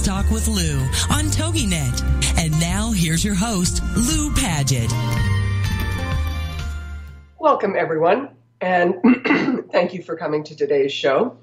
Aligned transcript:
Talk 0.00 0.30
with 0.30 0.48
Lou 0.48 0.80
on 1.10 1.26
TogiNet. 1.26 2.38
And 2.38 2.52
now 2.60 2.92
here's 2.92 3.24
your 3.24 3.34
host, 3.34 3.82
Lou 3.96 4.32
Paget. 4.34 4.90
Welcome, 7.38 7.74
everyone, 7.76 8.30
and 8.60 8.94
thank 9.70 9.94
you 9.94 10.02
for 10.02 10.16
coming 10.16 10.44
to 10.44 10.56
today's 10.56 10.92
show. 10.92 11.38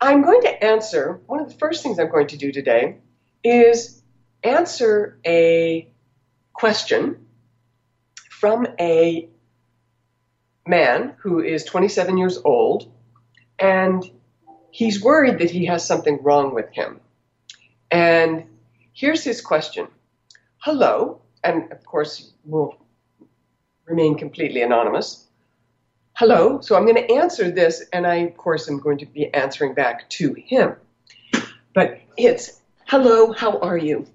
I'm 0.00 0.22
going 0.22 0.42
to 0.42 0.64
answer 0.64 1.20
one 1.26 1.40
of 1.40 1.48
the 1.48 1.54
first 1.54 1.82
things 1.82 1.98
I'm 1.98 2.10
going 2.10 2.28
to 2.28 2.36
do 2.36 2.52
today 2.52 2.98
is 3.42 4.02
answer 4.42 5.18
a 5.26 5.88
question 6.52 7.26
from 8.30 8.66
a 8.78 9.28
man 10.66 11.14
who 11.18 11.40
is 11.40 11.64
27 11.64 12.18
years 12.18 12.38
old 12.44 12.92
and 13.58 14.04
he's 14.70 15.02
worried 15.02 15.38
that 15.38 15.50
he 15.50 15.66
has 15.66 15.86
something 15.86 16.22
wrong 16.22 16.54
with 16.54 16.70
him. 16.72 17.00
And 17.90 18.44
here's 18.92 19.22
his 19.24 19.40
question 19.40 19.88
Hello, 20.58 21.20
and 21.44 21.70
of 21.72 21.84
course, 21.84 22.32
we'll 22.44 22.76
remain 23.86 24.18
completely 24.18 24.62
anonymous. 24.62 25.26
Hello, 26.14 26.60
so 26.60 26.76
I'm 26.76 26.84
going 26.84 27.06
to 27.06 27.12
answer 27.12 27.50
this, 27.50 27.84
and 27.92 28.06
I, 28.06 28.16
of 28.16 28.36
course, 28.36 28.68
am 28.68 28.80
going 28.80 28.98
to 28.98 29.06
be 29.06 29.32
answering 29.34 29.74
back 29.74 30.08
to 30.10 30.32
him. 30.32 30.74
But 31.74 32.00
it's 32.16 32.62
Hello, 32.88 33.32
how 33.32 33.58
are 33.58 33.76
you? 33.76 34.06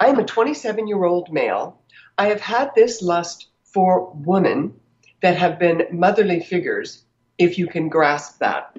I 0.00 0.08
am 0.08 0.18
a 0.18 0.24
27 0.24 0.86
year 0.86 1.04
old 1.04 1.32
male. 1.32 1.80
I 2.18 2.26
have 2.26 2.40
had 2.40 2.74
this 2.74 3.02
lust 3.02 3.48
for 3.64 4.12
women 4.14 4.74
that 5.22 5.36
have 5.36 5.58
been 5.58 5.86
motherly 5.90 6.40
figures, 6.40 7.04
if 7.38 7.58
you 7.58 7.66
can 7.66 7.88
grasp 7.88 8.38
that. 8.38 8.76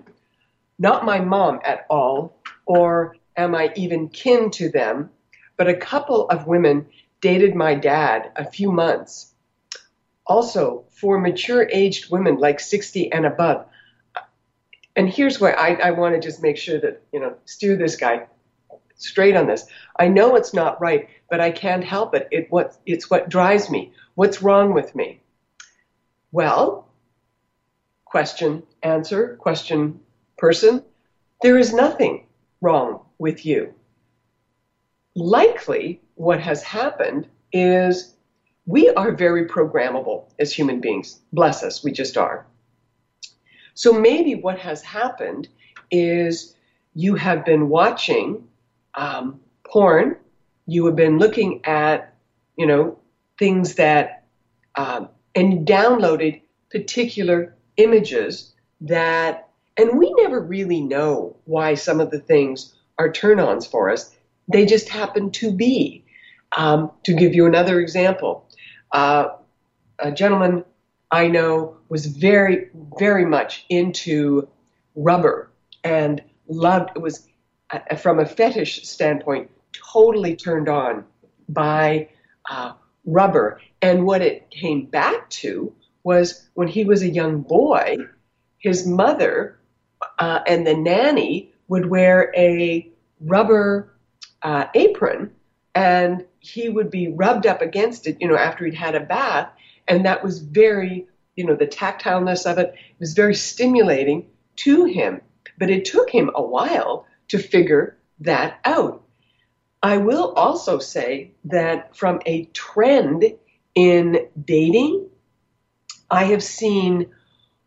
Not 0.80 1.06
my 1.06 1.20
mom 1.20 1.60
at 1.66 1.86
all, 1.90 2.38
or 2.66 3.17
am 3.38 3.56
I 3.56 3.72
even 3.76 4.10
kin 4.10 4.50
to 4.52 4.70
them, 4.70 5.12
but 5.56 5.68
a 5.70 5.78
couple 5.78 6.28
of 6.30 6.48
women 6.48 6.88
dated 7.22 7.56
my 7.56 7.76
dad 7.76 8.32
a 8.36 8.50
few 8.50 8.72
months. 8.72 9.34
Also, 10.26 10.86
for 10.90 11.18
mature 11.20 11.70
aged 11.72 12.12
women 12.12 12.38
like 12.38 12.60
60 12.60 13.12
and 13.12 13.26
above, 13.26 13.66
and 14.96 15.08
here's 15.08 15.40
where 15.40 15.58
I, 15.58 15.76
I 15.76 15.92
want 15.92 16.16
to 16.16 16.20
just 16.20 16.42
make 16.42 16.58
sure 16.58 16.80
that, 16.82 17.04
you 17.14 17.20
know, 17.20 17.36
steer 17.46 17.76
this 17.76 17.96
guy 17.96 18.26
straight 18.96 19.36
on 19.36 19.46
this. 19.46 19.68
I 19.98 20.08
know 20.08 20.36
it's 20.36 20.56
not 20.56 20.82
right, 20.82 21.08
but 21.30 21.40
I 21.40 21.52
can't 21.52 21.84
help 21.84 22.16
it. 22.16 22.28
it 22.32 22.48
what, 22.50 22.76
it's 22.86 23.10
what 23.10 23.30
drives 23.30 23.70
me. 23.70 23.94
What's 24.16 24.42
wrong 24.42 24.74
with 24.74 24.96
me? 24.96 25.22
Well, 26.32 26.90
question, 28.06 28.64
answer, 28.82 29.38
question, 29.40 30.00
person, 30.36 30.84
there 31.44 31.60
is 31.60 31.74
nothing 31.74 32.26
wrong 32.60 33.02
with 33.20 33.46
you. 33.46 33.74
Likely, 35.16 36.00
what 36.16 36.40
has 36.40 36.64
happened 36.64 37.28
is 37.52 38.14
we 38.66 38.90
are 38.90 39.12
very 39.12 39.46
programmable 39.48 40.26
as 40.40 40.52
human 40.52 40.80
beings. 40.80 41.20
Bless 41.32 41.64
us, 41.64 41.84
we 41.84 41.92
just 41.92 42.18
are. 42.18 42.46
So 43.74 43.94
maybe 43.94 44.36
what 44.36 44.60
has 44.60 44.82
happened 44.82 45.48
is 45.92 46.56
you 46.94 47.16
have 47.16 47.46
been 47.46 47.70
watching 47.70 48.44
um, 48.96 49.40
porn, 49.66 50.18
you 50.66 50.86
have 50.86 50.96
been 50.96 51.18
looking 51.18 51.62
at, 51.64 52.14
you 52.58 52.66
know, 52.66 52.98
things 53.40 53.76
that, 53.76 54.24
um, 54.76 55.10
and 55.36 55.66
downloaded 55.66 56.42
particular 56.72 57.56
images 57.78 58.54
that, 58.82 59.48
and 59.78 59.98
we 59.98 60.12
never 60.18 60.42
really 60.42 60.82
know 60.82 61.36
why 61.46 61.76
some 61.76 62.00
of 62.00 62.10
the 62.10 62.20
things 62.20 62.74
are 62.98 63.12
turn 63.12 63.40
ons 63.40 63.68
for 63.68 63.90
us. 63.90 64.16
They 64.48 64.66
just 64.66 64.90
happen 64.90 65.32
to 65.32 65.52
be. 65.52 66.04
Um, 66.56 66.92
to 67.04 67.14
give 67.14 67.36
you 67.36 67.46
another 67.46 67.80
example, 67.82 68.48
uh, 68.94 69.28
a 70.00 70.14
gentleman 70.14 70.64
I 71.12 71.28
know 71.28 71.78
was 71.90 72.06
very, 72.06 72.70
very 72.98 73.26
much 73.26 73.66
into 73.70 74.48
rubber 74.96 75.52
and 75.84 76.22
loved, 76.48 76.92
it 76.96 77.02
was 77.02 77.28
uh, 77.70 77.96
from 77.96 78.20
a 78.20 78.26
fetish 78.26 78.88
standpoint, 78.88 79.52
totally 79.74 80.36
turned 80.36 80.70
on 80.70 81.06
by 81.50 82.10
uh, 82.50 82.74
rubber. 83.06 83.62
And 83.82 84.06
what 84.06 84.22
it 84.22 84.50
came 84.50 84.86
back 84.86 85.30
to 85.32 85.74
was 86.04 86.48
when 86.54 86.68
he 86.68 86.84
was 86.84 87.02
a 87.02 87.10
young 87.10 87.42
boy, 87.42 87.98
his 88.60 88.88
mother 88.88 89.60
uh, 90.20 90.40
and 90.48 90.66
the 90.66 90.76
nanny 90.76 91.54
would 91.68 91.88
wear 91.88 92.32
a 92.36 92.92
rubber 93.22 93.94
uh, 94.44 94.66
apron 94.76 95.32
and 95.76 96.26
he 96.40 96.70
would 96.70 96.90
be 96.90 97.10
rubbed 97.10 97.46
up 97.46 97.62
against 97.62 98.08
it, 98.08 98.18
you 98.20 98.28
know, 98.28 98.38
after 98.38 98.66
he'd 98.66 98.74
had 98.74 98.96
a 98.96 99.00
bath. 99.00 99.50
And 99.88 100.06
that 100.06 100.24
was 100.24 100.40
very, 100.40 101.08
you 101.36 101.46
know, 101.46 101.56
the 101.56 101.68
tactileness 101.68 102.50
of 102.50 102.58
it 102.58 102.74
was 103.00 103.14
very 103.14 103.36
stimulating 103.36 104.28
to 104.58 104.86
him. 104.86 105.22
But 105.58 105.70
it 105.70 105.86
took 105.86 106.10
him 106.10 106.32
a 106.36 106.42
while 106.42 107.06
to 107.30 107.38
figure 107.38 107.98
that 108.22 108.60
out. 108.66 109.04
I 109.84 109.98
will 109.98 110.34
also 110.34 110.80
say 110.80 111.32
that 111.46 111.96
from 111.96 112.20
a 112.26 112.46
trend 112.46 113.26
in 113.76 114.28
dating, 114.44 115.08
I 116.10 116.24
have 116.26 116.44
seen 116.44 117.08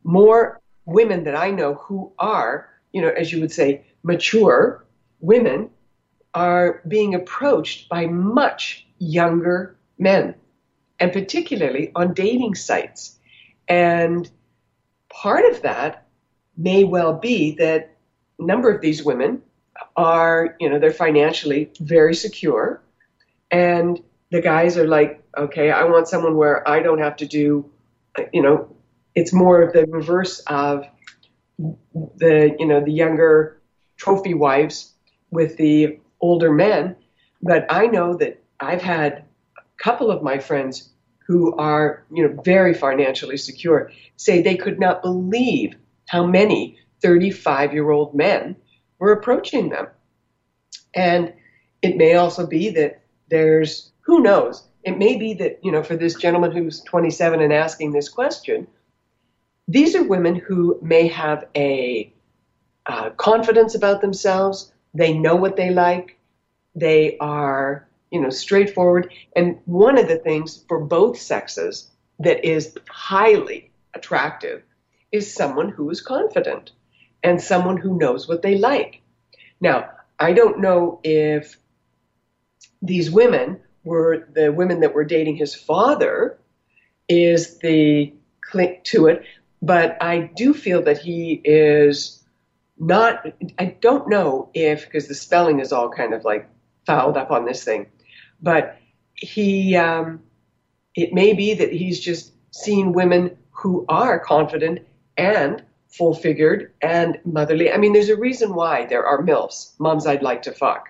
more 0.02 0.60
women 0.84 1.24
that 1.24 1.36
I 1.36 1.50
know 1.50 1.74
who 1.74 2.12
are, 2.18 2.68
you 2.92 3.02
know, 3.02 3.10
as 3.10 3.32
you 3.32 3.40
would 3.40 3.52
say, 3.52 3.84
mature 4.02 4.84
women 5.20 5.70
are 6.34 6.82
being 6.86 7.14
approached 7.14 7.88
by 7.88 8.06
much 8.06 8.86
younger 8.98 9.76
men, 9.98 10.34
and 10.98 11.12
particularly 11.12 11.90
on 11.94 12.14
dating 12.14 12.54
sites. 12.54 13.18
And 13.68 14.30
part 15.08 15.44
of 15.52 15.62
that 15.62 16.06
may 16.56 16.84
well 16.84 17.14
be 17.14 17.56
that 17.56 17.96
a 18.38 18.44
number 18.44 18.70
of 18.70 18.80
these 18.80 19.04
women 19.04 19.42
are, 19.96 20.56
you 20.60 20.68
know, 20.68 20.78
they're 20.78 20.92
financially 20.92 21.70
very 21.80 22.14
secure. 22.14 22.82
And 23.50 24.00
the 24.30 24.40
guys 24.40 24.76
are 24.76 24.86
like, 24.86 25.22
okay, 25.36 25.70
I 25.70 25.84
want 25.84 26.08
someone 26.08 26.36
where 26.36 26.68
I 26.68 26.80
don't 26.80 27.00
have 27.00 27.16
to 27.16 27.26
do, 27.26 27.70
you 28.32 28.42
know, 28.42 28.74
it's 29.14 29.32
more 29.32 29.62
of 29.62 29.72
the 29.72 29.86
reverse 29.86 30.40
of 30.40 30.86
the, 31.58 32.54
you 32.58 32.66
know, 32.66 32.84
the 32.84 32.92
younger 32.92 33.59
trophy 34.00 34.34
wives 34.34 34.94
with 35.30 35.56
the 35.58 36.00
older 36.20 36.50
men. 36.50 36.96
But 37.42 37.66
I 37.70 37.86
know 37.86 38.14
that 38.14 38.42
I've 38.58 38.82
had 38.82 39.24
a 39.58 39.62
couple 39.82 40.10
of 40.10 40.22
my 40.22 40.38
friends 40.38 40.90
who 41.26 41.54
are, 41.56 42.04
you 42.12 42.26
know, 42.26 42.42
very 42.42 42.74
financially 42.74 43.36
secure 43.36 43.92
say 44.16 44.40
they 44.40 44.56
could 44.56 44.80
not 44.80 45.02
believe 45.02 45.74
how 46.08 46.26
many 46.26 46.78
35 47.02 47.72
year 47.72 47.90
old 47.90 48.14
men 48.14 48.56
were 48.98 49.12
approaching 49.12 49.68
them. 49.68 49.86
And 50.94 51.32
it 51.82 51.96
may 51.96 52.14
also 52.14 52.46
be 52.46 52.70
that 52.70 53.02
there's, 53.28 53.92
who 54.00 54.20
knows, 54.20 54.64
it 54.82 54.98
may 54.98 55.16
be 55.16 55.34
that, 55.34 55.60
you 55.62 55.70
know, 55.70 55.82
for 55.82 55.96
this 55.96 56.14
gentleman 56.14 56.52
who's 56.52 56.80
27 56.80 57.40
and 57.40 57.52
asking 57.52 57.92
this 57.92 58.08
question, 58.08 58.66
these 59.68 59.94
are 59.94 60.02
women 60.02 60.34
who 60.34 60.78
may 60.82 61.06
have 61.06 61.46
a 61.54 62.12
uh, 62.90 63.10
confidence 63.10 63.74
about 63.74 64.00
themselves, 64.00 64.72
they 64.94 65.12
know 65.14 65.36
what 65.36 65.56
they 65.56 65.70
like, 65.70 66.18
They 66.74 67.16
are, 67.18 67.88
you 68.10 68.20
know, 68.20 68.30
straightforward. 68.30 69.12
And 69.36 69.58
one 69.66 69.98
of 69.98 70.08
the 70.08 70.18
things 70.18 70.64
for 70.68 70.80
both 70.80 71.18
sexes 71.18 71.90
that 72.18 72.44
is 72.44 72.76
highly 72.88 73.70
attractive 73.94 74.62
is 75.12 75.34
someone 75.34 75.68
who 75.70 75.90
is 75.90 76.00
confident 76.00 76.72
and 77.22 77.40
someone 77.40 77.76
who 77.76 77.98
knows 77.98 78.28
what 78.28 78.42
they 78.42 78.56
like. 78.58 79.00
Now, 79.60 79.90
I 80.18 80.32
don't 80.32 80.60
know 80.60 81.00
if 81.04 81.56
these 82.82 83.10
women 83.10 83.60
were 83.84 84.28
the 84.32 84.52
women 84.52 84.80
that 84.80 84.94
were 84.94 85.04
dating 85.04 85.36
his 85.36 85.54
father 85.54 86.38
is 87.08 87.58
the 87.58 88.12
click 88.42 88.84
to 88.84 89.06
it, 89.06 89.22
but 89.62 89.96
I 90.02 90.30
do 90.36 90.54
feel 90.54 90.82
that 90.84 90.98
he 90.98 91.40
is 91.44 92.19
not. 92.80 93.26
I 93.58 93.76
don't 93.80 94.08
know 94.08 94.50
if 94.54 94.84
because 94.84 95.06
the 95.06 95.14
spelling 95.14 95.60
is 95.60 95.72
all 95.72 95.90
kind 95.90 96.14
of 96.14 96.24
like 96.24 96.48
fouled 96.86 97.16
up 97.16 97.30
on 97.30 97.44
this 97.44 97.62
thing, 97.62 97.86
but 98.42 98.76
he. 99.14 99.76
Um, 99.76 100.22
it 100.94 101.12
may 101.12 101.32
be 101.32 101.54
that 101.54 101.72
he's 101.72 102.00
just 102.00 102.32
seen 102.52 102.92
women 102.92 103.36
who 103.50 103.84
are 103.88 104.18
confident 104.18 104.80
and 105.16 105.62
full 105.88 106.14
figured 106.14 106.72
and 106.80 107.18
motherly. 107.24 107.70
I 107.72 107.76
mean, 107.76 107.92
there's 107.92 108.08
a 108.08 108.16
reason 108.16 108.54
why 108.54 108.86
there 108.86 109.04
are 109.04 109.22
MILFs, 109.22 109.78
moms 109.78 110.06
I'd 110.06 110.22
like 110.22 110.42
to 110.42 110.52
fuck, 110.52 110.88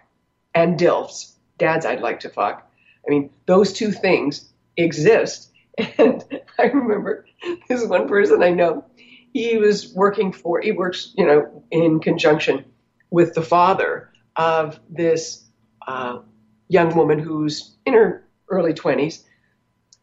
and 0.55 0.79
DILFs, 0.79 1.33
dads 1.59 1.87
I'd 1.87 2.01
like 2.01 2.21
to 2.21 2.29
fuck. 2.29 2.71
I 3.07 3.11
mean, 3.11 3.31
those 3.47 3.73
two 3.73 3.93
things 3.93 4.49
exist. 4.77 5.49
And 5.97 6.23
I 6.59 6.65
remember 6.65 7.25
this 7.69 7.87
one 7.87 8.07
person 8.07 8.43
I 8.43 8.51
know, 8.51 8.85
he 9.33 9.59
was 9.59 9.93
working 9.95 10.33
for, 10.33 10.61
he 10.61 10.73
works, 10.73 11.13
you 11.17 11.27
know, 11.27 11.65
in 11.71 12.01
conjunction 12.01 12.65
with 13.11 13.35
the 13.35 13.43
father 13.43 14.11
of 14.37 14.81
this 14.89 15.45
uh, 15.87 16.21
young 16.69 16.95
woman 16.97 17.19
who's 17.19 17.77
in 17.87 17.95
her 17.95 18.27
early 18.49 18.73
20s. 18.73 19.23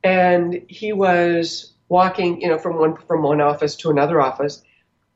And 0.04 0.62
he 0.70 0.94
was 0.94 1.74
walking, 1.90 2.42
you 2.42 2.48
know, 2.48 2.58
from 2.58 2.78
one 2.78 2.96
from 2.96 3.24
one 3.24 3.42
office 3.42 3.76
to 3.78 3.90
another 3.90 4.22
office, 4.22 4.62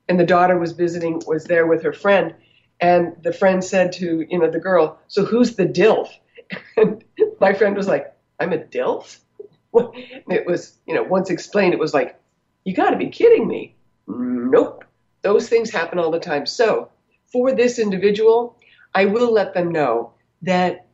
and 0.10 0.20
the 0.20 0.26
daughter 0.26 0.58
was 0.58 0.72
visiting, 0.74 1.22
was 1.28 1.46
there 1.46 1.68
with 1.68 1.84
her 1.84 1.94
friend, 1.94 2.34
and 2.80 3.16
the 3.24 3.32
friend 3.32 3.64
said 3.64 3.92
to 3.94 4.26
you 4.28 4.40
know 4.40 4.50
the 4.50 4.60
girl, 4.60 5.00
"So 5.08 5.24
who's 5.24 5.56
the 5.56 5.66
dilf?" 5.66 6.10
And 6.78 7.04
my 7.40 7.54
friend 7.54 7.78
was 7.78 7.88
like, 7.88 8.14
"I'm 8.40 8.54
a 8.54 8.58
dilf." 8.58 9.20
it 9.74 10.46
was 10.46 10.78
you 10.88 10.96
know 10.96 11.04
once 11.04 11.30
explained, 11.30 11.74
it 11.74 11.80
was 11.80 11.94
like, 11.94 12.20
"You 12.66 12.74
got 12.74 12.90
to 12.90 12.98
be 12.98 13.10
kidding 13.10 13.48
me!" 13.48 13.76
Nope, 14.18 14.86
those 15.22 15.48
things 15.50 15.70
happen 15.70 16.00
all 16.00 16.12
the 16.12 16.20
time. 16.20 16.46
So 16.46 16.90
for 17.32 17.54
this 17.54 17.80
individual, 17.80 18.58
I 18.94 19.06
will 19.06 19.32
let 19.32 19.54
them 19.54 19.72
know 19.72 20.14
that 20.42 20.88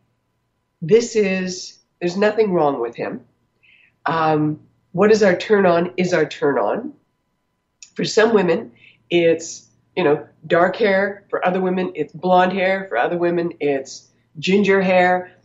this 0.82 1.16
is 1.16 1.80
there's 2.00 2.18
nothing 2.18 2.54
wrong 2.54 2.80
with 2.80 2.96
him. 2.96 3.22
Um, 4.06 4.60
what 4.92 5.12
is 5.12 5.24
our 5.24 5.36
turn 5.36 5.66
on 5.66 5.94
is 5.98 6.14
our 6.14 6.26
turn 6.26 6.58
on. 6.58 6.94
For 7.96 8.06
some 8.06 8.34
women, 8.34 8.72
it's, 9.10 9.68
you 9.96 10.04
know, 10.04 10.28
dark 10.46 10.76
hair. 10.76 11.26
For 11.30 11.46
other 11.46 11.60
women, 11.60 11.92
it's 11.96 12.14
blonde 12.14 12.54
hair. 12.54 12.86
For 12.90 12.98
other 12.98 13.18
women, 13.18 13.54
it's 13.60 14.10
ginger 14.40 14.82
hair. 14.82 15.36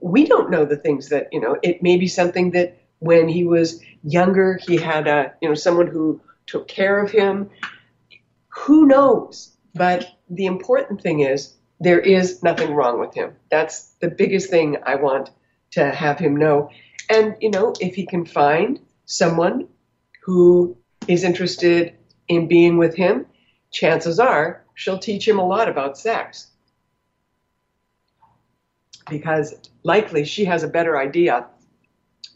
We 0.00 0.26
don't 0.26 0.50
know 0.50 0.64
the 0.64 0.76
things 0.76 1.08
that, 1.10 1.28
you 1.32 1.40
know, 1.40 1.56
it 1.62 1.82
may 1.82 1.96
be 1.96 2.08
something 2.08 2.50
that 2.52 2.78
when 2.98 3.28
he 3.28 3.44
was 3.44 3.80
younger, 4.02 4.58
he 4.66 4.76
had 4.76 5.06
a, 5.06 5.32
you 5.40 5.48
know, 5.48 5.54
someone 5.54 5.86
who 5.86 6.20
took 6.46 6.68
care 6.68 7.02
of 7.02 7.10
him. 7.10 7.50
Who 8.48 8.86
knows? 8.86 9.56
But 9.74 10.08
the 10.30 10.46
important 10.46 11.02
thing 11.02 11.20
is 11.20 11.54
there 11.80 12.00
is 12.00 12.42
nothing 12.42 12.72
wrong 12.72 13.00
with 13.00 13.14
him. 13.14 13.34
That's 13.50 13.94
the 14.00 14.08
biggest 14.08 14.50
thing 14.50 14.76
I 14.84 14.94
want 14.96 15.30
to 15.72 15.90
have 15.90 16.18
him 16.18 16.36
know. 16.36 16.70
And, 17.10 17.36
you 17.40 17.50
know, 17.50 17.74
if 17.80 17.94
he 17.94 18.06
can 18.06 18.24
find 18.24 18.80
someone 19.04 19.68
who 20.22 20.76
is 21.08 21.24
interested 21.24 21.94
in 22.28 22.48
being 22.48 22.78
with 22.78 22.94
him, 22.94 23.26
chances 23.70 24.18
are 24.18 24.64
she'll 24.74 24.98
teach 24.98 25.26
him 25.26 25.38
a 25.38 25.46
lot 25.46 25.68
about 25.68 25.98
sex. 25.98 26.48
Because 29.10 29.54
likely 29.82 30.24
she 30.24 30.46
has 30.46 30.62
a 30.62 30.68
better 30.68 30.98
idea 30.98 31.46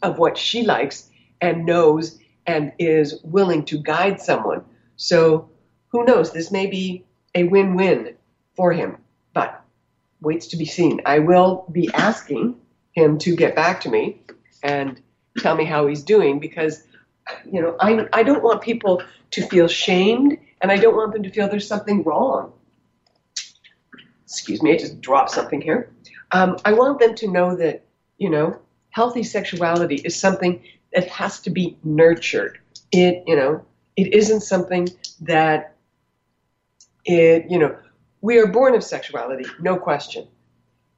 of 0.01 0.19
what 0.19 0.37
she 0.37 0.63
likes 0.63 1.09
and 1.41 1.65
knows 1.65 2.19
and 2.49 2.71
is 2.79 3.21
willing 3.23 3.63
to 3.63 3.77
guide 3.77 4.19
someone. 4.19 4.65
So 4.95 5.49
who 5.89 6.03
knows? 6.03 6.33
This 6.33 6.51
may 6.51 6.65
be 6.65 7.05
a 7.35 7.43
win 7.43 7.75
win 7.75 8.15
for 8.55 8.73
him, 8.73 8.97
but 9.35 9.63
waits 10.19 10.47
to 10.47 10.57
be 10.57 10.65
seen. 10.65 11.01
I 11.05 11.19
will 11.19 11.67
be 11.71 11.93
asking 11.93 12.55
him 12.93 13.19
to 13.19 13.35
get 13.35 13.55
back 13.55 13.81
to 13.81 13.89
me 13.89 14.21
and 14.63 14.99
tell 15.37 15.55
me 15.55 15.63
how 15.63 15.85
he's 15.85 16.03
doing 16.03 16.39
because 16.39 16.83
you 17.45 17.61
know 17.61 17.75
I, 17.79 18.07
I 18.13 18.23
don't 18.23 18.41
want 18.41 18.61
people 18.63 19.03
to 19.31 19.47
feel 19.47 19.67
shamed 19.67 20.35
and 20.59 20.71
I 20.71 20.77
don't 20.77 20.95
want 20.95 21.13
them 21.13 21.21
to 21.23 21.29
feel 21.29 21.47
there's 21.47 21.67
something 21.67 22.01
wrong. 22.03 22.51
Excuse 24.23 24.63
me, 24.63 24.73
I 24.73 24.77
just 24.77 25.01
dropped 25.01 25.29
something 25.29 25.61
here. 25.61 25.91
Um, 26.31 26.57
I 26.65 26.73
want 26.73 26.99
them 26.99 27.13
to 27.15 27.27
know 27.31 27.55
that, 27.55 27.83
you 28.17 28.29
know, 28.29 28.59
healthy 28.89 29.23
sexuality 29.23 29.95
is 29.95 30.15
something 30.15 30.61
that 30.93 31.07
has 31.07 31.39
to 31.41 31.49
be 31.49 31.77
nurtured. 31.83 32.59
It, 32.91 33.23
you 33.27 33.35
know, 33.35 33.65
it 33.95 34.13
isn't 34.13 34.41
something 34.41 34.89
that 35.21 35.75
it, 37.05 37.49
you 37.49 37.59
know, 37.59 37.75
we 38.21 38.39
are 38.39 38.47
born 38.47 38.75
of 38.75 38.83
sexuality, 38.83 39.45
no 39.59 39.77
question. 39.77 40.27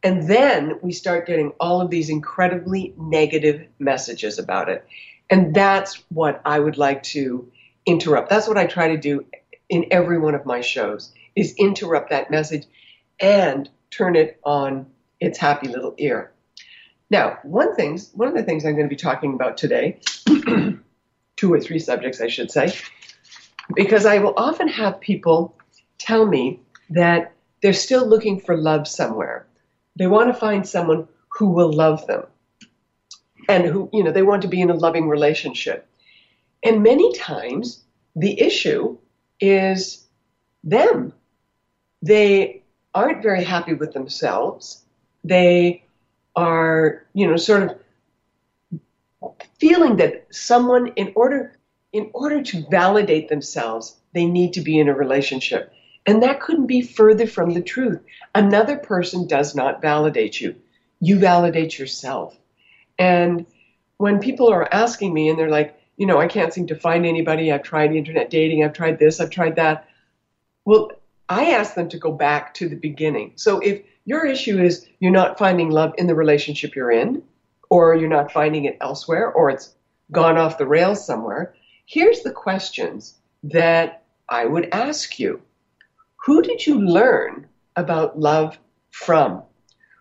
And 0.03 0.27
then 0.27 0.79
we 0.81 0.91
start 0.91 1.27
getting 1.27 1.51
all 1.59 1.81
of 1.81 1.89
these 1.89 2.09
incredibly 2.09 2.93
negative 2.97 3.67
messages 3.77 4.39
about 4.39 4.69
it. 4.69 4.85
And 5.29 5.53
that's 5.53 6.03
what 6.09 6.41
I 6.43 6.59
would 6.59 6.77
like 6.77 7.03
to 7.03 7.51
interrupt. 7.85 8.29
That's 8.29 8.47
what 8.47 8.57
I 8.57 8.65
try 8.65 8.89
to 8.89 8.97
do 8.97 9.25
in 9.69 9.85
every 9.91 10.17
one 10.17 10.35
of 10.35 10.45
my 10.45 10.61
shows 10.61 11.13
is 11.35 11.55
interrupt 11.57 12.09
that 12.09 12.31
message 12.31 12.65
and 13.19 13.69
turn 13.89 14.15
it 14.15 14.39
on 14.43 14.87
its 15.19 15.37
happy 15.37 15.67
little 15.67 15.93
ear. 15.97 16.31
Now, 17.11 17.39
one 17.43 17.75
things, 17.75 18.09
one 18.13 18.29
of 18.29 18.35
the 18.35 18.43
things 18.43 18.65
I'm 18.65 18.75
going 18.75 18.87
to 18.87 18.89
be 18.89 18.95
talking 18.95 19.33
about 19.33 19.57
today, 19.57 19.99
two 21.35 21.53
or 21.53 21.59
three 21.59 21.77
subjects 21.77 22.21
I 22.21 22.27
should 22.27 22.49
say, 22.49 22.73
because 23.75 24.05
I 24.05 24.19
will 24.19 24.33
often 24.37 24.69
have 24.69 25.01
people 25.01 25.53
tell 25.97 26.25
me 26.25 26.61
that 26.89 27.33
they're 27.61 27.73
still 27.73 28.07
looking 28.07 28.39
for 28.39 28.55
love 28.55 28.87
somewhere. 28.87 29.45
They 29.97 30.07
want 30.07 30.33
to 30.33 30.39
find 30.39 30.65
someone 30.65 31.05
who 31.27 31.49
will 31.49 31.73
love 31.73 32.07
them 32.07 32.23
and 33.49 33.65
who, 33.65 33.89
you 33.91 34.05
know, 34.05 34.11
they 34.11 34.23
want 34.23 34.43
to 34.43 34.47
be 34.47 34.61
in 34.61 34.69
a 34.69 34.73
loving 34.73 35.09
relationship. 35.09 35.85
And 36.63 36.81
many 36.81 37.11
times 37.11 37.83
the 38.15 38.39
issue 38.39 38.97
is 39.41 40.07
them. 40.63 41.11
They 42.01 42.63
aren't 42.95 43.21
very 43.21 43.43
happy 43.43 43.73
with 43.73 43.91
themselves. 43.91 44.85
They 45.25 45.83
are, 46.35 47.05
you 47.13 47.27
know, 47.27 47.35
sort 47.35 47.63
of 47.63 49.33
feeling 49.59 49.97
that 49.97 50.27
someone 50.31 50.87
in 50.95 51.11
order 51.15 51.57
in 51.93 52.09
order 52.13 52.41
to 52.41 52.65
validate 52.69 53.27
themselves, 53.27 53.97
they 54.13 54.25
need 54.25 54.53
to 54.53 54.61
be 54.61 54.79
in 54.79 54.87
a 54.87 54.93
relationship. 54.93 55.73
And 56.05 56.23
that 56.23 56.39
couldn't 56.39 56.67
be 56.67 56.81
further 56.81 57.27
from 57.27 57.53
the 57.53 57.61
truth. 57.61 57.99
Another 58.33 58.77
person 58.77 59.27
does 59.27 59.53
not 59.53 59.81
validate 59.81 60.39
you. 60.39 60.55
You 60.99 61.19
validate 61.19 61.77
yourself. 61.77 62.37
And 62.97 63.45
when 63.97 64.19
people 64.19 64.49
are 64.49 64.73
asking 64.73 65.13
me 65.13 65.29
and 65.29 65.37
they're 65.37 65.49
like, 65.49 65.77
you 65.97 66.05
know, 66.05 66.19
I 66.19 66.27
can't 66.27 66.53
seem 66.53 66.65
to 66.67 66.75
find 66.75 67.05
anybody. 67.05 67.51
I've 67.51 67.63
tried 67.63 67.93
internet 67.93 68.29
dating. 68.29 68.63
I've 68.63 68.73
tried 68.73 68.97
this. 68.97 69.19
I've 69.19 69.29
tried 69.29 69.57
that. 69.57 69.87
Well, 70.65 70.91
I 71.29 71.51
ask 71.51 71.75
them 71.75 71.89
to 71.89 71.97
go 71.97 72.11
back 72.11 72.53
to 72.55 72.67
the 72.67 72.75
beginning. 72.75 73.33
So 73.35 73.59
if 73.59 73.81
your 74.05 74.25
issue 74.25 74.61
is 74.61 74.87
you're 74.99 75.11
not 75.11 75.37
finding 75.37 75.69
love 75.69 75.93
in 75.97 76.07
the 76.07 76.15
relationship 76.15 76.75
you're 76.75 76.91
in, 76.91 77.23
or 77.69 77.95
you're 77.95 78.09
not 78.09 78.31
finding 78.31 78.65
it 78.65 78.77
elsewhere, 78.81 79.31
or 79.31 79.49
it's 79.49 79.75
gone 80.11 80.37
off 80.37 80.57
the 80.57 80.67
rails 80.67 81.05
somewhere, 81.05 81.53
here's 81.85 82.21
the 82.21 82.31
questions 82.31 83.15
that 83.43 84.03
I 84.29 84.45
would 84.45 84.69
ask 84.71 85.19
you. 85.19 85.41
Who 86.25 86.41
did 86.41 86.65
you 86.65 86.79
learn 86.79 87.47
about 87.75 88.19
love 88.19 88.57
from? 88.91 89.43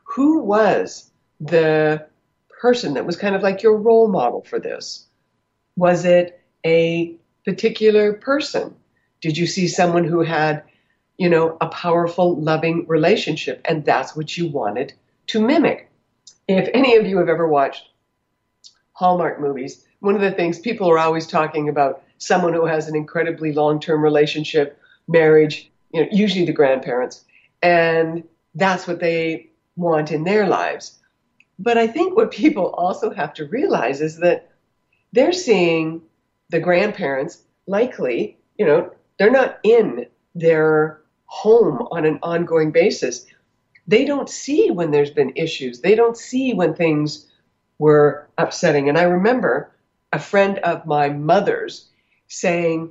Who 0.05 0.43
was 0.43 1.11
the 1.41 2.07
person 2.61 2.95
that 2.95 3.07
was 3.07 3.17
kind 3.17 3.35
of 3.35 3.43
like 3.43 3.63
your 3.63 3.77
role 3.77 4.09
model 4.09 4.43
for 4.43 4.59
this? 4.59 5.07
Was 5.77 6.05
it 6.05 6.43
a 6.67 7.15
particular 7.45 8.13
person? 8.15 8.75
Did 9.21 9.39
you 9.39 9.47
see 9.47 9.69
someone 9.69 10.05
who 10.05 10.23
had, 10.23 10.65
you 11.21 11.29
know, 11.29 11.59
a 11.61 11.67
powerful, 11.67 12.35
loving 12.41 12.87
relationship 12.89 13.61
and 13.67 13.85
that's 13.85 14.17
what 14.17 14.39
you 14.39 14.49
wanted 14.49 14.95
to 15.27 15.39
mimic? 15.39 15.91
If 16.49 16.71
any 16.73 16.97
of 16.97 17.05
you 17.05 17.19
have 17.19 17.29
ever 17.29 17.47
watched 17.47 17.91
Hallmark 18.95 19.39
movies, 19.39 19.85
one 19.99 20.15
of 20.15 20.23
the 20.23 20.31
things 20.31 20.59
people 20.59 20.89
are 20.89 20.97
always 20.97 21.27
talking 21.27 21.69
about 21.69 22.03
someone 22.17 22.55
who 22.55 22.65
has 22.65 22.89
an 22.89 22.97
incredibly 22.97 23.53
long-term 23.53 24.03
relationship, 24.03 24.81
marriage, 25.09 25.71
you 25.93 26.01
know, 26.01 26.09
usually 26.11 26.47
the 26.47 26.55
grandparents, 26.55 27.23
and 27.63 28.25
that's 28.55 28.87
what 28.87 29.01
they 29.01 29.51
want 29.77 30.11
in 30.11 30.25
their 30.25 30.49
lives. 30.49 31.01
But 31.59 31.77
I 31.77 31.87
think 31.87 32.17
what 32.17 32.31
people 32.31 32.69
also 32.79 33.11
have 33.11 33.35
to 33.35 33.45
realize 33.45 34.01
is 34.01 34.17
that 34.21 34.51
they're 35.13 35.33
seeing 35.35 36.01
the 36.49 36.61
grandparents 36.61 37.43
likely, 37.67 38.39
you 38.57 38.65
know, 38.65 38.91
they're 39.19 39.31
not 39.31 39.59
in 39.63 40.07
their 40.35 41.00
home 41.31 41.87
on 41.93 42.05
an 42.05 42.19
ongoing 42.25 42.73
basis. 42.73 43.25
They 43.87 44.05
don't 44.05 44.29
see 44.29 44.73
when 44.73 44.91
there's 44.91 45.13
been 45.13 45.33
issues. 45.37 45.81
They 45.81 45.95
don't 45.95 46.17
see 46.17 46.55
when 46.55 46.75
things 46.75 47.31
were 47.79 48.29
upsetting. 48.37 48.89
And 48.89 48.99
I 48.99 49.05
remember 49.05 49.71
a 50.13 50.19
friend 50.19 50.59
of 50.59 50.87
my 50.87 51.09
mother's 51.09 51.89
saying, 52.27 52.91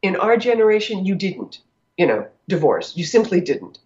in 0.00 0.16
our 0.16 0.38
generation, 0.38 1.04
you 1.04 1.14
didn't, 1.14 1.60
you 1.98 2.06
know, 2.06 2.26
divorce. 2.48 2.96
You 2.96 3.04
simply 3.04 3.42
didn't. 3.42 3.78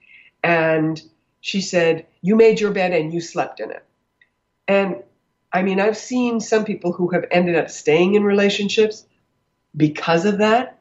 And 0.45 1.03
she 1.41 1.61
said, 1.61 2.07
you 2.23 2.37
made 2.37 2.61
your 2.61 2.71
bed 2.71 2.93
and 2.93 3.13
you 3.13 3.21
slept 3.21 3.59
in 3.59 3.73
it. 3.73 3.85
And 4.69 5.03
I 5.53 5.63
mean, 5.63 5.81
I've 5.81 5.97
seen 5.97 6.39
some 6.39 6.65
people 6.65 6.93
who 6.93 7.09
have 7.09 7.25
ended 7.33 7.57
up 7.57 7.71
staying 7.71 8.15
in 8.15 8.23
relationships 8.23 9.05
because 9.77 10.27
of 10.27 10.39
that. 10.39 10.79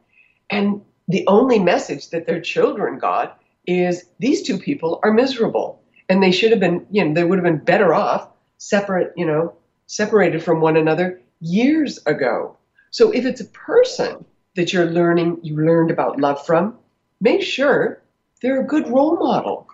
And 0.50 0.82
the 1.08 1.26
only 1.28 1.60
message 1.60 2.10
that 2.10 2.26
their 2.26 2.42
children 2.42 3.00
got 3.00 3.42
is 3.66 4.06
these 4.20 4.42
two 4.42 4.58
people 4.58 5.00
are 5.04 5.14
miserable 5.14 5.82
and 6.10 6.22
they 6.22 6.32
should 6.32 6.52
have 6.52 6.60
been, 6.60 6.86
you 6.90 7.04
know, 7.04 7.14
they 7.14 7.24
would 7.24 7.38
have 7.38 7.46
been 7.46 7.64
better 7.64 7.94
off 7.94 8.30
separate, 8.58 9.14
you 9.16 9.26
know, 9.26 9.54
separated 9.88 10.44
from 10.44 10.62
one 10.62 10.78
another 10.78 11.22
years 11.40 12.00
ago. 12.06 12.58
So 12.92 13.12
if 13.12 13.26
it's 13.26 13.42
a 13.42 13.46
person 13.46 14.26
that 14.56 14.74
you're 14.74 14.86
learning, 14.90 15.40
you 15.44 15.56
learned 15.56 15.92
about 15.92 16.20
love 16.20 16.46
from, 16.46 16.78
make 17.22 17.42
sure 17.42 18.02
they're 18.42 18.62
a 18.62 18.66
good 18.66 18.88
role 18.88 19.18
model. 19.18 19.68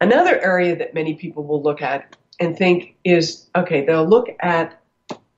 Another 0.00 0.40
area 0.40 0.76
that 0.76 0.94
many 0.94 1.14
people 1.14 1.44
will 1.44 1.62
look 1.62 1.82
at 1.82 2.16
and 2.38 2.56
think 2.56 2.94
is 3.04 3.48
okay, 3.56 3.84
they'll 3.84 4.06
look 4.06 4.28
at, 4.40 4.80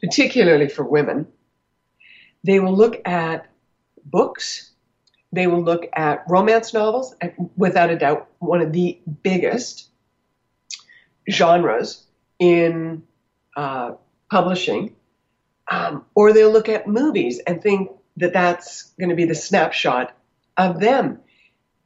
particularly 0.01 0.69
for 0.69 0.85
women, 0.85 1.27
they 2.45 2.61
will 2.61 2.77
look 2.77 3.01
at 3.07 3.50
books, 4.11 4.71
they 5.33 5.47
will 5.47 5.63
look 5.63 5.87
at 5.93 6.25
romance 6.29 6.75
novels, 6.75 7.15
without 7.57 7.91
a 7.91 7.97
doubt, 7.97 8.29
one 8.39 8.61
of 8.61 8.73
the 8.73 8.99
biggest 9.23 9.89
genres 11.31 12.05
in 12.39 13.03
uh, 13.57 13.93
publishing, 14.31 14.95
um, 15.71 16.05
or 16.15 16.33
they'll 16.33 16.53
look 16.53 16.69
at 16.69 16.89
movies 16.89 17.41
and 17.47 17.63
think 17.63 17.91
that 18.17 18.33
that's 18.33 18.91
going 18.99 19.11
to 19.11 19.15
be 19.15 19.25
the 19.25 19.35
snapshot 19.35 20.17
of 20.57 20.81
them. 20.81 21.21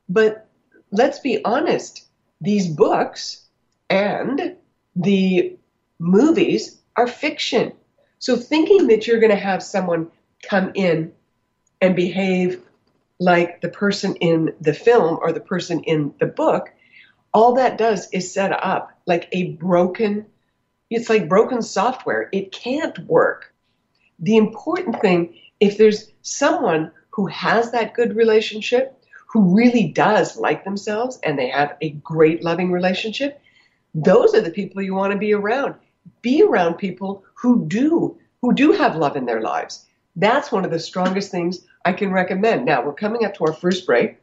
But 0.09 0.49
let's 0.91 1.19
be 1.19 1.45
honest, 1.45 2.07
these 2.41 2.69
books 2.69 3.45
and 3.91 4.57
the 4.97 5.57
movies 5.99 6.81
are 6.97 7.07
fiction. 7.07 7.73
So 8.19 8.37
thinking 8.37 8.87
that 8.89 9.07
you're 9.07 9.21
going 9.21 9.31
to 9.31 9.37
have 9.37 9.63
someone 9.63 10.11
come 10.49 10.73
in 10.75 11.13
and 11.85 11.95
behave 11.95 12.63
like 13.21 13.61
the 13.61 13.69
person 13.69 14.17
in 14.17 14.55
the 14.61 14.73
film 14.73 15.19
or 15.21 15.33
the 15.33 15.41
person 15.41 15.81
in 15.85 16.15
the 16.19 16.27
book, 16.27 16.71
all 17.33 17.55
that 17.55 17.77
does 17.77 18.09
is 18.11 18.33
set 18.33 18.53
up 18.53 18.91
like 19.07 19.29
a 19.33 19.53
broken, 19.53 20.25
it's 20.89 21.11
like 21.11 21.29
broken 21.29 21.61
software. 21.61 22.31
It 22.33 22.53
can't 22.53 22.99
work. 23.01 23.53
The 24.19 24.37
important 24.39 25.01
thing, 25.03 25.35
if 25.61 25.77
there's 25.77 26.11
someone 26.23 26.91
who 27.11 27.27
has 27.27 27.71
that 27.73 27.93
good 27.93 28.17
relationship, 28.17 28.99
who 29.27 29.55
really 29.55 29.89
does 29.89 30.39
like 30.39 30.65
themselves 30.65 31.19
and 31.23 31.39
they 31.39 31.49
have 31.49 31.77
a 31.83 31.91
great 31.91 32.43
loving 32.43 32.73
relationship, 32.73 33.43
those 33.95 34.35
are 34.35 34.41
the 34.41 34.51
people 34.51 34.81
you 34.81 34.95
want 34.95 35.13
to 35.13 35.19
be 35.19 35.35
around. 35.35 35.75
Be 36.23 36.43
around 36.43 36.75
people 36.75 37.25
who 37.35 37.67
do, 37.67 38.17
who 38.41 38.55
do 38.55 38.73
have 38.73 38.97
love 38.97 39.17
in 39.17 39.27
their 39.27 39.43
lives. 39.43 39.87
That's 40.17 40.53
one 40.53 40.65
of 40.65 40.71
the 40.71 40.79
strongest 40.79 41.31
things 41.31 41.61
I 41.85 41.93
can 41.93 42.13
recommend. 42.13 42.65
Now, 42.65 42.85
we're 42.85 42.95
coming 42.95 43.25
up 43.25 43.35
to 43.35 43.45
our 43.47 43.53
first 43.53 43.87
break. 43.87 44.19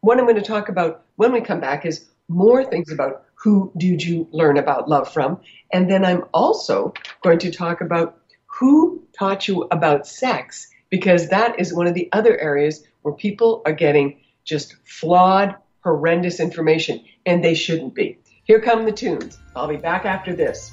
What 0.00 0.18
I'm 0.18 0.26
going 0.26 0.36
to 0.36 0.42
talk 0.42 0.68
about 0.68 1.04
when 1.16 1.32
we 1.32 1.40
come 1.40 1.60
back 1.60 1.84
is 1.84 2.06
more 2.28 2.64
things 2.64 2.92
about 2.92 3.24
who 3.34 3.72
did 3.76 4.02
you 4.02 4.28
learn 4.30 4.56
about 4.56 4.88
love 4.88 5.12
from. 5.12 5.40
And 5.72 5.90
then 5.90 6.04
I'm 6.04 6.24
also 6.32 6.94
going 7.22 7.38
to 7.40 7.50
talk 7.50 7.80
about 7.80 8.18
who 8.46 9.02
taught 9.18 9.48
you 9.48 9.66
about 9.70 10.06
sex, 10.06 10.70
because 10.88 11.28
that 11.28 11.58
is 11.58 11.74
one 11.74 11.86
of 11.86 11.94
the 11.94 12.08
other 12.12 12.38
areas 12.38 12.84
where 13.02 13.14
people 13.14 13.62
are 13.66 13.72
getting 13.72 14.20
just 14.44 14.76
flawed, 14.84 15.56
horrendous 15.82 16.38
information, 16.38 17.04
and 17.26 17.42
they 17.42 17.54
shouldn't 17.54 17.94
be. 17.94 18.18
Here 18.44 18.60
come 18.60 18.84
the 18.84 18.92
tunes. 18.92 19.38
I'll 19.56 19.68
be 19.68 19.76
back 19.76 20.04
after 20.04 20.34
this. 20.34 20.72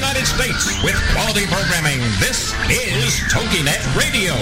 United 0.00 0.24
States 0.24 0.82
with 0.82 0.96
quality 1.12 1.44
programming, 1.44 2.00
this 2.20 2.54
is 2.70 3.20
TogiNet 3.28 3.98
Radio. 4.00 4.32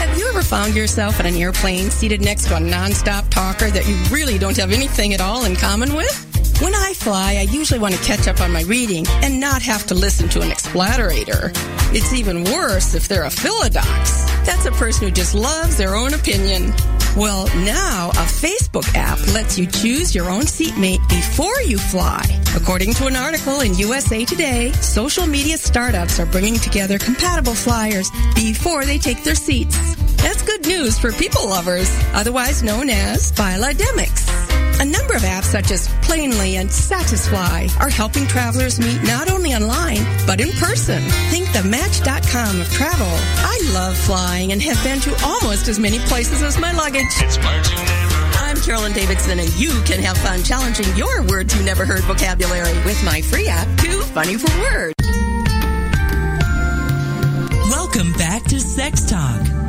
Have 0.00 0.18
you 0.18 0.28
ever 0.28 0.42
found 0.42 0.74
yourself 0.74 1.20
on 1.20 1.26
an 1.26 1.36
airplane 1.36 1.90
seated 1.90 2.22
next 2.22 2.48
to 2.48 2.56
a 2.56 2.58
nonstop 2.58 3.28
talker 3.28 3.70
that 3.70 3.86
you 3.86 3.94
really 4.12 4.36
don't 4.36 4.56
have 4.56 4.72
anything 4.72 5.14
at 5.14 5.20
all 5.20 5.44
in 5.44 5.54
common 5.54 5.94
with? 5.94 6.12
When 6.60 6.74
I 6.74 6.92
fly, 6.94 7.36
I 7.38 7.42
usually 7.42 7.78
want 7.78 7.94
to 7.94 8.02
catch 8.02 8.26
up 8.26 8.40
on 8.40 8.50
my 8.50 8.62
reading 8.62 9.06
and 9.22 9.38
not 9.38 9.62
have 9.62 9.86
to 9.86 9.94
listen 9.94 10.28
to 10.30 10.40
an 10.40 10.48
expladorator. 10.48 11.52
It's 11.94 12.12
even 12.12 12.42
worse 12.42 12.96
if 12.96 13.06
they're 13.06 13.26
a 13.26 13.28
philodox. 13.28 14.44
That's 14.44 14.66
a 14.66 14.72
person 14.72 15.06
who 15.06 15.12
just 15.12 15.36
loves 15.36 15.76
their 15.76 15.94
own 15.94 16.14
opinion. 16.14 16.72
Well, 17.16 17.46
now 17.64 18.08
a 18.10 18.24
Facebook 18.24 18.88
app 18.94 19.18
lets 19.34 19.58
you 19.58 19.66
choose 19.66 20.14
your 20.14 20.30
own 20.30 20.46
seatmate 20.46 21.06
before 21.08 21.60
you 21.60 21.76
fly. 21.76 22.24
According 22.56 22.94
to 22.94 23.06
an 23.06 23.16
article 23.16 23.60
in 23.60 23.74
USA 23.74 24.24
Today, 24.24 24.72
social 24.80 25.26
media 25.26 25.58
startups 25.58 26.18
are 26.18 26.26
bringing 26.26 26.54
together 26.54 26.98
compatible 26.98 27.54
flyers 27.54 28.10
before 28.34 28.86
they 28.86 28.96
take 28.96 29.22
their 29.24 29.34
seats. 29.34 29.76
That's 30.22 30.40
good 30.42 30.66
news 30.66 30.98
for 30.98 31.12
people 31.12 31.46
lovers, 31.46 31.90
otherwise 32.14 32.62
known 32.62 32.88
as 32.88 33.30
philodemics. 33.32 34.61
A 34.82 34.84
number 34.84 35.14
of 35.14 35.22
apps 35.22 35.44
such 35.44 35.70
as 35.70 35.86
Planely 36.02 36.54
and 36.54 36.68
Satisfly 36.68 37.68
are 37.78 37.88
helping 37.88 38.26
travelers 38.26 38.80
meet 38.80 39.00
not 39.04 39.30
only 39.30 39.54
online, 39.54 40.04
but 40.26 40.40
in 40.40 40.50
person. 40.58 41.00
Think 41.30 41.52
the 41.52 41.62
Match.com 41.62 42.60
of 42.60 42.68
travel. 42.72 43.06
I 43.06 43.70
love 43.74 43.96
flying 43.96 44.50
and 44.50 44.60
have 44.60 44.82
been 44.82 44.98
to 45.02 45.14
almost 45.24 45.68
as 45.68 45.78
many 45.78 46.00
places 46.00 46.42
as 46.42 46.58
my 46.58 46.72
luggage. 46.72 47.04
I'm 48.40 48.56
Carolyn 48.56 48.92
Davidson, 48.92 49.38
and 49.38 49.54
you 49.54 49.70
can 49.82 50.02
have 50.02 50.18
fun 50.18 50.42
challenging 50.42 50.96
your 50.96 51.22
words 51.28 51.56
you 51.56 51.64
never 51.64 51.86
heard 51.86 52.02
vocabulary 52.02 52.74
with 52.84 53.00
my 53.04 53.20
free 53.20 53.46
app, 53.46 53.68
Too 53.78 54.00
Funny 54.00 54.36
for 54.36 54.50
Words. 54.62 54.94
Welcome 57.70 58.12
back 58.14 58.42
to 58.46 58.58
Sex 58.58 59.08
Talk. 59.08 59.61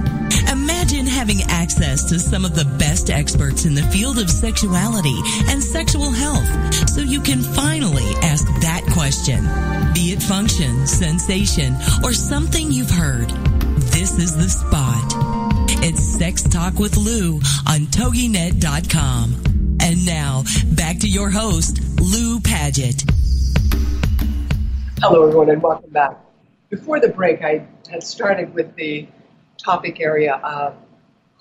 Having 1.24 1.44
access 1.44 2.04
to 2.10 2.20
some 2.20 2.44
of 2.44 2.54
the 2.54 2.66
best 2.78 3.10
experts 3.10 3.64
in 3.64 3.76
the 3.76 3.84
field 3.84 4.20
of 4.20 4.30
sexuality 4.30 5.18
and 5.48 5.64
sexual 5.64 6.12
health 6.12 6.46
so 6.90 7.00
you 7.00 7.22
can 7.22 7.42
finally 7.42 8.04
ask 8.22 8.46
that 8.60 8.84
question. 8.92 9.42
Be 9.94 10.12
it 10.12 10.22
function, 10.22 10.86
sensation, 10.86 11.78
or 12.04 12.12
something 12.12 12.74
you've 12.74 12.90
heard. 12.90 13.30
This 13.94 14.18
is 14.20 14.36
the 14.36 14.50
spot. 14.50 15.14
It's 15.82 16.04
Sex 16.04 16.44
Talk 16.44 16.78
with 16.78 16.98
Lou 16.98 17.36
on 17.70 17.88
TogiNet.com. 17.88 19.78
And 19.80 20.06
now, 20.06 20.44
back 20.76 21.00
to 21.00 21.08
your 21.08 21.30
host, 21.30 21.80
Lou 22.02 22.42
Paget. 22.42 23.02
Hello, 25.00 25.24
everyone, 25.24 25.50
and 25.52 25.64
welcome 25.64 25.92
back. 25.92 26.18
Before 26.70 27.00
the 27.00 27.08
break, 27.08 27.42
I 27.44 27.66
had 27.90 28.04
started 28.04 28.54
with 28.54 28.76
the 28.76 29.08
topic 29.58 30.02
area 30.02 30.34
of 30.44 30.83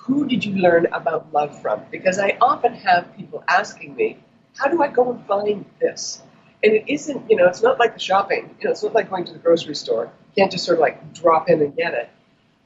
who 0.03 0.27
did 0.27 0.45
you 0.45 0.57
learn 0.57 0.87
about 0.87 1.33
love 1.33 1.61
from? 1.63 1.81
Because 1.93 2.19
I 2.19 2.37
often 2.41 2.75
have 2.75 3.17
people 3.17 3.45
asking 3.47 3.95
me, 3.95 4.19
how 4.59 4.67
do 4.67 4.83
I 4.83 4.89
go 4.89 5.13
and 5.13 5.25
find 5.27 5.65
this? 5.81 6.23
And 6.65 6.73
it 6.73 6.85
isn't, 6.89 7.31
you 7.31 7.37
know, 7.37 7.47
it's 7.47 7.63
not 7.63 7.79
like 7.79 7.95
the 7.95 8.01
shopping. 8.01 8.55
You 8.59 8.65
know, 8.65 8.73
it's 8.73 8.83
not 8.83 8.95
like 8.95 9.09
going 9.09 9.25
to 9.27 9.33
the 9.33 9.39
grocery 9.39 9.77
store. 9.77 10.11
You 10.35 10.43
can't 10.43 10.51
just 10.51 10.65
sort 10.65 10.79
of 10.79 10.81
like 10.81 11.15
drop 11.15 11.49
in 11.49 11.63
and 11.63 11.77
get 11.77 11.95
it. 11.95 12.11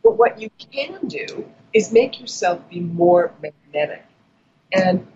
But 0.03 0.17
what 0.17 0.41
you 0.41 0.49
can 0.73 1.09
do 1.09 1.45
is 1.75 1.93
make 1.93 2.19
yourself 2.21 2.67
be 2.71 2.81
more 2.81 3.33
magnetic. 3.43 4.05
And, 4.73 5.07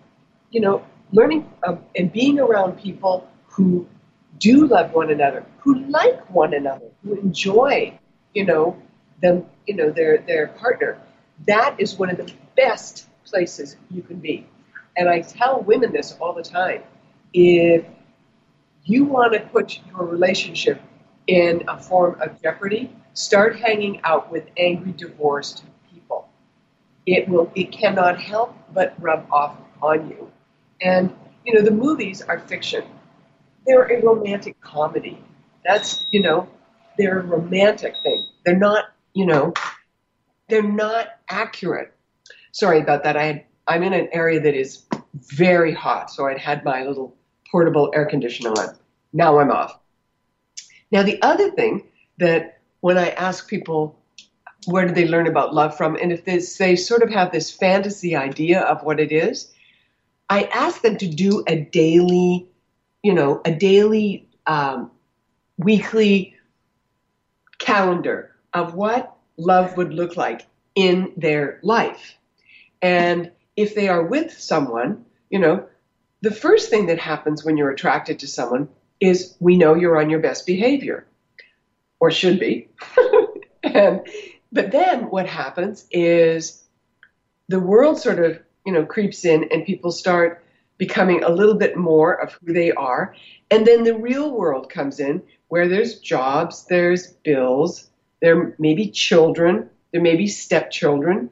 you 0.51 0.61
know, 0.61 0.85
learning 1.11 1.51
um, 1.67 1.79
and 1.95 2.11
being 2.11 2.39
around 2.39 2.77
people 2.77 3.27
who 3.47 3.87
do 4.37 4.67
love 4.67 4.93
one 4.93 5.09
another, 5.09 5.43
who 5.59 5.79
like 5.85 6.29
one 6.29 6.53
another, 6.53 6.89
who 7.03 7.15
enjoy, 7.15 7.97
you 8.35 8.45
know, 8.45 8.77
them, 9.23 9.45
you 9.65 9.75
know, 9.75 9.89
their 9.89 10.19
their 10.19 10.47
partner. 10.47 10.99
That 11.47 11.75
is 11.79 11.97
one 11.97 12.09
of 12.09 12.17
the 12.17 12.31
best 12.55 13.07
places 13.25 13.77
you 13.89 14.01
can 14.01 14.17
be. 14.19 14.47
And 14.97 15.09
I 15.09 15.21
tell 15.21 15.61
women 15.61 15.91
this 15.91 16.17
all 16.19 16.33
the 16.33 16.43
time. 16.43 16.83
If 17.33 17.85
you 18.83 19.05
want 19.05 19.33
to 19.33 19.39
put 19.39 19.79
your 19.87 20.05
relationship 20.05 20.81
in 21.27 21.63
a 21.67 21.77
form 21.77 22.19
of 22.21 22.41
jeopardy, 22.41 22.93
start 23.13 23.57
hanging 23.59 24.01
out 24.03 24.31
with 24.31 24.45
angry 24.57 24.91
divorced 24.91 25.63
people. 25.91 26.27
It 27.05 27.27
will 27.29 27.51
it 27.55 27.71
cannot 27.71 28.19
help 28.19 28.55
but 28.73 28.95
rub 28.99 29.25
off 29.31 29.55
on 29.81 30.09
you. 30.09 30.31
And 30.81 31.13
you 31.45 31.53
know, 31.53 31.61
the 31.61 31.71
movies 31.71 32.21
are 32.21 32.39
fiction. 32.39 32.83
They're 33.65 33.85
a 33.85 34.01
romantic 34.03 34.59
comedy. 34.61 35.23
That's, 35.65 36.05
you 36.11 36.21
know, 36.21 36.47
they're 36.97 37.19
a 37.19 37.23
romantic 37.23 37.93
thing. 38.03 38.27
They're 38.45 38.57
not, 38.57 38.85
you 39.13 39.25
know, 39.25 39.53
they're 40.51 40.61
not 40.61 41.07
accurate. 41.29 41.93
Sorry 42.51 42.81
about 42.81 43.03
that. 43.05 43.15
I 43.15 43.23
had, 43.23 43.45
I'm 43.67 43.83
in 43.83 43.93
an 43.93 44.09
area 44.11 44.39
that 44.41 44.53
is 44.53 44.85
very 45.15 45.73
hot, 45.73 46.11
so 46.11 46.27
I'd 46.27 46.37
had 46.37 46.63
my 46.65 46.83
little 46.83 47.15
portable 47.49 47.89
air 47.95 48.05
conditioner 48.05 48.51
on. 48.51 48.75
Now 49.13 49.39
I'm 49.39 49.49
off. 49.49 49.79
Now, 50.91 51.03
the 51.03 51.21
other 51.21 51.51
thing 51.51 51.87
that 52.17 52.59
when 52.81 52.97
I 52.97 53.09
ask 53.09 53.47
people 53.47 53.97
where 54.65 54.85
did 54.85 54.93
they 54.93 55.07
learn 55.07 55.25
about 55.25 55.55
love 55.55 55.75
from, 55.75 55.95
and 55.95 56.11
if 56.11 56.25
they, 56.25 56.37
they 56.59 56.75
sort 56.75 57.01
of 57.01 57.09
have 57.09 57.31
this 57.31 57.49
fantasy 57.49 58.15
idea 58.15 58.61
of 58.61 58.83
what 58.83 58.99
it 58.99 59.11
is, 59.11 59.51
I 60.29 60.43
ask 60.43 60.81
them 60.81 60.97
to 60.97 61.07
do 61.07 61.43
a 61.47 61.61
daily, 61.61 62.47
you 63.01 63.13
know, 63.13 63.41
a 63.43 63.51
daily, 63.51 64.27
um, 64.45 64.91
weekly 65.57 66.35
calendar 67.57 68.35
of 68.53 68.75
what 68.75 69.15
love 69.41 69.77
would 69.77 69.93
look 69.93 70.15
like 70.15 70.45
in 70.75 71.13
their 71.17 71.59
life. 71.63 72.15
And 72.81 73.31
if 73.55 73.75
they 73.75 73.89
are 73.89 74.03
with 74.03 74.31
someone, 74.39 75.05
you 75.29 75.39
know, 75.39 75.67
the 76.21 76.31
first 76.31 76.69
thing 76.69 76.87
that 76.87 76.99
happens 76.99 77.43
when 77.43 77.57
you're 77.57 77.71
attracted 77.71 78.19
to 78.19 78.27
someone 78.27 78.69
is 78.99 79.35
we 79.39 79.57
know 79.57 79.75
you're 79.75 79.99
on 79.99 80.09
your 80.09 80.19
best 80.19 80.45
behavior, 80.45 81.07
or 81.99 82.11
should 82.11 82.39
be. 82.39 82.69
and, 83.63 84.01
but 84.51 84.71
then 84.71 85.09
what 85.09 85.27
happens 85.27 85.85
is 85.91 86.63
the 87.47 87.59
world 87.59 87.99
sort 87.99 88.23
of, 88.23 88.39
you 88.65 88.71
know, 88.71 88.85
creeps 88.85 89.25
in 89.25 89.45
and 89.51 89.65
people 89.65 89.91
start 89.91 90.43
becoming 90.77 91.23
a 91.23 91.29
little 91.29 91.55
bit 91.55 91.75
more 91.77 92.13
of 92.13 92.33
who 92.33 92.53
they 92.53 92.71
are. 92.71 93.15
And 93.49 93.65
then 93.65 93.83
the 93.83 93.97
real 93.97 94.31
world 94.31 94.69
comes 94.69 94.99
in 94.99 95.23
where 95.47 95.67
there's 95.67 95.99
jobs, 95.99 96.65
there's 96.69 97.07
bills, 97.07 97.90
there 98.21 98.55
may 98.59 98.73
be 98.73 98.89
children, 98.89 99.69
there 99.91 100.01
may 100.01 100.15
be 100.15 100.27
stepchildren, 100.27 101.29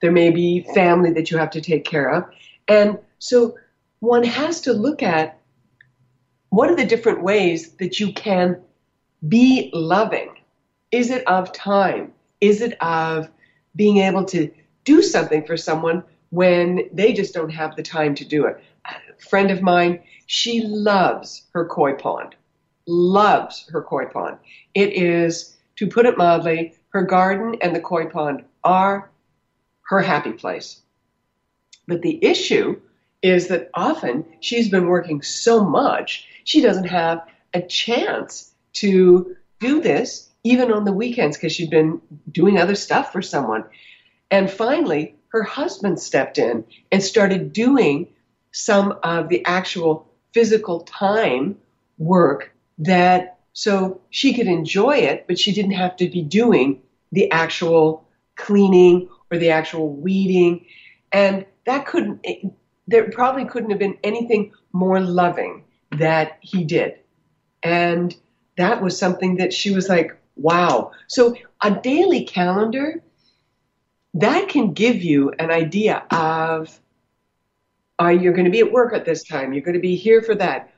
there 0.00 0.12
may 0.12 0.30
be 0.30 0.66
family 0.74 1.10
that 1.12 1.30
you 1.30 1.38
have 1.38 1.50
to 1.50 1.60
take 1.60 1.84
care 1.84 2.10
of. 2.10 2.24
And 2.68 2.98
so 3.18 3.56
one 4.00 4.22
has 4.22 4.60
to 4.62 4.72
look 4.72 5.02
at 5.02 5.38
what 6.50 6.70
are 6.70 6.76
the 6.76 6.84
different 6.84 7.22
ways 7.22 7.72
that 7.72 8.00
you 8.00 8.12
can 8.12 8.60
be 9.26 9.70
loving? 9.74 10.34
Is 10.90 11.10
it 11.10 11.26
of 11.26 11.52
time? 11.52 12.12
Is 12.40 12.60
it 12.60 12.80
of 12.82 13.28
being 13.76 13.98
able 13.98 14.24
to 14.26 14.50
do 14.84 15.02
something 15.02 15.44
for 15.44 15.56
someone 15.56 16.02
when 16.30 16.88
they 16.92 17.12
just 17.12 17.34
don't 17.34 17.50
have 17.50 17.76
the 17.76 17.82
time 17.82 18.14
to 18.14 18.24
do 18.24 18.46
it? 18.46 18.62
A 18.86 18.94
friend 19.28 19.50
of 19.50 19.60
mine, 19.60 20.00
she 20.26 20.62
loves 20.62 21.42
her 21.52 21.66
koi 21.66 21.94
pond. 21.94 22.34
Loves 22.86 23.68
her 23.70 23.82
koi 23.82 24.06
pond. 24.06 24.38
It 24.74 24.92
is, 24.94 25.56
to 25.78 25.86
put 25.86 26.06
it 26.06 26.18
mildly, 26.18 26.74
her 26.90 27.02
garden 27.02 27.56
and 27.62 27.74
the 27.74 27.80
koi 27.80 28.06
pond 28.06 28.44
are 28.64 29.10
her 29.82 30.00
happy 30.00 30.32
place. 30.32 30.80
But 31.86 32.02
the 32.02 32.18
issue 32.22 32.80
is 33.22 33.48
that 33.48 33.70
often 33.74 34.24
she's 34.40 34.68
been 34.68 34.88
working 34.88 35.22
so 35.22 35.64
much, 35.64 36.26
she 36.42 36.60
doesn't 36.60 36.88
have 36.88 37.24
a 37.54 37.62
chance 37.62 38.52
to 38.74 39.36
do 39.60 39.80
this 39.80 40.28
even 40.42 40.72
on 40.72 40.84
the 40.84 40.92
weekends 40.92 41.36
because 41.36 41.52
she'd 41.52 41.70
been 41.70 42.00
doing 42.30 42.58
other 42.58 42.74
stuff 42.74 43.12
for 43.12 43.22
someone. 43.22 43.64
And 44.30 44.50
finally, 44.50 45.14
her 45.28 45.42
husband 45.42 46.00
stepped 46.00 46.38
in 46.38 46.64
and 46.90 47.02
started 47.02 47.52
doing 47.52 48.08
some 48.50 48.98
of 49.02 49.28
the 49.28 49.44
actual 49.44 50.08
physical 50.32 50.80
time 50.80 51.56
work 51.98 52.52
that 52.78 53.37
so 53.58 54.00
she 54.10 54.34
could 54.34 54.46
enjoy 54.46 54.98
it, 54.98 55.26
but 55.26 55.36
she 55.36 55.52
didn't 55.52 55.72
have 55.72 55.96
to 55.96 56.08
be 56.08 56.22
doing 56.22 56.80
the 57.10 57.28
actual 57.32 58.06
cleaning 58.36 59.08
or 59.32 59.38
the 59.38 59.50
actual 59.50 59.92
weeding. 59.92 60.64
And 61.10 61.44
that 61.66 61.84
couldn't, 61.84 62.24
there 62.86 63.10
probably 63.10 63.46
couldn't 63.46 63.70
have 63.70 63.80
been 63.80 63.98
anything 64.04 64.52
more 64.72 65.00
loving 65.00 65.64
that 65.90 66.38
he 66.40 66.62
did. 66.62 67.00
And 67.64 68.14
that 68.58 68.80
was 68.80 68.96
something 68.96 69.38
that 69.38 69.52
she 69.52 69.72
was 69.72 69.88
like, 69.88 70.16
wow. 70.36 70.92
So 71.08 71.34
a 71.60 71.72
daily 71.72 72.22
calendar, 72.22 73.02
that 74.14 74.48
can 74.48 74.72
give 74.72 75.02
you 75.02 75.32
an 75.40 75.50
idea 75.50 76.04
of 76.12 76.78
are 77.98 78.12
you 78.12 78.30
going 78.30 78.44
to 78.44 78.52
be 78.52 78.60
at 78.60 78.70
work 78.70 78.94
at 78.94 79.04
this 79.04 79.24
time? 79.24 79.52
You're 79.52 79.64
going 79.64 79.74
to 79.74 79.80
be 79.80 79.96
here 79.96 80.22
for 80.22 80.36
that. 80.36 80.72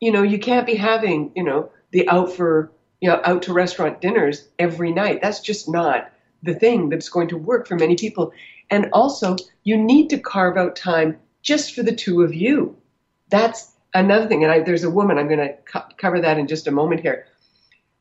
You 0.00 0.12
know, 0.12 0.22
you 0.22 0.38
can't 0.38 0.66
be 0.66 0.74
having, 0.74 1.32
you 1.34 1.44
know, 1.44 1.70
the 1.90 2.08
out 2.08 2.32
for, 2.32 2.72
you 3.00 3.08
know, 3.08 3.20
out 3.24 3.42
to 3.42 3.52
restaurant 3.52 4.00
dinners 4.00 4.48
every 4.58 4.92
night. 4.92 5.20
That's 5.22 5.40
just 5.40 5.68
not 5.68 6.10
the 6.42 6.54
thing 6.54 6.88
that's 6.88 7.08
going 7.08 7.28
to 7.28 7.36
work 7.36 7.66
for 7.66 7.76
many 7.76 7.96
people. 7.96 8.32
And 8.70 8.90
also, 8.92 9.36
you 9.64 9.76
need 9.76 10.10
to 10.10 10.18
carve 10.18 10.56
out 10.56 10.76
time 10.76 11.18
just 11.42 11.74
for 11.74 11.82
the 11.82 11.94
two 11.94 12.22
of 12.22 12.34
you. 12.34 12.76
That's 13.30 13.72
another 13.94 14.28
thing. 14.28 14.44
And 14.44 14.52
I, 14.52 14.60
there's 14.60 14.84
a 14.84 14.90
woman, 14.90 15.18
I'm 15.18 15.28
going 15.28 15.40
to 15.40 15.54
co- 15.70 15.88
cover 15.96 16.20
that 16.20 16.38
in 16.38 16.46
just 16.46 16.66
a 16.66 16.70
moment 16.70 17.00
here. 17.00 17.26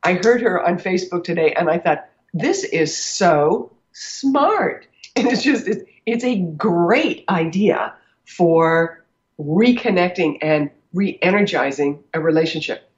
I 0.04 0.14
heard 0.14 0.42
her 0.42 0.66
on 0.66 0.78
Facebook 0.78 1.24
today 1.24 1.54
and 1.54 1.70
I 1.70 1.78
thought, 1.78 2.06
this 2.34 2.64
is 2.64 2.96
so 2.96 3.72
smart. 3.92 4.86
And 5.16 5.28
it's 5.28 5.44
just, 5.44 5.68
it's, 5.68 5.84
it's 6.06 6.24
a 6.24 6.40
great 6.40 7.26
idea 7.28 7.94
for 8.26 9.04
reconnecting 9.38 10.38
and 10.42 10.70
re 10.94 11.20
energizing 11.22 12.04
a 12.14 12.22
relationship. 12.22 12.89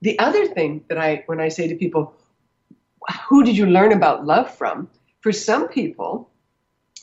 The 0.00 0.18
other 0.18 0.46
thing 0.46 0.84
that 0.88 0.98
I, 0.98 1.24
when 1.26 1.40
I 1.40 1.48
say 1.48 1.68
to 1.68 1.74
people, 1.74 2.14
who 3.28 3.42
did 3.42 3.56
you 3.56 3.66
learn 3.66 3.92
about 3.92 4.26
love 4.26 4.54
from? 4.54 4.88
For 5.20 5.32
some 5.32 5.68
people, 5.68 6.30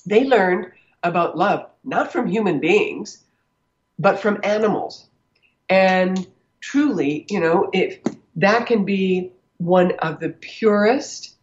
they 0.06 0.24
learned 0.24 0.72
about 1.04 1.38
love 1.38 1.70
not 1.86 2.12
from 2.12 2.28
human 2.28 2.60
beings, 2.60 3.24
but 4.00 4.20
from 4.20 4.40
animals. 4.44 5.08
And 5.70 6.28
truly, 6.60 7.26
you 7.30 7.40
know, 7.40 7.70
if 7.72 8.00
that 8.36 8.66
can 8.66 8.84
be 8.84 9.32
one 9.58 9.92
of 10.00 10.20
the 10.20 10.30
purest 10.30 11.36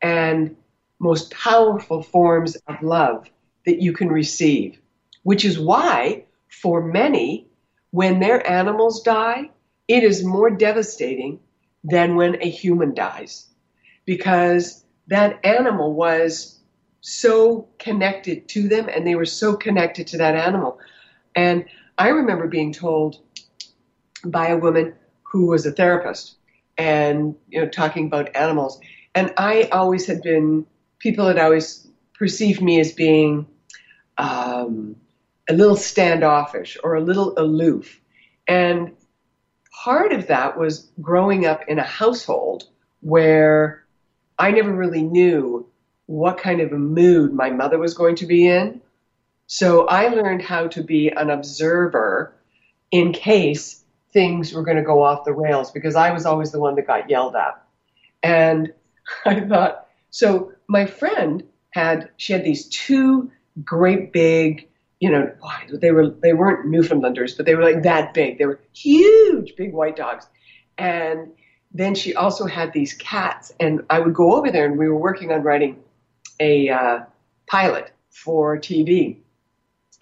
and 0.00 0.56
most 1.00 1.30
powerful 1.32 2.02
forms 2.02 2.56
of 2.68 2.82
love 2.82 3.28
that 3.66 3.82
you 3.82 3.92
can 3.92 4.08
receive, 4.08 4.78
which 5.24 5.44
is 5.44 5.58
why, 5.58 6.24
for 6.48 6.80
many, 6.80 7.46
when 7.90 8.20
their 8.20 8.48
animals 8.48 9.02
die, 9.02 9.50
it 9.88 10.04
is 10.04 10.22
more 10.22 10.50
devastating 10.50 11.40
than 11.82 12.16
when 12.16 12.40
a 12.42 12.48
human 12.48 12.94
dies. 12.94 13.46
Because 14.04 14.84
that 15.08 15.44
animal 15.44 15.94
was 15.94 16.60
so 17.00 17.68
connected 17.78 18.48
to 18.48 18.68
them 18.68 18.88
and 18.88 19.06
they 19.06 19.14
were 19.14 19.24
so 19.24 19.56
connected 19.56 20.06
to 20.08 20.18
that 20.18 20.34
animal. 20.34 20.78
And 21.34 21.64
I 21.96 22.08
remember 22.08 22.46
being 22.46 22.72
told 22.72 23.20
by 24.24 24.48
a 24.48 24.56
woman 24.56 24.94
who 25.22 25.46
was 25.46 25.66
a 25.66 25.72
therapist 25.72 26.36
and 26.76 27.34
you 27.48 27.60
know 27.60 27.68
talking 27.68 28.06
about 28.06 28.34
animals 28.36 28.80
and 29.14 29.32
I 29.36 29.64
always 29.72 30.06
had 30.06 30.22
been 30.22 30.66
people 30.98 31.26
had 31.26 31.38
always 31.38 31.86
perceived 32.14 32.62
me 32.62 32.80
as 32.80 32.92
being 32.92 33.46
um, 34.16 34.96
a 35.48 35.54
little 35.54 35.76
standoffish 35.76 36.76
or 36.82 36.94
a 36.94 37.00
little 37.00 37.34
aloof 37.36 38.00
and 38.46 38.92
part 39.84 40.12
of 40.12 40.26
that 40.26 40.58
was 40.58 40.88
growing 41.00 41.46
up 41.46 41.62
in 41.68 41.78
a 41.78 41.84
household 41.84 42.64
where 43.00 43.84
I 44.38 44.50
never 44.50 44.72
really 44.72 45.02
knew 45.02 45.68
what 46.06 46.38
kind 46.38 46.60
of 46.60 46.72
a 46.72 46.78
mood 46.78 47.32
my 47.32 47.50
mother 47.50 47.78
was 47.78 47.94
going 47.94 48.16
to 48.16 48.26
be 48.26 48.48
in. 48.48 48.80
So 49.46 49.86
I 49.86 50.08
learned 50.08 50.42
how 50.42 50.66
to 50.68 50.82
be 50.82 51.10
an 51.10 51.30
observer 51.30 52.34
in 52.90 53.12
case 53.12 53.84
things 54.12 54.52
were 54.52 54.64
going 54.64 54.78
to 54.78 54.82
go 54.82 55.02
off 55.02 55.24
the 55.24 55.32
rails 55.32 55.70
because 55.70 55.94
I 55.94 56.10
was 56.10 56.26
always 56.26 56.50
the 56.50 56.58
one 56.58 56.74
that 56.74 56.86
got 56.86 57.08
yelled 57.08 57.36
at. 57.36 57.62
And 58.22 58.72
I 59.24 59.40
thought, 59.40 59.86
so 60.10 60.52
my 60.66 60.86
friend 60.86 61.44
had, 61.70 62.10
she 62.16 62.32
had 62.32 62.44
these 62.44 62.66
two 62.68 63.30
great 63.64 64.12
big, 64.12 64.68
you 65.00 65.10
know, 65.10 65.32
they 65.72 65.92
were, 65.92 66.10
they 66.10 66.32
weren't 66.32 66.66
Newfoundlanders, 66.66 67.36
but 67.36 67.46
they 67.46 67.54
were 67.54 67.62
like 67.62 67.82
that 67.84 68.14
big. 68.14 68.38
They 68.38 68.46
were 68.46 68.60
huge, 68.74 69.54
big 69.56 69.72
white 69.72 69.96
dogs. 69.96 70.26
And 70.76 71.28
then 71.72 71.94
she 71.94 72.14
also 72.14 72.46
had 72.46 72.72
these 72.72 72.94
cats. 72.94 73.52
And 73.60 73.82
I 73.90 74.00
would 74.00 74.14
go 74.14 74.34
over 74.34 74.50
there 74.50 74.66
and 74.66 74.78
we 74.78 74.88
were 74.88 74.96
working 74.96 75.30
on 75.30 75.42
writing 75.42 75.78
a 76.40 76.68
uh, 76.68 77.00
pilot 77.46 77.92
for 78.10 78.58
TV. 78.58 79.18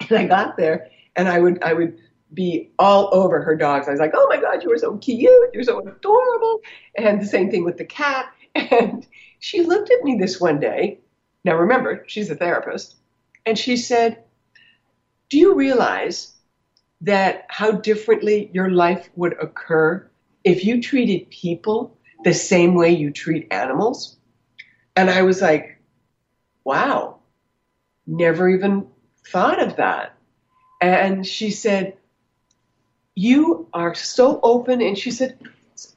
And 0.09 0.17
I 0.17 0.25
got 0.25 0.57
there 0.57 0.89
and 1.15 1.27
I 1.27 1.39
would, 1.39 1.61
I 1.63 1.73
would, 1.73 1.97
be 2.33 2.71
all 2.77 3.09
over 3.13 3.41
her 3.41 3.55
dogs. 3.55 3.87
I 3.87 3.91
was 3.91 3.99
like, 3.99 4.11
oh 4.13 4.27
my 4.29 4.37
God, 4.37 4.61
you 4.63 4.69
were 4.69 4.77
so 4.77 4.97
cute. 4.97 5.49
You're 5.53 5.63
so 5.63 5.79
adorable. 5.79 6.61
And 6.95 7.21
the 7.21 7.25
same 7.25 7.49
thing 7.49 7.63
with 7.63 7.77
the 7.77 7.85
cat. 7.85 8.31
And 8.55 9.05
she 9.39 9.61
looked 9.61 9.91
at 9.91 10.03
me 10.03 10.17
this 10.17 10.41
one 10.41 10.59
day. 10.59 10.99
Now 11.43 11.55
remember, 11.55 12.03
she's 12.07 12.29
a 12.31 12.35
therapist. 12.35 12.95
And 13.45 13.57
she 13.57 13.77
said, 13.77 14.23
do 15.29 15.37
you 15.37 15.55
realize 15.55 16.33
that 17.01 17.45
how 17.49 17.71
differently 17.71 18.49
your 18.53 18.69
life 18.69 19.09
would 19.15 19.35
occur 19.41 20.09
if 20.43 20.63
you 20.65 20.81
treated 20.81 21.29
people 21.29 21.97
the 22.23 22.33
same 22.33 22.75
way 22.75 22.91
you 22.91 23.11
treat 23.11 23.47
animals? 23.51 24.17
And 24.95 25.09
I 25.09 25.21
was 25.21 25.41
like, 25.41 25.79
wow, 26.63 27.19
never 28.05 28.49
even 28.49 28.87
thought 29.27 29.61
of 29.61 29.75
that. 29.77 30.15
And 30.81 31.25
she 31.25 31.51
said, 31.51 31.97
you 33.15 33.67
are 33.73 33.95
so 33.95 34.39
open. 34.41 34.81
And 34.81 34.97
she 34.97 35.11
said, 35.11 35.37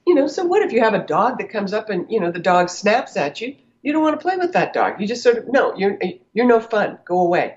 you 0.07 0.15
know, 0.15 0.27
so 0.27 0.45
what 0.45 0.63
if 0.63 0.73
you 0.73 0.81
have 0.81 0.95
a 0.95 1.07
dog 1.07 1.39
that 1.39 1.51
comes 1.51 1.73
up 1.73 1.91
and, 1.91 2.11
you 2.11 2.21
know, 2.21 2.31
the 2.31 2.39
dog 2.39 2.69
snaps 2.69 3.17
at 3.17 3.41
you? 3.41 3.57
You 3.83 3.93
don't 3.93 4.03
want 4.03 4.19
to 4.19 4.23
play 4.23 4.37
with 4.37 4.53
that 4.53 4.73
dog. 4.73 5.01
You 5.01 5.07
just 5.07 5.23
sort 5.23 5.39
of, 5.39 5.49
no, 5.49 5.75
you're, 5.77 5.99
you're 6.35 6.47
no 6.47 6.61
fun. 6.61 6.99
Go 7.05 7.21
away. 7.21 7.57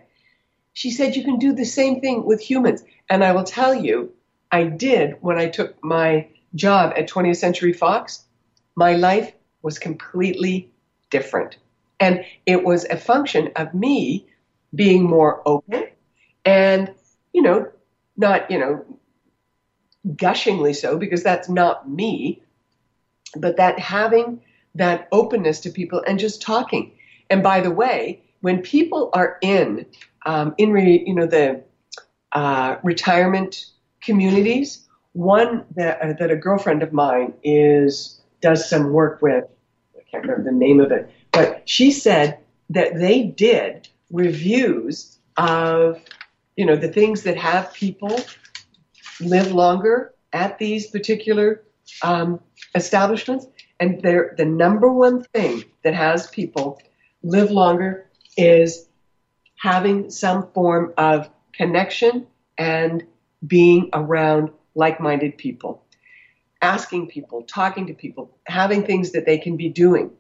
She 0.74 0.92
said, 0.92 1.16
you 1.16 1.24
can 1.24 1.38
do 1.38 1.54
the 1.54 1.66
same 1.66 2.02
thing 2.02 2.26
with 2.26 2.42
humans. 2.42 2.84
And 3.10 3.24
I 3.24 3.32
will 3.32 3.44
tell 3.44 3.74
you, 3.74 4.12
I 4.52 4.64
did 4.64 5.18
when 5.22 5.38
I 5.38 5.48
took 5.48 5.82
my 5.84 6.28
job 6.56 6.94
at 6.98 7.10
20th 7.10 7.38
Century 7.38 7.74
Fox. 7.74 8.26
My 8.76 8.94
life 8.94 9.34
was 9.62 9.80
completely 9.80 10.70
different. 11.10 11.58
And 12.00 12.26
it 12.46 12.64
was 12.64 12.86
a 12.86 12.98
function 12.98 13.52
of 13.56 13.74
me 13.74 14.28
being 14.76 15.04
more 15.04 15.42
open 15.46 15.86
and, 16.46 16.94
you 17.32 17.42
know, 17.42 17.72
not, 18.18 18.50
you 18.50 18.60
know, 18.60 18.84
gushingly 20.16 20.74
so 20.74 20.98
because 20.98 21.24
that's 21.24 21.48
not 21.50 21.90
me, 21.90 22.42
but 23.38 23.58
that 23.58 23.80
having 23.80 24.42
that 24.76 25.08
openness 25.12 25.60
to 25.62 25.70
people 25.70 26.04
and 26.06 26.20
just 26.20 26.42
talking. 26.42 26.92
And 27.30 27.42
by 27.42 27.62
the 27.62 27.72
way, 27.72 28.22
when 28.44 28.62
people 28.62 29.10
are 29.14 29.38
in 29.42 29.86
um, 30.26 30.54
in 30.58 30.74
re, 30.74 31.02
you 31.08 31.16
know 31.16 31.26
the 31.26 31.64
uh, 32.34 32.76
retirement 32.84 33.68
communities, 34.02 34.86
one 35.14 35.64
that 35.76 36.02
uh, 36.02 36.14
that 36.20 36.30
a 36.30 36.36
girlfriend 36.36 36.84
of 36.84 36.92
mine 36.92 37.34
is 37.42 38.22
does 38.42 38.70
some 38.70 38.92
work 38.92 39.22
with. 39.22 39.46
I 39.96 40.02
can't 40.12 40.24
remember 40.24 40.44
the 40.44 40.58
name 40.58 40.82
of 40.82 40.92
it, 40.92 41.10
but 41.32 41.68
she 41.70 41.90
said 41.90 42.38
that 42.70 42.96
they 42.96 43.24
did 43.24 43.88
reviews 44.12 45.18
of 45.38 46.02
you 46.58 46.66
know 46.66 46.76
the 46.76 46.90
things 46.90 47.24
that 47.24 47.38
have 47.38 47.74
people 47.74 48.20
live 49.22 49.54
longer 49.54 50.14
at 50.34 50.60
these 50.60 50.88
particular 50.88 51.64
um, 52.02 52.42
establishments. 52.76 53.48
And 53.80 54.02
they're, 54.02 54.34
the 54.38 54.46
number 54.46 54.92
one 54.92 55.24
thing 55.34 55.64
that 55.84 55.94
has 55.94 56.28
people 56.28 56.80
live 57.24 57.52
longer 57.52 58.10
is 58.38 58.88
having 59.58 60.10
some 60.10 60.52
form 60.54 60.94
of 60.98 61.30
connection 61.54 62.28
and 62.58 63.04
being 63.46 63.90
around 63.94 64.52
like 64.76 65.00
minded 65.00 65.38
people, 65.38 65.84
asking 66.62 67.08
people, 67.08 67.44
talking 67.44 67.88
to 67.88 67.94
people, 67.94 68.38
having 68.46 68.84
things 68.84 69.12
that 69.12 69.26
they 69.26 69.38
can 69.38 69.58
be 69.58 69.70
doing. 69.70 70.12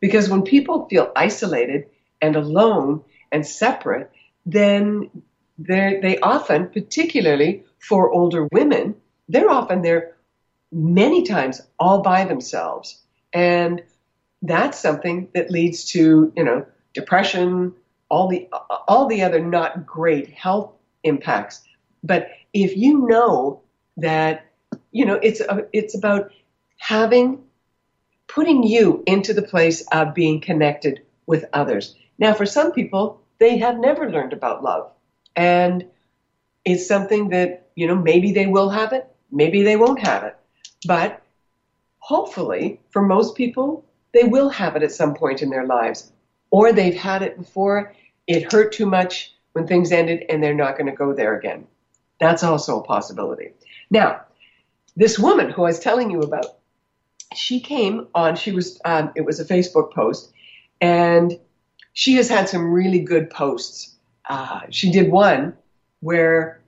Because 0.00 0.28
when 0.28 0.42
people 0.42 0.88
feel 0.88 1.12
isolated 1.14 1.86
and 2.22 2.36
alone 2.36 3.02
and 3.30 3.46
separate, 3.46 4.10
then 4.46 5.10
they 5.58 6.18
often, 6.22 6.68
particularly 6.68 7.64
for 7.78 8.10
older 8.10 8.48
women, 8.52 8.94
they're 9.28 9.50
often 9.50 9.82
there 9.82 10.16
many 10.72 11.22
times 11.24 11.60
all 11.78 12.02
by 12.02 12.24
themselves. 12.24 13.00
And 13.32 13.82
that's 14.42 14.78
something 14.78 15.28
that 15.34 15.50
leads 15.50 15.84
to, 15.92 16.32
you 16.34 16.44
know, 16.44 16.66
depression, 16.94 17.72
all 18.08 18.28
the 18.28 18.48
all 18.88 19.06
the 19.06 19.22
other 19.22 19.40
not 19.40 19.86
great 19.86 20.28
health 20.30 20.72
impacts. 21.04 21.62
But 22.02 22.28
if 22.52 22.76
you 22.76 23.06
know 23.06 23.60
that, 23.96 24.46
you 24.90 25.04
know, 25.04 25.18
it's 25.22 25.40
a, 25.40 25.66
it's 25.72 25.94
about 25.94 26.30
having 26.78 27.42
putting 28.26 28.62
you 28.62 29.02
into 29.06 29.34
the 29.34 29.42
place 29.42 29.82
of 29.92 30.14
being 30.14 30.40
connected 30.40 31.00
with 31.26 31.44
others. 31.52 31.94
Now, 32.18 32.32
for 32.34 32.46
some 32.46 32.72
people, 32.72 33.20
they 33.38 33.58
have 33.58 33.78
never 33.78 34.10
learned 34.10 34.32
about 34.32 34.62
love. 34.62 34.90
And 35.36 35.84
it's 36.64 36.86
something 36.86 37.30
that, 37.30 37.68
you 37.74 37.86
know, 37.86 37.96
maybe 37.96 38.32
they 38.32 38.46
will 38.46 38.68
have 38.68 38.92
it, 38.92 39.06
maybe 39.30 39.62
they 39.62 39.76
won't 39.76 40.00
have 40.00 40.24
it. 40.24 40.36
But 40.86 41.22
hopefully, 41.98 42.80
for 42.90 43.02
most 43.02 43.36
people, 43.36 43.84
they 44.12 44.24
will 44.24 44.48
have 44.48 44.76
it 44.76 44.82
at 44.82 44.92
some 44.92 45.14
point 45.14 45.42
in 45.42 45.50
their 45.50 45.66
lives. 45.66 46.12
Or 46.50 46.72
they've 46.72 46.94
had 46.94 47.22
it 47.22 47.38
before, 47.38 47.94
it 48.26 48.52
hurt 48.52 48.72
too 48.72 48.86
much 48.86 49.34
when 49.52 49.66
things 49.66 49.92
ended, 49.92 50.24
and 50.28 50.42
they're 50.42 50.54
not 50.54 50.76
going 50.76 50.90
to 50.90 50.96
go 50.96 51.12
there 51.12 51.36
again. 51.36 51.66
That's 52.20 52.42
also 52.42 52.80
a 52.80 52.84
possibility. 52.84 53.50
Now, 53.90 54.22
this 54.96 55.18
woman 55.18 55.50
who 55.50 55.62
I 55.62 55.66
was 55.66 55.80
telling 55.80 56.10
you 56.10 56.20
about, 56.20 56.46
she 57.34 57.60
came 57.60 58.08
on, 58.14 58.36
she 58.36 58.52
was, 58.52 58.80
um, 58.84 59.12
it 59.14 59.24
was 59.24 59.40
a 59.40 59.44
Facebook 59.44 59.92
post, 59.92 60.32
and 60.80 61.38
she 61.92 62.14
has 62.14 62.28
had 62.28 62.48
some 62.48 62.72
really 62.72 63.00
good 63.00 63.30
posts. 63.30 63.96
Uh, 64.28 64.60
she 64.70 64.90
did 64.90 65.10
one 65.10 65.56
where 66.00 66.60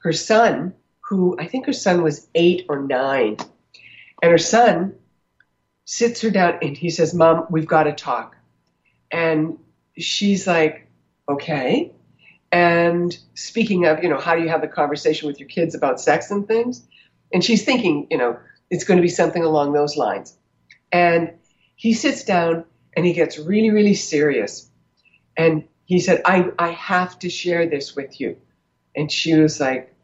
her 0.00 0.12
son, 0.12 0.72
who 1.00 1.36
I 1.38 1.46
think 1.46 1.66
her 1.66 1.72
son 1.72 2.02
was 2.02 2.28
eight 2.34 2.66
or 2.68 2.82
nine, 2.82 3.36
and 4.22 4.30
her 4.30 4.38
son 4.38 4.94
sits 5.84 6.20
her 6.20 6.30
down 6.30 6.58
and 6.62 6.76
he 6.76 6.90
says, 6.90 7.14
Mom, 7.14 7.46
we've 7.50 7.66
got 7.66 7.84
to 7.84 7.92
talk. 7.92 8.36
And 9.12 9.58
she's 9.96 10.46
like, 10.46 10.88
Okay. 11.28 11.92
And 12.50 13.16
speaking 13.34 13.84
of, 13.84 14.02
you 14.02 14.08
know, 14.08 14.18
how 14.18 14.34
do 14.34 14.42
you 14.42 14.48
have 14.48 14.62
the 14.62 14.68
conversation 14.68 15.26
with 15.26 15.38
your 15.38 15.48
kids 15.48 15.74
about 15.74 16.00
sex 16.00 16.30
and 16.30 16.48
things? 16.48 16.86
And 17.32 17.44
she's 17.44 17.64
thinking, 17.64 18.06
you 18.10 18.16
know, 18.16 18.38
it's 18.70 18.84
going 18.84 18.96
to 18.96 19.02
be 19.02 19.08
something 19.08 19.44
along 19.44 19.72
those 19.72 19.96
lines. 19.96 20.36
And 20.90 21.34
he 21.76 21.92
sits 21.92 22.24
down 22.24 22.64
and 22.96 23.04
he 23.04 23.12
gets 23.12 23.38
really, 23.38 23.70
really 23.70 23.94
serious. 23.94 24.70
And 25.36 25.64
he 25.84 26.00
said, 26.00 26.22
I, 26.24 26.50
I 26.58 26.70
have 26.70 27.18
to 27.20 27.30
share 27.30 27.66
this 27.66 27.94
with 27.94 28.20
you. 28.20 28.36
And 28.96 29.12
she 29.12 29.34
was 29.34 29.60
like, 29.60 29.94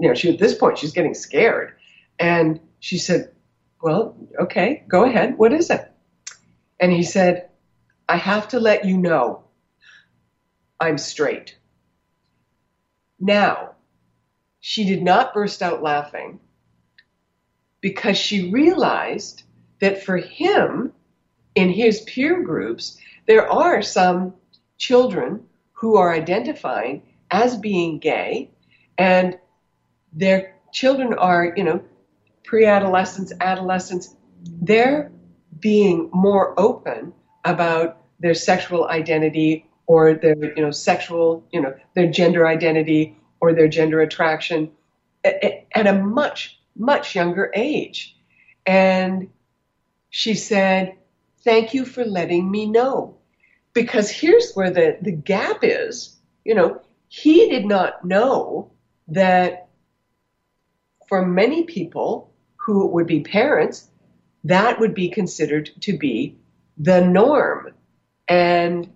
you 0.00 0.08
know, 0.08 0.14
she 0.14 0.30
at 0.30 0.38
this 0.38 0.54
point 0.54 0.78
she's 0.78 0.92
getting 0.92 1.14
scared. 1.14 1.74
And 2.18 2.58
she 2.80 2.98
said, 2.98 3.32
Well, 3.80 4.16
okay, 4.40 4.84
go 4.88 5.04
ahead. 5.04 5.38
What 5.38 5.52
is 5.52 5.70
it? 5.70 5.90
And 6.80 6.90
he 6.92 7.04
said, 7.04 7.48
I 8.12 8.16
have 8.16 8.48
to 8.48 8.60
let 8.60 8.84
you 8.84 8.98
know 8.98 9.44
I'm 10.78 10.98
straight. 10.98 11.56
Now, 13.18 13.76
she 14.60 14.84
did 14.84 15.02
not 15.02 15.32
burst 15.32 15.62
out 15.62 15.82
laughing 15.82 16.38
because 17.80 18.18
she 18.18 18.50
realized 18.50 19.44
that 19.80 20.02
for 20.02 20.18
him, 20.18 20.92
in 21.54 21.70
his 21.70 22.02
peer 22.02 22.42
groups, 22.42 22.98
there 23.26 23.50
are 23.50 23.80
some 23.80 24.34
children 24.76 25.46
who 25.72 25.96
are 25.96 26.12
identifying 26.12 27.00
as 27.30 27.56
being 27.56 27.98
gay 27.98 28.50
and 28.98 29.38
their 30.12 30.56
children 30.70 31.14
are, 31.14 31.54
you 31.56 31.64
know, 31.64 31.82
pre-adolescents, 32.44 33.32
adolescents, 33.40 34.14
they're 34.60 35.10
being 35.60 36.10
more 36.12 36.52
open 36.60 37.14
about 37.42 38.01
their 38.22 38.34
sexual 38.34 38.86
identity 38.86 39.68
or 39.86 40.14
their, 40.14 40.36
you 40.56 40.62
know, 40.62 40.70
sexual, 40.70 41.44
you 41.52 41.60
know, 41.60 41.74
their 41.94 42.10
gender 42.10 42.46
identity 42.46 43.18
or 43.40 43.52
their 43.52 43.68
gender 43.68 44.00
attraction 44.00 44.70
at, 45.24 45.86
a 45.86 45.92
much, 45.92 46.58
much 46.76 47.14
younger 47.14 47.50
age. 47.54 48.16
And 48.64 49.28
she 50.10 50.34
said, 50.34 50.94
Thank 51.44 51.74
you 51.74 51.84
for 51.84 52.04
letting 52.04 52.48
me 52.48 52.66
know 52.66 53.16
because 53.74 54.08
here's 54.08 54.52
where 54.54 54.70
the, 54.70 54.96
the 55.02 55.10
gap 55.10 55.58
is. 55.62 56.16
You 56.44 56.54
know, 56.54 56.80
he 57.08 57.48
did 57.48 57.64
not 57.64 58.04
know 58.04 58.70
that 59.08 59.68
for 61.08 61.26
many 61.26 61.64
people 61.64 62.32
who 62.56 62.86
would 62.86 63.08
be 63.08 63.20
parents, 63.20 63.88
that 64.44 64.78
would 64.78 64.94
be 64.94 65.08
considered 65.08 65.70
to 65.80 65.98
be 65.98 66.36
the 66.78 67.04
norm. 67.04 67.70
And 68.32 68.90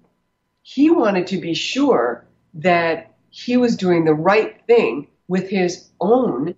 he 0.62 0.88
wanted 0.88 1.26
to 1.26 1.38
be 1.38 1.52
sure 1.52 2.24
that 2.54 3.14
he 3.28 3.58
was 3.58 3.76
doing 3.76 4.06
the 4.06 4.14
right 4.14 4.58
thing 4.66 5.08
with 5.28 5.50
his 5.50 5.90
own 6.00 6.54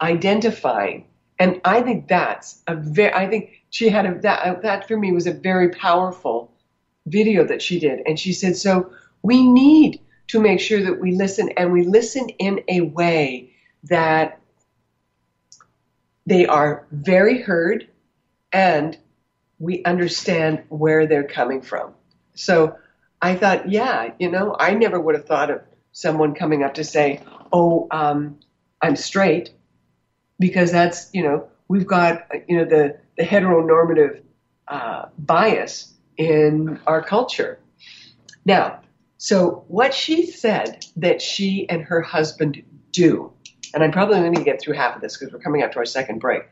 identifying. 0.00 1.08
And 1.40 1.60
I 1.64 1.82
think 1.82 2.06
that's 2.06 2.62
a 2.68 2.76
very, 2.76 3.12
I 3.12 3.28
think 3.28 3.50
she 3.70 3.88
had 3.88 4.06
a, 4.06 4.20
that, 4.20 4.62
that 4.62 4.86
for 4.86 4.96
me 4.96 5.10
was 5.10 5.26
a 5.26 5.32
very 5.32 5.70
powerful 5.70 6.52
video 7.06 7.44
that 7.44 7.60
she 7.60 7.80
did. 7.80 8.02
And 8.06 8.20
she 8.20 8.32
said, 8.32 8.54
so 8.54 8.88
we 9.22 9.44
need 9.44 10.00
to 10.28 10.38
make 10.38 10.60
sure 10.60 10.84
that 10.84 11.00
we 11.00 11.10
listen 11.10 11.48
and 11.56 11.72
we 11.72 11.82
listen 11.82 12.28
in 12.38 12.60
a 12.68 12.82
way 12.82 13.50
that 13.82 14.38
they 16.24 16.46
are 16.46 16.86
very 16.92 17.42
heard 17.42 17.88
and 18.52 18.96
we 19.58 19.82
understand 19.84 20.62
where 20.68 21.06
they're 21.06 21.26
coming 21.26 21.62
from. 21.62 21.94
So 22.34 22.76
I 23.22 23.34
thought, 23.36 23.70
yeah, 23.70 24.12
you 24.18 24.30
know, 24.30 24.54
I 24.58 24.74
never 24.74 25.00
would 25.00 25.14
have 25.14 25.26
thought 25.26 25.50
of 25.50 25.62
someone 25.92 26.34
coming 26.34 26.62
up 26.62 26.74
to 26.74 26.84
say, 26.84 27.20
oh, 27.52 27.88
um, 27.90 28.38
I'm 28.82 28.96
straight, 28.96 29.50
because 30.38 30.70
that's, 30.70 31.08
you 31.14 31.22
know, 31.22 31.48
we've 31.68 31.86
got, 31.86 32.26
you 32.46 32.58
know, 32.58 32.64
the, 32.66 32.98
the 33.16 33.24
heteronormative 33.24 34.20
uh, 34.68 35.06
bias 35.16 35.94
in 36.18 36.78
our 36.86 37.02
culture. 37.02 37.58
Now, 38.44 38.80
so 39.16 39.64
what 39.68 39.94
she 39.94 40.26
said 40.26 40.84
that 40.96 41.22
she 41.22 41.66
and 41.70 41.82
her 41.82 42.02
husband 42.02 42.62
do, 42.92 43.32
and 43.72 43.82
I'm 43.82 43.92
probably 43.92 44.18
going 44.20 44.34
to 44.34 44.44
get 44.44 44.60
through 44.60 44.74
half 44.74 44.96
of 44.96 45.00
this 45.00 45.16
because 45.16 45.32
we're 45.32 45.40
coming 45.40 45.62
up 45.62 45.72
to 45.72 45.78
our 45.78 45.86
second 45.86 46.18
break. 46.18 46.42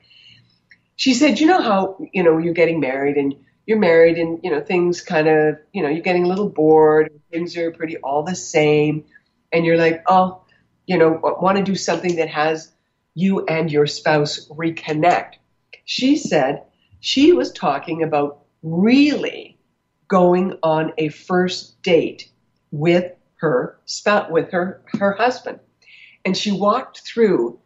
She 0.96 1.14
said, 1.14 1.40
you 1.40 1.46
know 1.46 1.60
how, 1.60 1.96
you 2.12 2.22
know, 2.22 2.38
you're 2.38 2.54
getting 2.54 2.80
married 2.80 3.16
and 3.16 3.34
you're 3.66 3.78
married 3.78 4.18
and, 4.18 4.40
you 4.44 4.50
know, 4.50 4.60
things 4.60 5.00
kind 5.00 5.26
of, 5.26 5.58
you 5.72 5.82
know, 5.82 5.88
you're 5.88 6.02
getting 6.02 6.24
a 6.24 6.28
little 6.28 6.48
bored, 6.48 7.10
things 7.32 7.56
are 7.56 7.72
pretty 7.72 7.96
all 7.98 8.22
the 8.22 8.34
same, 8.34 9.04
and 9.52 9.64
you're 9.64 9.78
like, 9.78 10.02
oh, 10.06 10.42
you 10.86 10.98
know, 10.98 11.18
want 11.40 11.56
to 11.58 11.64
do 11.64 11.74
something 11.74 12.16
that 12.16 12.28
has 12.28 12.70
you 13.14 13.44
and 13.46 13.70
your 13.70 13.86
spouse 13.86 14.48
reconnect. 14.48 15.34
She 15.84 16.16
said 16.16 16.64
she 17.00 17.32
was 17.32 17.52
talking 17.52 18.02
about 18.02 18.44
really 18.62 19.58
going 20.08 20.58
on 20.62 20.92
a 20.98 21.08
first 21.08 21.82
date 21.82 22.28
with 22.70 23.12
her 23.36 23.78
spouse, 23.84 24.30
with 24.30 24.50
her, 24.52 24.82
her 24.98 25.12
husband. 25.12 25.60
And 26.24 26.36
she 26.36 26.52
walked 26.52 27.00
through 27.00 27.58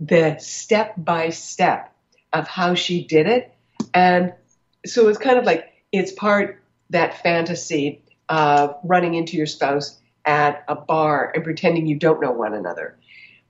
the 0.00 0.36
step 0.38 0.94
by 0.96 1.30
step 1.30 1.93
of 2.34 2.48
how 2.48 2.74
she 2.74 3.04
did 3.04 3.26
it. 3.26 3.54
And 3.94 4.34
so 4.84 5.08
it's 5.08 5.18
kind 5.18 5.38
of 5.38 5.44
like 5.44 5.72
it's 5.92 6.12
part 6.12 6.62
that 6.90 7.22
fantasy 7.22 8.02
of 8.28 8.76
running 8.84 9.14
into 9.14 9.36
your 9.36 9.46
spouse 9.46 9.98
at 10.24 10.64
a 10.68 10.74
bar 10.74 11.30
and 11.34 11.44
pretending 11.44 11.86
you 11.86 11.96
don't 11.96 12.20
know 12.20 12.32
one 12.32 12.54
another. 12.54 12.98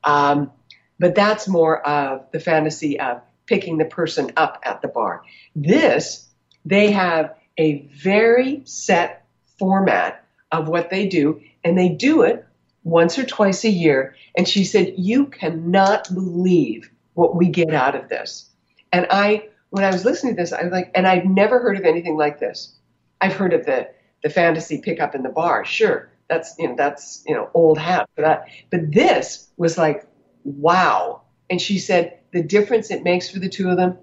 Um, 0.05 0.53
but 0.99 1.15
that's 1.15 1.49
more 1.49 1.85
of 1.87 2.31
the 2.31 2.41
fantasy 2.41 3.01
of 3.01 3.23
picking 3.47 3.79
the 3.79 3.85
person 3.85 4.33
up 4.37 4.61
at 4.63 4.83
the 4.83 4.89
bar. 4.89 5.23
This, 5.57 6.29
they 6.65 6.93
have 6.93 7.35
a 7.59 7.83
very 8.03 8.63
set 8.65 9.27
format 9.59 10.25
of 10.53 10.69
what 10.69 10.91
they 10.91 11.07
do, 11.09 11.41
and 11.63 11.77
they 11.77 11.89
do 11.89 12.23
it 12.23 12.47
once 12.83 13.19
or 13.19 13.25
twice 13.25 13.65
a 13.65 13.71
year. 13.71 14.15
And 14.37 14.49
she 14.49 14.65
said, 14.65 14.95
You 14.99 15.27
cannot 15.27 16.13
believe 16.13 16.91
what 17.15 17.37
we 17.37 17.49
get 17.49 17.73
out 17.73 17.95
of 17.95 18.09
this. 18.09 18.51
And 18.95 19.09
I, 19.11 19.49
when 19.71 19.83
I 19.83 19.91
was 19.91 20.05
listening 20.05 20.37
to 20.37 20.43
this, 20.43 20.53
I 20.53 20.63
was 20.63 20.71
like, 20.71 20.93
and 20.95 21.05
I've 21.05 21.25
never 21.25 21.59
heard 21.59 21.77
of 21.77 21.85
anything 21.85 22.17
like 22.17 22.39
this. 22.39 22.77
I've 23.21 23.35
heard 23.35 23.53
of 23.53 23.67
the, 23.67 23.89
the 24.23 24.31
fantasy 24.31 24.81
pickup 24.81 25.17
in 25.17 25.25
the 25.25 25.31
bar, 25.31 25.65
sure. 25.65 26.13
That's 26.29 26.55
you 26.59 26.69
know 26.69 26.75
that's 26.77 27.23
you 27.27 27.35
know 27.35 27.51
old 27.53 27.77
hat 27.77 28.09
for 28.15 28.23
that. 28.23 28.47
But 28.71 28.93
this 28.93 29.49
was 29.59 29.77
like 29.77 30.07
wow. 30.45 31.23
And 31.51 31.61
she 31.61 31.79
said 31.79 32.19
the 32.33 32.43
difference 32.43 32.91
it 32.91 33.03
makes 33.03 33.29
for 33.29 33.41
the 33.41 33.49
two 33.49 33.69
of 33.69 33.77
them 33.77 33.99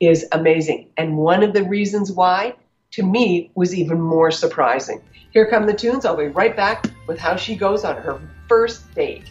is 0.00 0.26
amazing. 0.32 0.90
And 0.96 1.18
one 1.18 1.44
of 1.44 1.52
the 1.52 1.62
reasons 1.62 2.10
why, 2.10 2.56
to 2.92 3.04
me, 3.04 3.52
was 3.54 3.74
even 3.74 4.00
more 4.00 4.30
surprising. 4.30 5.00
Here 5.32 5.48
come 5.48 5.66
the 5.66 5.74
tunes. 5.74 6.04
I'll 6.04 6.16
be 6.16 6.26
right 6.26 6.56
back 6.56 6.86
with 7.06 7.18
how 7.18 7.36
she 7.36 7.54
goes 7.54 7.84
on 7.84 7.96
her 7.98 8.20
first 8.48 8.92
date. 8.94 9.30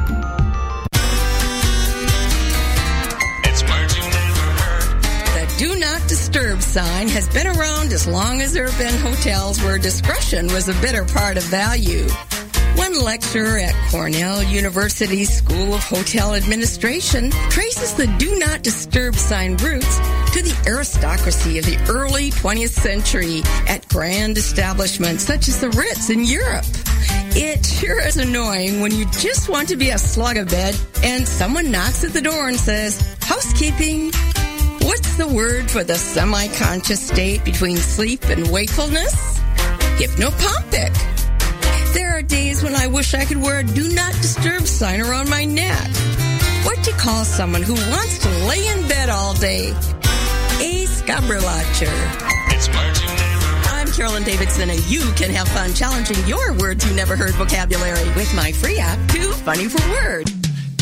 disturb 6.11 6.61
sign 6.61 7.07
has 7.07 7.29
been 7.29 7.47
around 7.47 7.93
as 7.93 8.05
long 8.05 8.41
as 8.41 8.51
there 8.51 8.69
have 8.69 8.77
been 8.77 8.99
hotels 8.99 9.63
where 9.63 9.77
discretion 9.77 10.45
was 10.47 10.67
a 10.67 10.73
bitter 10.81 11.05
part 11.05 11.37
of 11.37 11.43
value. 11.43 12.05
One 12.75 13.01
lecturer 13.01 13.57
at 13.59 13.73
Cornell 13.89 14.43
University's 14.43 15.31
School 15.31 15.73
of 15.73 15.81
Hotel 15.81 16.35
Administration 16.35 17.31
traces 17.49 17.93
the 17.93 18.07
do 18.19 18.37
not 18.37 18.61
disturb 18.61 19.15
sign 19.15 19.55
roots 19.55 19.99
to 20.33 20.41
the 20.41 20.63
aristocracy 20.67 21.57
of 21.59 21.65
the 21.65 21.77
early 21.89 22.31
20th 22.31 22.71
century 22.71 23.41
at 23.69 23.87
grand 23.87 24.37
establishments 24.37 25.23
such 25.23 25.47
as 25.47 25.61
the 25.61 25.69
Ritz 25.69 26.09
in 26.09 26.25
Europe. 26.25 26.65
It 27.33 27.65
sure 27.65 28.05
is 28.05 28.17
annoying 28.17 28.81
when 28.81 28.93
you 28.93 29.05
just 29.11 29.47
want 29.47 29.69
to 29.69 29.77
be 29.77 29.91
a 29.91 29.97
slug 29.97 30.35
of 30.35 30.49
bed 30.49 30.77
and 31.03 31.25
someone 31.25 31.71
knocks 31.71 32.03
at 32.03 32.11
the 32.11 32.19
door 32.19 32.49
and 32.49 32.57
says, 32.57 32.99
housekeeping, 33.21 34.11
What's 34.91 35.15
the 35.15 35.25
word 35.25 35.71
for 35.71 35.85
the 35.85 35.95
semi-conscious 35.95 37.07
state 37.07 37.45
between 37.45 37.77
sleep 37.77 38.25
and 38.25 38.51
wakefulness? 38.51 39.39
Hypnopompic. 39.95 40.93
There 41.93 42.09
are 42.09 42.21
days 42.21 42.61
when 42.61 42.75
I 42.75 42.87
wish 42.87 43.13
I 43.13 43.23
could 43.23 43.41
wear 43.41 43.59
a 43.59 43.63
do 43.63 43.87
not 43.95 44.11
disturb 44.15 44.63
sign 44.63 44.99
around 44.99 45.29
my 45.29 45.45
neck. 45.45 45.89
What 46.65 46.83
do 46.83 46.91
you 46.91 46.97
call 46.97 47.23
someone 47.23 47.61
who 47.61 47.73
wants 47.73 48.17
to 48.19 48.29
lay 48.49 48.67
in 48.67 48.85
bed 48.89 49.07
all 49.07 49.33
day? 49.35 49.73
A 50.59 50.85
I'm 53.71 53.87
Carolyn 53.93 54.23
Davidson, 54.23 54.69
and 54.71 54.85
you 54.89 55.09
can 55.13 55.29
have 55.31 55.47
fun 55.47 55.73
challenging 55.73 56.17
your 56.27 56.51
words 56.55 56.85
you 56.85 56.93
never 56.93 57.15
heard 57.15 57.33
vocabulary 57.35 58.09
with 58.15 58.35
my 58.35 58.51
free 58.51 58.77
app, 58.77 58.99
Too 59.09 59.31
Funny 59.31 59.69
for 59.69 59.89
Word. 59.89 60.30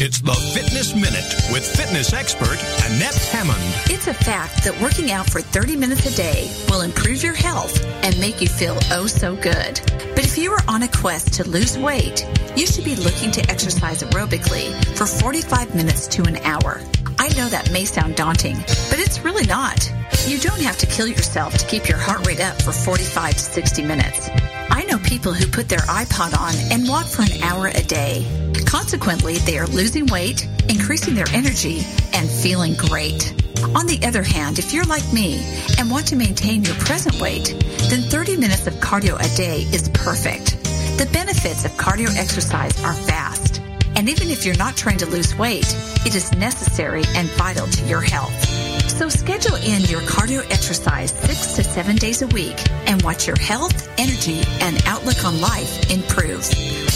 It's 0.02 0.22
the 0.22 0.32
Fitness 0.32 0.96
Minute 0.96 1.52
with 1.52 1.68
fitness 1.76 2.14
expert 2.14 2.58
Annette 2.86 3.22
Hammond. 3.34 3.60
It's 3.92 4.08
a 4.08 4.14
fact 4.14 4.64
that 4.64 4.80
working 4.80 5.12
out 5.12 5.30
for 5.30 5.42
30 5.42 5.76
minutes 5.76 6.06
a 6.06 6.16
day 6.16 6.50
will 6.70 6.84
improve 6.84 7.22
your 7.22 7.34
health 7.34 7.84
and 8.02 8.18
make 8.18 8.40
you 8.40 8.48
feel 8.48 8.78
oh 8.92 9.08
so 9.08 9.36
good. 9.36 9.82
But 10.16 10.24
if 10.24 10.38
you 10.38 10.54
are 10.54 10.64
on 10.70 10.84
a 10.84 10.88
quest 10.88 11.34
to 11.34 11.50
lose 11.50 11.78
weight, 11.78 12.26
you 12.56 12.66
should 12.66 12.86
be 12.86 12.96
looking 12.96 13.30
to 13.32 13.52
exercise 13.52 14.02
aerobically 14.02 14.74
for 14.96 15.06
45 15.06 15.76
minutes 15.76 16.08
to 16.16 16.24
an 16.24 16.38
hour. 16.46 16.80
I 17.20 17.28
know 17.36 17.50
that 17.50 17.70
may 17.74 17.84
sound 17.84 18.16
daunting, 18.16 18.56
but 18.90 19.00
it's 19.00 19.26
really 19.26 19.48
not. 19.48 19.92
You 20.26 20.40
don't 20.40 20.62
have 20.62 20.78
to 20.78 20.86
kill 20.86 21.08
yourself 21.08 21.58
to 21.58 21.68
keep 21.68 21.90
your 21.90 21.98
heart 21.98 22.26
rate 22.26 22.40
up 22.40 22.62
for 22.62 22.72
45 22.72 23.34
to 23.34 23.40
60 23.40 23.84
minutes. 23.84 24.30
I 24.72 24.86
know 24.86 24.98
people 25.00 25.34
who 25.34 25.48
put 25.48 25.70
their 25.70 25.80
iPod 25.80 26.38
on 26.38 26.54
and 26.72 26.88
walk 26.88 27.06
for 27.08 27.24
an 27.24 27.42
hour 27.44 27.68
a 27.68 27.84
day. 27.84 28.26
Consequently, 28.66 29.38
they 29.40 29.58
are 29.58 29.68
losing 29.68 30.06
weight, 30.08 30.48
increasing 30.70 31.16
their 31.16 31.30
energy, 31.34 31.82
and 32.14 32.30
feeling 32.30 32.76
great. 32.76 33.34
On 33.76 33.86
the 33.86 34.00
other 34.04 34.24
hand, 34.24 34.60
if 34.60 34.74
you're 34.74 34.86
like 34.86 35.12
me 35.12 35.44
and 35.78 35.90
want 35.92 36.08
to 36.08 36.16
maintain 36.16 36.64
your 36.64 36.76
present 36.76 37.20
weight, 37.20 37.56
then 37.90 38.02
30 38.02 38.38
minutes 38.38 38.68
of 38.68 38.76
cardio 38.76 39.16
a 39.20 39.36
day 39.36 39.62
is 39.74 39.90
perfect. 39.90 40.58
The 40.98 41.10
benefits 41.12 41.66
of 41.66 41.72
cardio 41.72 42.16
exercise 42.18 42.84
are 42.84 42.94
vast 42.94 43.62
And 43.96 44.08
even 44.08 44.30
if 44.30 44.46
you're 44.46 44.56
not 44.56 44.78
trying 44.78 44.98
to 45.00 45.06
lose 45.06 45.38
weight, 45.38 45.76
it 46.06 46.16
is 46.16 46.32
necessary 46.34 47.04
and 47.16 47.28
vital 47.32 47.68
to 47.68 47.86
your 47.86 48.02
health. 48.02 48.69
So 48.89 49.08
schedule 49.08 49.56
in 49.56 49.84
your 49.84 50.02
cardio 50.02 50.41
exercise 50.52 51.12
six 51.12 51.54
to 51.54 51.63
seven 51.63 51.95
days 51.95 52.21
a 52.21 52.28
week 52.28 52.58
and 52.86 53.02
watch 53.04 53.28
your 53.28 53.39
health, 53.39 53.88
energy, 53.97 54.41
and 54.62 54.82
outlook 54.86 55.23
on 55.23 55.39
life 55.39 55.89
improve. 55.89 56.45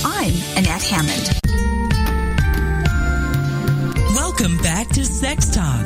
I'm 0.03 0.33
Annette 0.57 0.83
Hammond. 0.83 1.39
Welcome 4.15 4.57
back 4.57 4.89
to 4.89 5.05
Sex 5.05 5.49
Talk. 5.49 5.85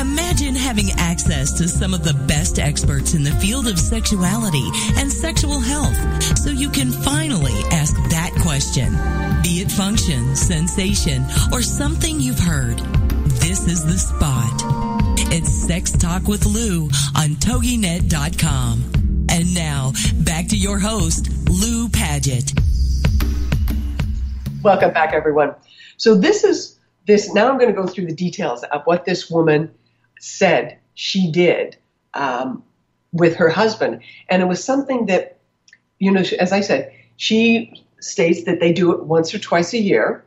Imagine 0.00 0.54
having 0.54 0.90
access 0.96 1.52
to 1.58 1.68
some 1.68 1.94
of 1.94 2.02
the 2.02 2.14
best 2.26 2.58
experts 2.58 3.14
in 3.14 3.22
the 3.22 3.32
field 3.32 3.68
of 3.68 3.78
sexuality 3.78 4.68
and 4.96 5.12
sexual 5.12 5.60
health 5.60 6.38
so 6.38 6.50
you 6.50 6.70
can 6.70 6.90
finally 6.90 7.60
ask 7.70 7.94
that 8.10 8.32
question. 8.42 8.92
Be 9.42 9.60
it 9.60 9.70
function, 9.70 10.34
sensation, 10.34 11.24
or 11.52 11.62
something 11.62 12.18
you've 12.18 12.40
heard. 12.40 12.78
This 13.40 13.66
is 13.66 13.84
the 13.84 13.98
spot. 13.98 14.87
It's 15.30 15.52
Sex 15.52 15.92
Talk 15.92 16.26
with 16.26 16.46
Lou 16.46 16.84
on 17.14 17.36
TogiNet.com. 17.36 19.26
And 19.28 19.54
now, 19.54 19.92
back 20.24 20.48
to 20.48 20.56
your 20.56 20.78
host, 20.78 21.28
Lou 21.50 21.90
Paget. 21.90 22.54
Welcome 24.62 24.94
back, 24.94 25.12
everyone. 25.12 25.54
So 25.98 26.14
this 26.14 26.44
is 26.44 26.78
this. 27.06 27.34
Now 27.34 27.50
I'm 27.50 27.58
going 27.58 27.68
to 27.68 27.78
go 27.78 27.86
through 27.86 28.06
the 28.06 28.14
details 28.14 28.64
of 28.64 28.80
what 28.84 29.04
this 29.04 29.30
woman 29.30 29.70
said 30.18 30.78
she 30.94 31.30
did 31.30 31.76
um, 32.14 32.64
with 33.12 33.36
her 33.36 33.50
husband, 33.50 34.00
and 34.30 34.40
it 34.40 34.46
was 34.46 34.64
something 34.64 35.04
that, 35.06 35.40
you 35.98 36.10
know, 36.10 36.22
as 36.40 36.54
I 36.54 36.62
said, 36.62 36.90
she 37.18 37.84
states 38.00 38.44
that 38.44 38.60
they 38.60 38.72
do 38.72 38.92
it 38.94 39.04
once 39.04 39.34
or 39.34 39.38
twice 39.38 39.74
a 39.74 39.78
year, 39.78 40.24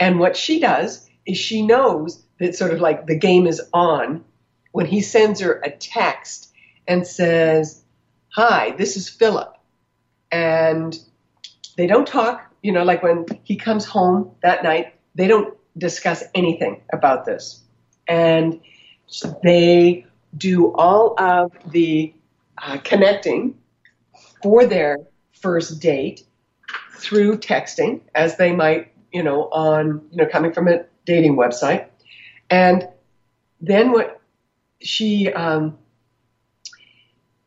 and 0.00 0.18
what 0.18 0.36
she 0.36 0.58
does 0.58 1.08
is 1.24 1.38
she 1.38 1.62
knows 1.62 2.20
that 2.40 2.56
sort 2.56 2.72
of 2.72 2.80
like 2.80 3.06
the 3.06 3.16
game 3.16 3.46
is 3.46 3.62
on 3.72 4.24
when 4.72 4.86
he 4.86 5.00
sends 5.00 5.40
her 5.40 5.60
a 5.64 5.70
text 5.70 6.52
and 6.86 7.06
says, 7.06 7.82
"Hi, 8.34 8.72
this 8.76 8.96
is 8.96 9.08
Philip," 9.08 9.56
and 10.30 10.98
they 11.76 11.86
don't 11.86 12.06
talk. 12.06 12.46
You 12.62 12.72
know, 12.72 12.84
like 12.84 13.02
when 13.02 13.26
he 13.44 13.56
comes 13.56 13.84
home 13.84 14.32
that 14.42 14.62
night, 14.62 14.94
they 15.14 15.26
don't 15.26 15.56
discuss 15.78 16.22
anything 16.34 16.82
about 16.92 17.24
this. 17.24 17.62
And 18.06 18.60
they 19.42 20.06
do 20.36 20.74
all 20.74 21.14
of 21.18 21.52
the 21.70 22.12
uh, 22.58 22.78
connecting 22.84 23.56
for 24.42 24.66
their 24.66 24.98
first 25.32 25.80
date 25.80 26.22
through 26.96 27.38
texting, 27.38 28.00
as 28.14 28.36
they 28.36 28.52
might, 28.52 28.92
you 29.12 29.22
know, 29.22 29.48
on, 29.50 30.06
you 30.10 30.18
know, 30.18 30.26
coming 30.26 30.52
from 30.52 30.68
a 30.68 30.84
dating 31.06 31.36
website. 31.36 31.86
And 32.50 32.86
then 33.60 33.92
what 33.92 34.19
she, 34.80 35.30
um, 35.32 35.78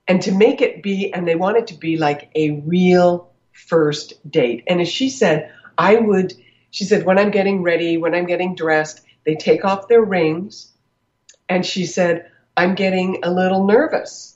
and 0.07 0.21
to 0.21 0.31
make 0.31 0.61
it 0.61 0.83
be, 0.83 1.11
and 1.13 1.27
they 1.27 1.35
want 1.35 1.57
it 1.57 1.67
to 1.67 1.73
be 1.75 1.97
like 1.97 2.29
a 2.35 2.51
real 2.51 3.29
first 3.53 4.13
date. 4.29 4.63
And 4.67 4.81
as 4.81 4.89
she 4.89 5.09
said, 5.09 5.49
I 5.77 5.95
would, 5.95 6.33
she 6.71 6.83
said, 6.83 7.05
when 7.05 7.17
I'm 7.17 7.31
getting 7.31 7.61
ready, 7.61 7.97
when 7.97 8.13
I'm 8.13 8.25
getting 8.25 8.55
dressed, 8.55 9.01
they 9.25 9.35
take 9.35 9.63
off 9.63 9.87
their 9.87 10.03
rings. 10.03 10.71
And 11.49 11.65
she 11.65 11.85
said, 11.85 12.25
I'm 12.57 12.75
getting 12.75 13.19
a 13.23 13.31
little 13.31 13.65
nervous. 13.65 14.35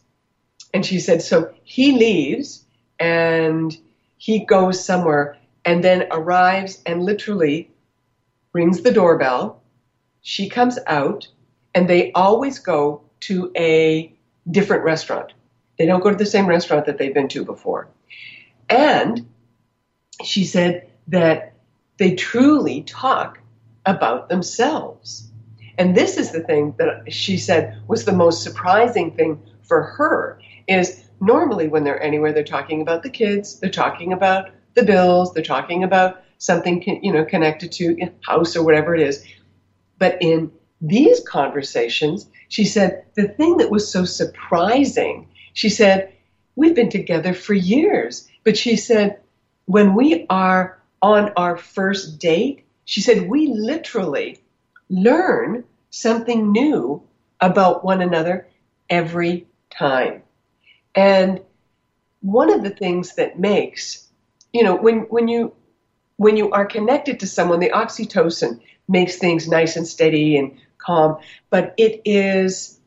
And 0.73 0.85
she 0.85 0.99
said, 0.99 1.21
so 1.21 1.51
he 1.63 1.91
leaves 1.91 2.63
and 2.99 3.75
he 4.17 4.39
goes 4.39 4.83
somewhere 4.83 5.35
and 5.65 5.83
then 5.83 6.07
arrives 6.11 6.81
and 6.85 7.03
literally 7.03 7.69
rings 8.53 8.81
the 8.81 8.91
doorbell. 8.91 9.59
She 10.21 10.49
comes 10.49 10.79
out 10.87 11.27
and 11.77 11.87
they 11.87 12.11
always 12.13 12.57
go 12.57 13.03
to 13.19 13.51
a 13.55 14.11
different 14.49 14.83
restaurant. 14.83 15.33
They 15.77 15.85
don't 15.85 16.01
go 16.01 16.09
to 16.09 16.17
the 16.17 16.25
same 16.25 16.47
restaurant 16.47 16.87
that 16.87 16.97
they've 16.97 17.13
been 17.13 17.27
to 17.27 17.45
before. 17.45 17.87
And 18.67 19.29
she 20.23 20.43
said 20.43 20.89
that 21.09 21.53
they 21.97 22.15
truly 22.15 22.81
talk 22.81 23.37
about 23.85 24.27
themselves. 24.27 25.29
And 25.77 25.95
this 25.95 26.17
is 26.17 26.31
the 26.31 26.39
thing 26.39 26.73
that 26.79 27.13
she 27.13 27.37
said 27.37 27.79
was 27.87 28.05
the 28.05 28.11
most 28.11 28.41
surprising 28.41 29.11
thing 29.11 29.39
for 29.61 29.83
her 29.83 30.41
is 30.67 31.03
normally 31.21 31.67
when 31.67 31.83
they're 31.83 32.01
anywhere 32.01 32.33
they're 32.33 32.43
talking 32.43 32.81
about 32.81 33.03
the 33.03 33.11
kids, 33.11 33.59
they're 33.59 33.69
talking 33.69 34.13
about 34.13 34.49
the 34.73 34.81
bills, 34.81 35.31
they're 35.31 35.43
talking 35.43 35.83
about 35.83 36.23
something 36.39 36.81
you 37.03 37.13
know 37.13 37.23
connected 37.23 37.71
to 37.73 38.09
house 38.21 38.55
or 38.55 38.63
whatever 38.63 38.95
it 38.95 39.01
is. 39.01 39.23
But 39.99 40.17
in 40.21 40.51
these 40.81 41.19
conversations, 41.21 42.29
she 42.49 42.65
said 42.65 43.03
the 43.15 43.27
thing 43.27 43.57
that 43.57 43.71
was 43.71 43.89
so 43.91 44.05
surprising, 44.05 45.27
she 45.53 45.69
said, 45.69 46.13
we've 46.55 46.75
been 46.75 46.89
together 46.89 47.33
for 47.33 47.53
years, 47.53 48.27
but 48.43 48.57
she 48.57 48.75
said 48.75 49.19
when 49.65 49.95
we 49.95 50.25
are 50.29 50.79
on 51.01 51.31
our 51.35 51.57
first 51.57 52.19
date, 52.19 52.63
she 52.85 53.01
said 53.01 53.29
we 53.29 53.47
literally 53.47 54.39
learn 54.89 55.63
something 55.89 56.51
new 56.51 57.01
about 57.41 57.83
one 57.83 58.01
another 58.01 58.47
every 58.89 59.47
time. 59.69 60.23
And 60.95 61.41
one 62.21 62.51
of 62.51 62.63
the 62.63 62.69
things 62.69 63.15
that 63.15 63.39
makes, 63.39 64.07
you 64.53 64.63
know, 64.63 64.75
when, 64.75 65.01
when 65.01 65.27
you 65.27 65.53
when 66.17 66.35
you 66.35 66.49
are 66.49 66.65
connected 66.65 67.19
to 67.19 67.27
someone, 67.27 67.59
the 67.59 67.69
oxytocin 67.69 68.59
makes 68.87 69.17
things 69.17 69.47
nice 69.47 69.75
and 69.75 69.87
steady 69.87 70.35
and 70.35 70.57
but 71.49 71.73
it 71.77 72.01
is 72.05 72.79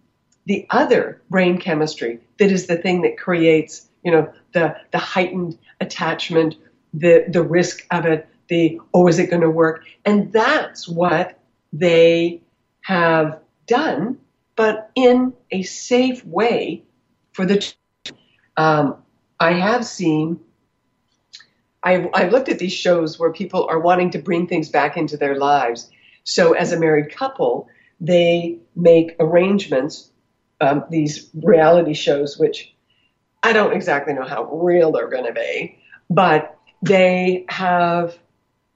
the 0.46 0.66
other 0.70 1.20
brain 1.30 1.58
chemistry 1.58 2.18
that 2.38 2.50
is 2.50 2.66
the 2.66 2.76
thing 2.76 3.02
that 3.02 3.18
creates, 3.18 3.88
you 4.02 4.10
know, 4.10 4.32
the 4.52 4.74
the 4.90 4.98
heightened 4.98 5.58
attachment, 5.80 6.56
the 6.94 7.24
the 7.28 7.42
risk 7.42 7.86
of 7.90 8.06
it, 8.06 8.26
the 8.48 8.80
oh, 8.94 9.06
is 9.06 9.18
it 9.18 9.30
going 9.30 9.42
to 9.42 9.50
work? 9.50 9.84
And 10.04 10.32
that's 10.32 10.88
what 10.88 11.38
they 11.72 12.42
have 12.82 13.38
done, 13.66 14.18
but 14.56 14.90
in 14.94 15.32
a 15.50 15.62
safe 15.62 16.24
way 16.24 16.82
for 17.32 17.46
the. 17.46 17.72
Um, 18.56 18.96
I 19.38 19.52
have 19.52 19.86
seen. 19.86 20.40
I've, 21.82 22.08
I've 22.12 22.30
looked 22.30 22.50
at 22.50 22.58
these 22.58 22.74
shows 22.74 23.18
where 23.18 23.32
people 23.32 23.66
are 23.70 23.80
wanting 23.80 24.10
to 24.10 24.18
bring 24.18 24.46
things 24.46 24.68
back 24.68 24.98
into 24.98 25.16
their 25.16 25.36
lives. 25.36 25.90
So, 26.24 26.52
as 26.52 26.72
a 26.72 26.78
married 26.78 27.14
couple, 27.14 27.68
they 28.00 28.58
make 28.74 29.14
arrangements, 29.20 30.10
um, 30.60 30.84
these 30.90 31.30
reality 31.34 31.94
shows, 31.94 32.38
which 32.38 32.72
I 33.42 33.52
don't 33.52 33.72
exactly 33.72 34.14
know 34.14 34.24
how 34.24 34.44
real 34.44 34.92
they're 34.92 35.08
going 35.08 35.24
to 35.24 35.32
be, 35.32 35.78
but 36.08 36.56
they 36.82 37.44
have 37.48 38.16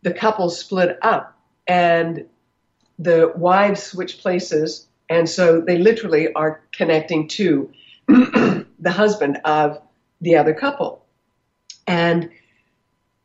the 0.03 0.13
couple 0.13 0.51
split 0.51 0.99
up 1.03 1.37
and 1.67 2.25
the 2.99 3.33
wives 3.37 3.83
switch 3.83 4.19
places. 4.19 4.87
And 5.09 5.29
so 5.29 5.61
they 5.61 5.79
literally 5.79 6.33
are 6.35 6.63
connecting 6.73 7.29
to 7.29 7.71
the 8.09 8.91
husband 8.91 9.39
of 9.45 9.79
the 10.21 10.37
other 10.37 10.55
couple. 10.55 11.03
And 11.87 12.31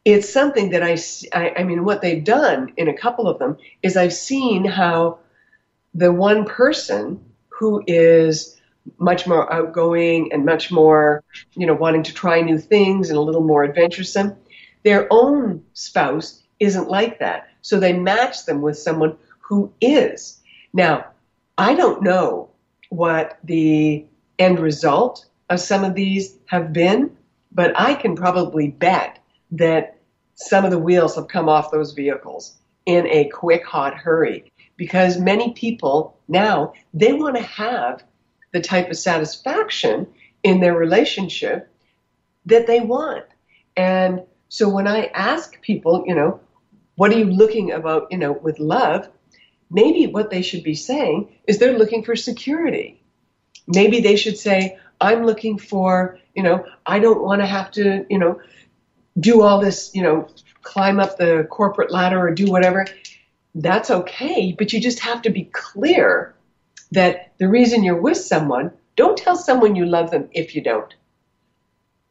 it's 0.05 0.31
something 0.31 0.69
that 0.71 0.83
I, 0.83 0.97
I, 1.33 1.53
I 1.57 1.63
mean, 1.63 1.83
what 1.83 2.01
they've 2.01 2.23
done 2.23 2.71
in 2.77 2.87
a 2.87 2.93
couple 2.93 3.27
of 3.27 3.37
them 3.39 3.57
is 3.83 3.95
I've 3.95 4.13
seen 4.13 4.65
how 4.65 5.19
the 5.93 6.11
one 6.11 6.45
person 6.45 7.23
who 7.49 7.83
is 7.87 8.59
much 8.97 9.27
more 9.27 9.51
outgoing 9.53 10.31
and 10.31 10.45
much 10.45 10.71
more, 10.71 11.23
you 11.55 11.65
know, 11.65 11.73
wanting 11.73 12.03
to 12.03 12.13
try 12.13 12.41
new 12.41 12.57
things 12.57 13.09
and 13.09 13.17
a 13.17 13.21
little 13.21 13.43
more 13.43 13.63
adventuresome. 13.63 14.35
Their 14.83 15.07
own 15.11 15.63
spouse 15.73 16.43
isn't 16.59 16.89
like 16.89 17.19
that. 17.19 17.49
So 17.61 17.79
they 17.79 17.93
match 17.93 18.45
them 18.45 18.61
with 18.61 18.77
someone 18.77 19.17
who 19.41 19.71
is. 19.81 20.41
Now, 20.73 21.07
I 21.57 21.75
don't 21.75 22.01
know 22.01 22.49
what 22.89 23.37
the 23.43 24.05
end 24.37 24.59
result 24.59 25.25
of 25.49 25.59
some 25.59 25.83
of 25.83 25.95
these 25.95 26.37
have 26.45 26.71
been, 26.71 27.15
but 27.51 27.73
I 27.79 27.95
can 27.95 28.15
probably 28.15 28.69
bet 28.69 29.19
that 29.51 29.97
some 30.35 30.63
of 30.63 30.71
the 30.71 30.79
wheels 30.79 31.15
have 31.15 31.27
come 31.27 31.49
off 31.49 31.71
those 31.71 31.91
vehicles 31.91 32.55
in 32.85 33.05
a 33.07 33.29
quick, 33.29 33.65
hot 33.65 33.93
hurry 33.93 34.51
because 34.79 35.19
many 35.19 35.51
people 35.51 36.17
now 36.29 36.73
they 36.93 37.11
want 37.11 37.35
to 37.35 37.43
have 37.43 38.01
the 38.53 38.61
type 38.61 38.89
of 38.89 38.97
satisfaction 38.97 40.07
in 40.41 40.61
their 40.61 40.73
relationship 40.73 41.69
that 42.45 42.65
they 42.65 42.79
want. 42.79 43.25
And 43.75 44.23
so 44.47 44.69
when 44.69 44.87
I 44.87 45.11
ask 45.13 45.61
people, 45.61 46.05
you 46.07 46.15
know, 46.15 46.39
what 46.95 47.11
are 47.11 47.19
you 47.19 47.25
looking 47.25 47.71
about, 47.71 48.07
you 48.09 48.17
know, 48.17 48.31
with 48.31 48.57
love? 48.57 49.09
Maybe 49.69 50.07
what 50.07 50.31
they 50.31 50.41
should 50.41 50.63
be 50.63 50.75
saying 50.75 51.29
is 51.45 51.59
they're 51.59 51.77
looking 51.77 52.03
for 52.03 52.15
security. 52.15 53.03
Maybe 53.67 53.99
they 53.99 54.15
should 54.15 54.37
say, 54.37 54.79
I'm 55.01 55.25
looking 55.25 55.59
for, 55.59 56.17
you 56.35 56.41
know, 56.41 56.65
I 56.85 56.99
don't 56.99 57.21
want 57.21 57.41
to 57.41 57.45
have 57.45 57.69
to, 57.71 58.05
you 58.09 58.17
know, 58.17 58.39
do 59.19 59.41
all 59.41 59.59
this, 59.59 59.91
you 59.93 60.01
know, 60.01 60.29
climb 60.61 60.99
up 61.01 61.17
the 61.17 61.45
corporate 61.49 61.91
ladder 61.91 62.19
or 62.19 62.31
do 62.31 62.49
whatever, 62.49 62.85
that's 63.61 63.91
okay. 63.91 64.55
But 64.57 64.73
you 64.73 64.79
just 64.79 64.99
have 64.99 65.21
to 65.23 65.29
be 65.29 65.45
clear 65.45 66.35
that 66.91 67.33
the 67.37 67.49
reason 67.49 67.83
you're 67.83 68.01
with 68.01 68.17
someone, 68.17 68.71
don't 68.95 69.17
tell 69.17 69.35
someone 69.35 69.75
you 69.75 69.85
love 69.85 70.11
them 70.11 70.29
if 70.31 70.55
you 70.55 70.61
don't. 70.61 70.93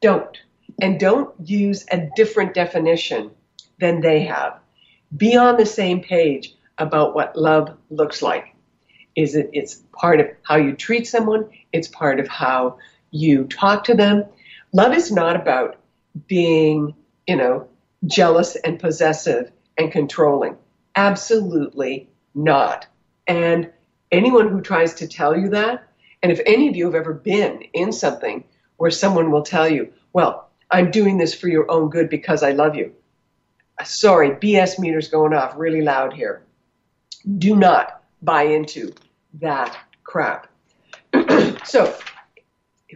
Don't. 0.00 0.36
And 0.80 1.00
don't 1.00 1.34
use 1.44 1.84
a 1.90 2.08
different 2.14 2.54
definition 2.54 3.30
than 3.80 4.00
they 4.00 4.24
have. 4.24 4.58
Be 5.16 5.36
on 5.36 5.56
the 5.56 5.66
same 5.66 6.02
page 6.02 6.54
about 6.76 7.14
what 7.14 7.36
love 7.36 7.76
looks 7.90 8.22
like. 8.22 8.54
Is 9.16 9.34
it 9.34 9.50
it's 9.52 9.82
part 9.92 10.20
of 10.20 10.28
how 10.42 10.56
you 10.56 10.74
treat 10.74 11.06
someone, 11.08 11.48
it's 11.72 11.88
part 11.88 12.20
of 12.20 12.28
how 12.28 12.78
you 13.10 13.44
talk 13.44 13.84
to 13.84 13.94
them. 13.94 14.24
Love 14.72 14.94
is 14.94 15.10
not 15.10 15.34
about 15.34 15.76
being, 16.28 16.94
you 17.26 17.36
know, 17.36 17.66
jealous 18.06 18.54
and 18.54 18.78
possessive 18.78 19.50
and 19.76 19.90
controlling. 19.90 20.56
Absolutely 20.98 22.08
not. 22.34 22.88
And 23.28 23.70
anyone 24.10 24.48
who 24.48 24.60
tries 24.60 24.94
to 24.94 25.06
tell 25.06 25.38
you 25.38 25.50
that, 25.50 25.88
and 26.24 26.32
if 26.32 26.40
any 26.44 26.68
of 26.68 26.74
you 26.74 26.86
have 26.86 26.96
ever 26.96 27.14
been 27.14 27.62
in 27.72 27.92
something 27.92 28.42
where 28.78 28.90
someone 28.90 29.30
will 29.30 29.44
tell 29.44 29.68
you, 29.68 29.92
well, 30.12 30.50
I'm 30.72 30.90
doing 30.90 31.16
this 31.16 31.32
for 31.32 31.46
your 31.46 31.70
own 31.70 31.88
good 31.88 32.10
because 32.10 32.42
I 32.42 32.50
love 32.50 32.74
you. 32.74 32.92
Sorry, 33.84 34.30
BS 34.30 34.80
meter's 34.80 35.06
going 35.06 35.34
off 35.34 35.54
really 35.56 35.82
loud 35.82 36.14
here. 36.14 36.42
Do 37.38 37.54
not 37.54 38.02
buy 38.20 38.42
into 38.42 38.92
that 39.34 39.78
crap. 40.02 40.48
so, 41.64 41.96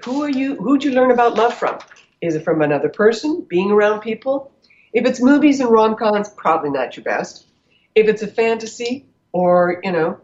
who 0.05 0.25
are 0.25 0.29
you? 0.29 0.57
Who'd 0.57 0.83
you 0.83 0.91
learn 0.91 1.13
about 1.13 1.37
love 1.37 1.55
from? 1.55 1.79
Is 2.21 2.35
it 2.35 2.43
from 2.43 2.63
another 2.63 2.89
person? 2.89 3.47
Being 3.49 3.71
around 3.71 4.01
people? 4.01 4.51
If 4.93 5.07
it's 5.07 5.23
movies 5.23 5.61
and 5.61 5.71
rom 5.71 5.95
coms, 5.95 6.31
probably 6.31 6.71
not 6.71 6.97
your 6.97 7.05
best. 7.05 7.47
If 7.95 8.09
it's 8.09 8.23
a 8.23 8.27
fantasy, 8.27 9.07
or 9.33 9.81
you 9.83 9.93
know, 9.93 10.21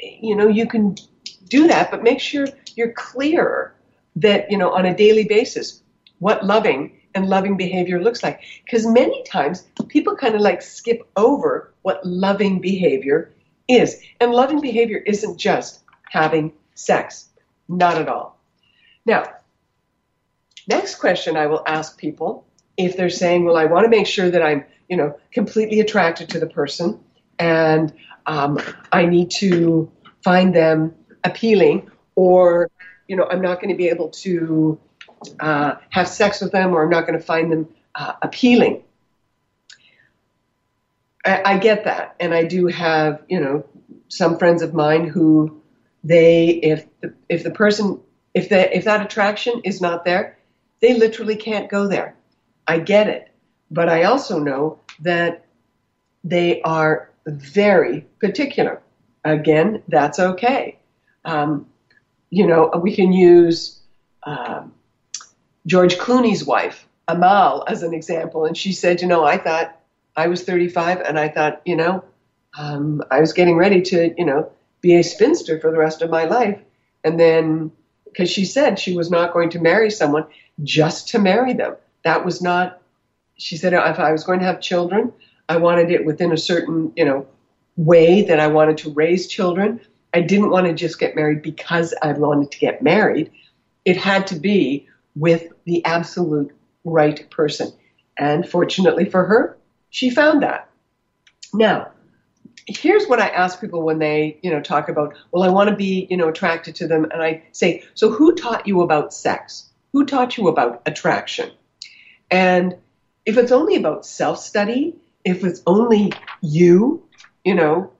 you 0.00 0.36
know, 0.36 0.48
you 0.48 0.66
can 0.66 0.96
do 1.48 1.68
that, 1.68 1.90
but 1.90 2.02
make 2.02 2.20
sure 2.20 2.46
you're 2.74 2.92
clear 2.92 3.74
that 4.16 4.50
you 4.50 4.58
know 4.58 4.72
on 4.72 4.86
a 4.86 4.96
daily 4.96 5.24
basis 5.24 5.82
what 6.18 6.44
loving 6.44 6.98
and 7.14 7.28
loving 7.28 7.56
behavior 7.56 8.02
looks 8.02 8.22
like. 8.22 8.40
Because 8.64 8.86
many 8.86 9.22
times 9.24 9.64
people 9.88 10.16
kind 10.16 10.34
of 10.34 10.40
like 10.40 10.62
skip 10.62 11.02
over 11.16 11.72
what 11.82 12.04
loving 12.06 12.60
behavior 12.60 13.34
is. 13.68 14.00
And 14.20 14.32
loving 14.32 14.60
behavior 14.60 14.98
isn't 14.98 15.38
just 15.38 15.80
having 16.08 16.52
sex, 16.74 17.28
not 17.68 17.98
at 17.98 18.08
all. 18.08 18.38
Now, 19.04 19.24
next 20.68 20.96
question 20.96 21.36
I 21.36 21.46
will 21.46 21.62
ask 21.66 21.98
people 21.98 22.46
if 22.76 22.96
they're 22.96 23.10
saying, 23.10 23.44
well, 23.44 23.56
I 23.56 23.66
want 23.66 23.84
to 23.84 23.90
make 23.90 24.06
sure 24.06 24.30
that 24.30 24.42
I'm, 24.42 24.64
you 24.88 24.96
know, 24.96 25.18
completely 25.32 25.80
attracted 25.80 26.28
to 26.30 26.40
the 26.40 26.46
person 26.46 27.00
and 27.42 27.92
um, 28.26 28.60
I 28.92 29.06
need 29.06 29.32
to 29.32 29.90
find 30.22 30.54
them 30.54 30.94
appealing 31.24 31.90
or, 32.14 32.70
you 33.08 33.16
know, 33.16 33.26
I'm 33.28 33.42
not 33.42 33.60
going 33.60 33.70
to 33.70 33.76
be 33.76 33.88
able 33.88 34.10
to 34.10 34.78
uh, 35.40 35.74
have 35.90 36.06
sex 36.06 36.40
with 36.40 36.52
them 36.52 36.72
or 36.72 36.84
I'm 36.84 36.90
not 36.90 37.04
going 37.06 37.18
to 37.18 37.24
find 37.24 37.50
them 37.50 37.68
uh, 37.96 38.12
appealing. 38.22 38.84
I, 41.24 41.42
I 41.44 41.58
get 41.58 41.84
that. 41.84 42.14
And 42.20 42.32
I 42.32 42.44
do 42.44 42.68
have, 42.68 43.22
you 43.28 43.40
know, 43.40 43.64
some 44.08 44.38
friends 44.38 44.62
of 44.62 44.72
mine 44.72 45.08
who 45.08 45.60
they, 46.04 46.46
if 46.46 46.86
the, 47.00 47.12
if 47.28 47.42
the 47.42 47.50
person, 47.50 48.00
if 48.34 48.50
the, 48.50 48.76
if 48.76 48.84
that 48.84 49.04
attraction 49.04 49.62
is 49.64 49.80
not 49.80 50.04
there, 50.04 50.38
they 50.80 50.94
literally 50.94 51.36
can't 51.36 51.68
go 51.68 51.88
there. 51.88 52.14
I 52.68 52.78
get 52.78 53.08
it. 53.08 53.30
But 53.68 53.88
I 53.88 54.04
also 54.04 54.38
know 54.38 54.78
that 55.00 55.46
they 56.22 56.62
are 56.62 57.11
very 57.26 58.06
particular. 58.20 58.82
Again, 59.24 59.82
that's 59.88 60.18
okay. 60.18 60.78
Um, 61.24 61.66
you 62.30 62.46
know, 62.46 62.70
we 62.82 62.94
can 62.94 63.12
use 63.12 63.80
um, 64.24 64.72
George 65.66 65.96
Clooney's 65.96 66.44
wife, 66.44 66.86
Amal, 67.08 67.64
as 67.68 67.82
an 67.82 67.94
example. 67.94 68.44
And 68.44 68.56
she 68.56 68.72
said, 68.72 69.00
you 69.00 69.08
know, 69.08 69.24
I 69.24 69.38
thought 69.38 69.78
I 70.16 70.26
was 70.26 70.42
35 70.44 71.00
and 71.00 71.18
I 71.18 71.28
thought, 71.28 71.62
you 71.64 71.76
know, 71.76 72.04
um, 72.58 73.02
I 73.10 73.20
was 73.20 73.32
getting 73.32 73.56
ready 73.56 73.80
to, 73.82 74.14
you 74.16 74.24
know, 74.24 74.50
be 74.80 74.96
a 74.96 75.04
spinster 75.04 75.60
for 75.60 75.70
the 75.70 75.78
rest 75.78 76.02
of 76.02 76.10
my 76.10 76.24
life. 76.24 76.60
And 77.04 77.18
then, 77.18 77.72
because 78.04 78.30
she 78.30 78.44
said 78.44 78.78
she 78.78 78.96
was 78.96 79.10
not 79.10 79.32
going 79.32 79.50
to 79.50 79.60
marry 79.60 79.90
someone 79.90 80.26
just 80.62 81.08
to 81.08 81.18
marry 81.18 81.54
them. 81.54 81.76
That 82.04 82.24
was 82.24 82.42
not, 82.42 82.80
she 83.36 83.56
said, 83.56 83.72
if 83.72 83.98
I 83.98 84.12
was 84.12 84.24
going 84.24 84.40
to 84.40 84.46
have 84.46 84.60
children, 84.60 85.12
I 85.52 85.58
wanted 85.58 85.90
it 85.90 86.06
within 86.06 86.32
a 86.32 86.38
certain, 86.38 86.92
you 86.96 87.04
know, 87.04 87.26
way 87.76 88.22
that 88.22 88.40
I 88.40 88.46
wanted 88.46 88.78
to 88.78 88.90
raise 88.90 89.26
children. 89.26 89.80
I 90.14 90.22
didn't 90.22 90.48
want 90.48 90.66
to 90.66 90.72
just 90.72 90.98
get 90.98 91.14
married 91.14 91.42
because 91.42 91.92
I 92.02 92.12
wanted 92.12 92.50
to 92.52 92.58
get 92.58 92.82
married. 92.82 93.30
It 93.84 93.98
had 93.98 94.26
to 94.28 94.36
be 94.36 94.88
with 95.14 95.52
the 95.66 95.84
absolute 95.84 96.54
right 96.84 97.28
person. 97.28 97.70
And 98.16 98.48
fortunately 98.48 99.04
for 99.04 99.24
her, 99.24 99.58
she 99.90 100.08
found 100.08 100.42
that. 100.42 100.70
Now, 101.52 101.90
here's 102.66 103.04
what 103.06 103.20
I 103.20 103.28
ask 103.28 103.60
people 103.60 103.82
when 103.82 103.98
they, 103.98 104.38
you 104.42 104.50
know, 104.50 104.62
talk 104.62 104.88
about, 104.88 105.14
well, 105.32 105.42
I 105.42 105.50
want 105.50 105.68
to 105.68 105.76
be, 105.76 106.06
you 106.08 106.16
know, 106.16 106.28
attracted 106.28 106.76
to 106.76 106.86
them. 106.86 107.04
And 107.12 107.22
I 107.22 107.42
say, 107.52 107.84
so 107.92 108.10
who 108.10 108.34
taught 108.34 108.66
you 108.66 108.80
about 108.80 109.12
sex? 109.12 109.68
Who 109.92 110.06
taught 110.06 110.38
you 110.38 110.48
about 110.48 110.80
attraction? 110.86 111.50
And 112.30 112.76
if 113.26 113.36
it's 113.36 113.52
only 113.52 113.76
about 113.76 114.06
self-study, 114.06 114.96
if 115.24 115.44
it's 115.44 115.62
only 115.66 116.12
you, 116.40 117.00
you 117.44 117.54
know, 117.54 117.90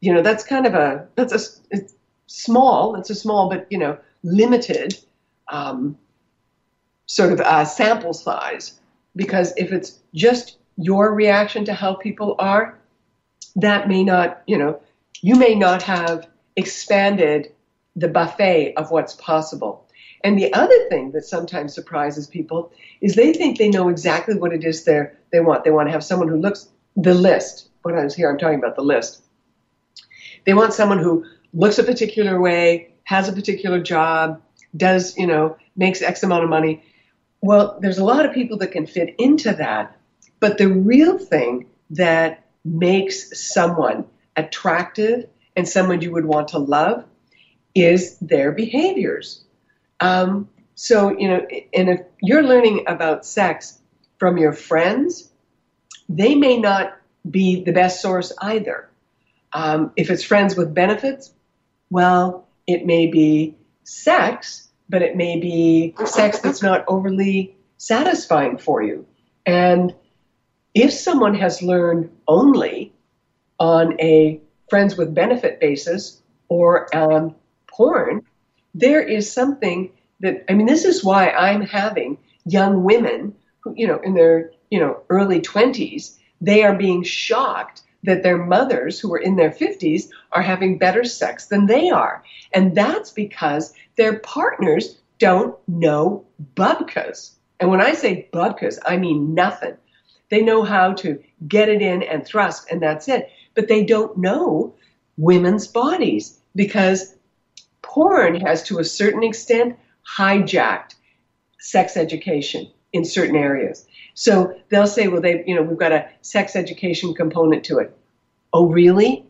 you 0.00 0.12
know, 0.12 0.20
that's 0.20 0.44
kind 0.44 0.66
of 0.66 0.74
a, 0.74 1.06
that's 1.14 1.32
a, 1.32 1.38
it's 1.70 1.94
small, 2.26 2.94
it's 2.94 3.10
a 3.10 3.14
small, 3.14 3.48
but, 3.48 3.66
you 3.70 3.78
know, 3.78 3.96
limited 4.22 4.94
um, 5.50 5.96
sort 7.06 7.32
of 7.32 7.40
uh, 7.40 7.64
sample 7.64 8.12
size. 8.12 8.72
Because 9.16 9.52
if 9.56 9.72
it's 9.72 9.98
just 10.14 10.56
your 10.76 11.12
reaction 11.12 11.64
to 11.64 11.72
how 11.72 11.94
people 11.94 12.34
are, 12.38 12.78
that 13.56 13.86
may 13.86 14.02
not, 14.02 14.42
you 14.46 14.58
know, 14.58 14.76
you 15.22 15.36
may 15.36 15.54
not 15.54 15.82
have 15.82 16.26
expanded 16.56 17.48
the 17.96 18.08
buffet 18.08 18.74
of 18.76 18.90
what's 18.90 19.14
possible. 19.14 19.83
And 20.24 20.38
the 20.38 20.52
other 20.54 20.88
thing 20.88 21.12
that 21.12 21.26
sometimes 21.26 21.74
surprises 21.74 22.26
people 22.26 22.72
is 23.02 23.14
they 23.14 23.34
think 23.34 23.58
they 23.58 23.68
know 23.68 23.90
exactly 23.90 24.34
what 24.34 24.54
it 24.54 24.64
is 24.64 24.84
they 24.84 25.02
they 25.30 25.40
want. 25.40 25.64
They 25.64 25.70
want 25.70 25.88
to 25.88 25.92
have 25.92 26.02
someone 26.02 26.28
who 26.28 26.38
looks 26.38 26.68
the 26.96 27.14
list. 27.14 27.68
When 27.82 27.96
I 27.96 28.04
was 28.04 28.14
here, 28.14 28.30
I'm 28.30 28.38
talking 28.38 28.58
about 28.58 28.74
the 28.74 28.82
list. 28.82 29.22
They 30.46 30.54
want 30.54 30.72
someone 30.72 30.98
who 30.98 31.26
looks 31.52 31.78
a 31.78 31.84
particular 31.84 32.40
way, 32.40 32.94
has 33.04 33.28
a 33.28 33.32
particular 33.32 33.80
job, 33.80 34.40
does, 34.74 35.16
you 35.18 35.26
know, 35.26 35.58
makes 35.76 36.00
X 36.00 36.22
amount 36.22 36.44
of 36.44 36.50
money. 36.50 36.82
Well, 37.42 37.78
there's 37.80 37.98
a 37.98 38.04
lot 38.04 38.24
of 38.24 38.32
people 38.32 38.56
that 38.58 38.72
can 38.72 38.86
fit 38.86 39.14
into 39.18 39.52
that. 39.52 39.96
But 40.40 40.56
the 40.56 40.68
real 40.68 41.18
thing 41.18 41.66
that 41.90 42.46
makes 42.64 43.38
someone 43.52 44.06
attractive 44.36 45.28
and 45.54 45.68
someone 45.68 46.00
you 46.00 46.12
would 46.12 46.24
want 46.24 46.48
to 46.48 46.58
love 46.58 47.04
is 47.74 48.18
their 48.20 48.52
behaviors. 48.52 49.43
Um, 50.00 50.48
so, 50.74 51.16
you 51.16 51.28
know, 51.28 51.46
and 51.72 51.88
if 51.88 52.00
you're 52.20 52.42
learning 52.42 52.84
about 52.86 53.24
sex 53.24 53.78
from 54.18 54.38
your 54.38 54.52
friends, 54.52 55.30
they 56.08 56.34
may 56.34 56.58
not 56.58 56.96
be 57.30 57.62
the 57.64 57.72
best 57.72 58.02
source 58.02 58.32
either. 58.40 58.88
Um, 59.52 59.92
if 59.96 60.10
it's 60.10 60.24
friends 60.24 60.56
with 60.56 60.74
benefits, 60.74 61.32
well, 61.90 62.46
it 62.66 62.86
may 62.86 63.06
be 63.06 63.54
sex, 63.84 64.68
but 64.88 65.02
it 65.02 65.16
may 65.16 65.38
be 65.38 65.94
sex 66.06 66.40
that's 66.40 66.62
not 66.62 66.84
overly 66.88 67.56
satisfying 67.78 68.58
for 68.58 68.82
you. 68.82 69.06
And 69.46 69.94
if 70.74 70.92
someone 70.92 71.34
has 71.34 71.62
learned 71.62 72.10
only 72.26 72.92
on 73.60 73.98
a 74.00 74.40
friends 74.68 74.96
with 74.96 75.14
benefit 75.14 75.60
basis 75.60 76.20
or 76.48 76.94
on 76.94 77.34
porn, 77.68 78.22
there 78.74 79.02
is 79.02 79.30
something 79.30 79.90
that, 80.20 80.44
I 80.48 80.54
mean, 80.54 80.66
this 80.66 80.84
is 80.84 81.04
why 81.04 81.30
I'm 81.30 81.62
having 81.62 82.18
young 82.44 82.82
women 82.82 83.34
who, 83.60 83.74
you 83.76 83.86
know, 83.86 84.00
in 84.00 84.14
their, 84.14 84.50
you 84.70 84.80
know, 84.80 85.02
early 85.08 85.40
20s, 85.40 86.16
they 86.40 86.62
are 86.62 86.76
being 86.76 87.02
shocked 87.02 87.82
that 88.02 88.22
their 88.22 88.36
mothers 88.38 89.00
who 89.00 89.12
are 89.14 89.18
in 89.18 89.36
their 89.36 89.50
50s 89.50 90.08
are 90.32 90.42
having 90.42 90.78
better 90.78 91.04
sex 91.04 91.46
than 91.46 91.66
they 91.66 91.88
are. 91.90 92.22
And 92.52 92.74
that's 92.74 93.10
because 93.10 93.72
their 93.96 94.18
partners 94.18 94.98
don't 95.18 95.56
know 95.68 96.24
bubkas. 96.54 97.30
And 97.60 97.70
when 97.70 97.80
I 97.80 97.94
say 97.94 98.28
bubkas, 98.32 98.78
I 98.84 98.96
mean 98.96 99.34
nothing. 99.34 99.76
They 100.28 100.42
know 100.42 100.62
how 100.64 100.92
to 100.94 101.22
get 101.46 101.68
it 101.68 101.80
in 101.80 102.02
and 102.02 102.24
thrust, 102.24 102.66
and 102.70 102.82
that's 102.82 103.08
it. 103.08 103.30
But 103.54 103.68
they 103.68 103.84
don't 103.84 104.16
know 104.18 104.74
women's 105.16 105.66
bodies 105.66 106.40
because 106.54 107.13
porn 107.84 108.40
has, 108.40 108.64
to 108.64 108.80
a 108.80 108.84
certain 108.84 109.22
extent, 109.22 109.76
hijacked 110.18 110.96
sex 111.60 111.96
education. 111.96 112.68
in 112.94 113.04
certain 113.04 113.36
areas. 113.36 113.86
So 114.14 114.54
they'll 114.70 114.86
say, 114.86 115.08
well, 115.08 115.20
they, 115.20 115.42
you 115.46 115.54
know, 115.54 115.62
we've 115.62 115.76
got 115.76 115.92
a 115.92 116.08
sex 116.22 116.56
education 116.56 117.12
component 117.12 117.64
to 117.64 117.78
it. 117.78 117.94
Oh, 118.52 118.68
really? 118.68 119.26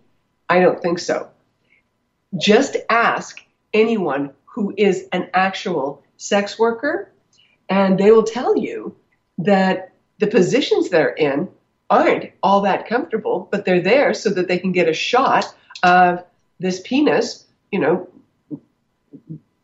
I 0.50 0.60
don't 0.60 0.80
think 0.80 0.98
so. 0.98 1.30
Just 2.36 2.76
ask 2.90 3.40
anyone 3.72 4.30
who 4.44 4.74
is 4.76 5.08
an 5.12 5.30
actual 5.32 6.04
sex 6.18 6.58
worker, 6.58 7.10
and 7.70 7.98
they 7.98 8.10
will 8.12 8.22
tell 8.22 8.56
you 8.56 8.94
that 9.38 9.92
the 10.18 10.26
positions 10.26 10.90
they're 10.90 11.14
in 11.14 11.48
aren't 11.88 12.30
all 12.42 12.60
that 12.60 12.86
comfortable, 12.86 13.48
but 13.50 13.64
they're 13.64 13.80
there 13.80 14.12
so 14.12 14.28
that 14.28 14.46
they 14.46 14.58
can 14.58 14.72
get 14.72 14.88
a 14.88 14.92
shot 14.92 15.46
of 15.82 16.22
this 16.60 16.80
penis, 16.84 17.46
you 17.72 17.78
know, 17.78 18.08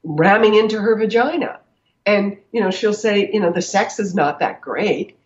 ramming 0.02 0.54
into 0.54 0.78
her 0.78 0.96
vagina. 0.96 1.60
And, 2.06 2.38
you 2.52 2.60
know, 2.60 2.70
she'll 2.70 2.94
say, 2.94 3.30
you 3.32 3.40
know, 3.40 3.52
the 3.52 3.62
sex 3.62 3.98
is 3.98 4.14
not 4.14 4.38
that 4.40 4.60
great, 4.60 5.18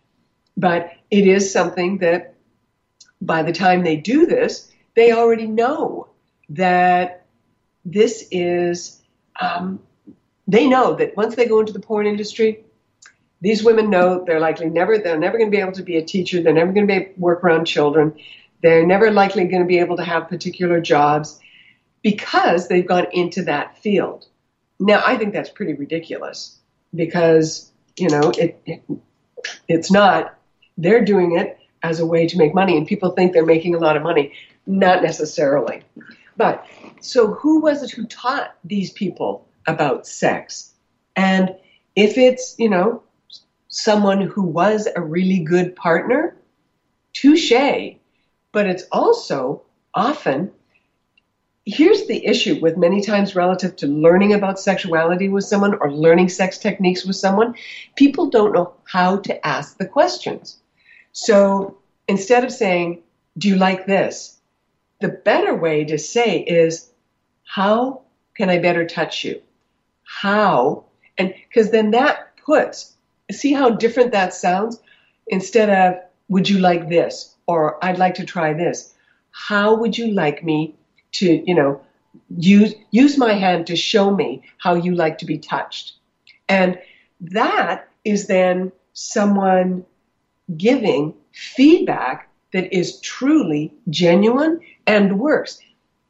but 0.57 0.91
it 1.09 1.27
is 1.27 1.51
something 1.51 1.99
that 1.99 2.35
by 3.21 3.43
the 3.43 3.53
time 3.53 3.83
they 3.83 3.95
do 3.95 4.25
this, 4.25 4.71
they 4.95 5.11
already 5.11 5.47
know 5.47 6.07
that 6.49 7.25
this 7.83 8.27
is, 8.31 9.01
um, 9.39 9.79
they 10.47 10.67
know 10.67 10.95
that 10.95 11.15
once 11.17 11.35
they 11.35 11.45
go 11.45 11.59
into 11.59 11.73
the 11.73 11.79
porn 11.79 12.05
industry, 12.05 12.63
these 13.41 13.63
women 13.63 13.89
know 13.89 14.23
they're 14.23 14.39
likely 14.39 14.69
never, 14.69 14.97
they're 14.97 15.17
never 15.17 15.37
going 15.37 15.49
to 15.49 15.55
be 15.55 15.61
able 15.61 15.71
to 15.73 15.83
be 15.83 15.97
a 15.97 16.05
teacher. 16.05 16.41
They're 16.41 16.53
never 16.53 16.71
going 16.71 16.87
to 16.87 16.99
be 16.99 17.11
work 17.17 17.43
around 17.43 17.65
children. 17.65 18.13
They're 18.61 18.85
never 18.85 19.11
likely 19.11 19.45
going 19.45 19.61
to 19.61 19.67
be 19.67 19.79
able 19.79 19.97
to 19.97 20.03
have 20.03 20.29
particular 20.29 20.81
jobs 20.81 21.39
because 22.05 22.67
they've 22.67 22.87
gone 22.87 23.07
into 23.13 23.41
that 23.41 23.79
field. 23.79 24.27
Now, 24.79 25.01
I 25.03 25.17
think 25.17 25.33
that's 25.33 25.49
pretty 25.49 25.73
ridiculous 25.73 26.59
because, 26.93 27.71
you 27.97 28.09
know, 28.09 28.31
it, 28.37 28.61
it 28.67 28.83
it's 29.67 29.91
not. 29.91 30.37
They're 30.77 31.03
doing 31.03 31.35
it 31.35 31.57
as 31.81 31.99
a 31.99 32.05
way 32.05 32.27
to 32.27 32.37
make 32.37 32.53
money, 32.53 32.77
and 32.77 32.85
people 32.85 33.09
think 33.09 33.33
they're 33.33 33.43
making 33.43 33.73
a 33.73 33.79
lot 33.79 33.97
of 33.97 34.03
money. 34.03 34.33
Not 34.67 35.01
necessarily. 35.01 35.81
But 36.37 36.67
so 37.01 37.33
who 37.33 37.61
was 37.61 37.81
it 37.81 37.89
who 37.89 38.05
taught 38.05 38.55
these 38.63 38.91
people 38.91 39.47
about 39.65 40.05
sex? 40.05 40.73
And 41.15 41.55
if 41.95 42.19
it's, 42.19 42.53
you 42.59 42.69
know, 42.69 43.01
someone 43.67 44.21
who 44.21 44.43
was 44.43 44.87
a 44.95 45.01
really 45.01 45.39
good 45.39 45.75
partner, 45.75 46.37
touche. 47.13 47.95
But 48.51 48.67
it's 48.67 48.83
also 48.91 49.63
often 49.95 50.51
here's 51.65 52.05
the 52.05 52.23
issue 52.25 52.59
with 52.61 52.77
many 52.77 53.01
times 53.01 53.35
relative 53.35 53.75
to 53.75 53.87
learning 53.87 54.33
about 54.33 54.59
sexuality 54.59 55.29
with 55.29 55.43
someone 55.43 55.73
or 55.81 55.91
learning 55.91 56.29
sex 56.29 56.59
techniques 56.59 57.05
with 57.05 57.15
someone, 57.15 57.55
people 57.95 58.29
don't 58.29 58.53
know 58.53 58.73
how 58.85 59.17
to 59.17 59.47
ask 59.47 59.77
the 59.77 59.85
questions. 59.85 60.57
So 61.11 61.77
instead 62.07 62.43
of 62.43 62.51
saying, 62.51 63.01
Do 63.37 63.49
you 63.49 63.55
like 63.55 63.87
this? 63.87 64.39
The 65.01 65.09
better 65.09 65.55
way 65.55 65.83
to 65.85 65.97
say 65.97 66.39
is, 66.39 66.91
How 67.43 68.01
can 68.35 68.49
I 68.49 68.59
better 68.59 68.85
touch 68.85 69.23
you? 69.23 69.41
How? 70.03 70.85
And 71.17 71.33
because 71.49 71.71
then 71.71 71.91
that 71.91 72.37
puts, 72.45 72.93
see 73.31 73.53
how 73.53 73.71
different 73.71 74.11
that 74.11 74.35
sounds? 74.35 74.79
Instead 75.27 75.69
of, 75.71 75.99
Would 76.29 76.47
you 76.47 76.59
like 76.59 76.89
this? 76.89 77.35
Or 77.47 77.83
I'd 77.83 77.97
like 77.97 78.15
to 78.15 78.25
try 78.25 78.53
this. 78.53 78.93
How 79.31 79.75
would 79.75 79.97
you 79.97 80.13
like 80.13 80.43
me 80.43 80.75
to, 81.19 81.43
you 81.45 81.55
know, 81.55 81.81
use 82.37 82.73
use 82.91 83.17
my 83.17 83.33
hand 83.33 83.67
to 83.67 83.75
show 83.75 84.15
me 84.15 84.43
how 84.57 84.73
you 84.75 84.95
like 84.95 85.17
to 85.19 85.25
be 85.25 85.37
touched. 85.37 85.93
And 86.47 86.79
that 87.21 87.87
is 88.03 88.27
then 88.27 88.71
someone 88.93 89.85
giving 90.57 91.13
feedback 91.33 92.29
that 92.53 92.73
is 92.73 92.99
truly 93.01 93.73
genuine 93.89 94.59
and 94.87 95.19
works. 95.19 95.59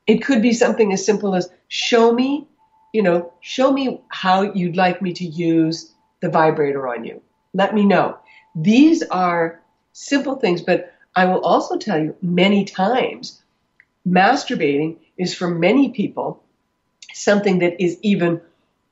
It 0.08 0.24
could 0.24 0.42
be 0.42 0.54
something 0.54 0.94
as 0.94 1.06
simple 1.06 1.36
as 1.36 1.50
show 1.70 2.14
me, 2.14 2.48
you 2.94 3.02
know, 3.02 3.34
show 3.42 3.72
me 3.72 4.02
how 4.10 4.42
you'd 4.54 4.76
like 4.76 5.02
me 5.02 5.14
to 5.14 5.26
use 5.26 5.94
the 6.22 6.30
vibrator 6.30 6.88
on 6.88 7.04
you. 7.04 7.22
Let 7.54 7.74
me 7.74 7.86
know. 7.86 8.18
These 8.56 9.02
are 9.04 9.62
simple 9.94 10.36
things, 10.36 10.62
but 10.62 10.94
I 11.16 11.26
will 11.26 11.42
also 11.42 11.78
tell 11.78 12.02
you 12.02 12.16
many 12.22 12.66
times 12.66 13.42
masturbating 14.08 14.98
is 15.18 15.34
for 15.34 15.50
many 15.50 15.90
people 15.90 16.44
something 17.14 17.60
that 17.60 17.82
is 17.82 17.98
even 18.02 18.42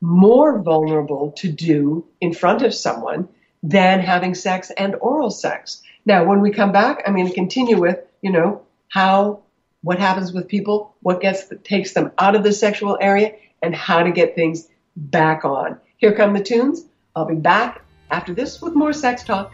more 0.02 0.60
vulnerable 0.60 1.32
to 1.32 1.50
do 1.50 2.06
in 2.22 2.34
front 2.34 2.62
of 2.62 2.74
someone 2.74 3.28
than 3.62 4.00
having 4.00 4.36
sex 4.36 4.72
and 4.78 4.96
oral 4.96 5.30
sex. 5.30 5.82
Now, 6.06 6.26
when 6.26 6.42
we 6.42 6.52
come 6.52 6.72
back, 6.72 7.04
I'm 7.06 7.16
going 7.16 7.28
to 7.28 7.34
continue 7.34 7.80
with, 7.80 8.00
you 8.22 8.32
know, 8.32 8.62
how, 8.90 9.42
what 9.82 10.00
happens 10.00 10.34
with 10.34 10.48
people, 10.48 10.96
what 11.02 11.22
gets, 11.22 11.46
takes 11.64 11.94
them 11.94 12.12
out 12.18 12.36
of 12.36 12.44
the 12.44 12.52
sexual 12.52 12.98
area, 13.00 13.34
and 13.62 13.74
how 13.74 14.04
to 14.04 14.12
get 14.12 14.36
things 14.36 14.68
back 14.96 15.46
on. 15.46 15.80
Here 15.98 16.14
come 16.14 16.34
the 16.34 16.44
tunes. 16.44 16.86
I'll 17.16 17.26
be 17.26 17.36
back 17.36 17.82
after 18.12 18.34
this 18.34 18.62
with 18.62 18.76
more 18.76 18.92
sex 18.92 19.24
talk. 19.24 19.54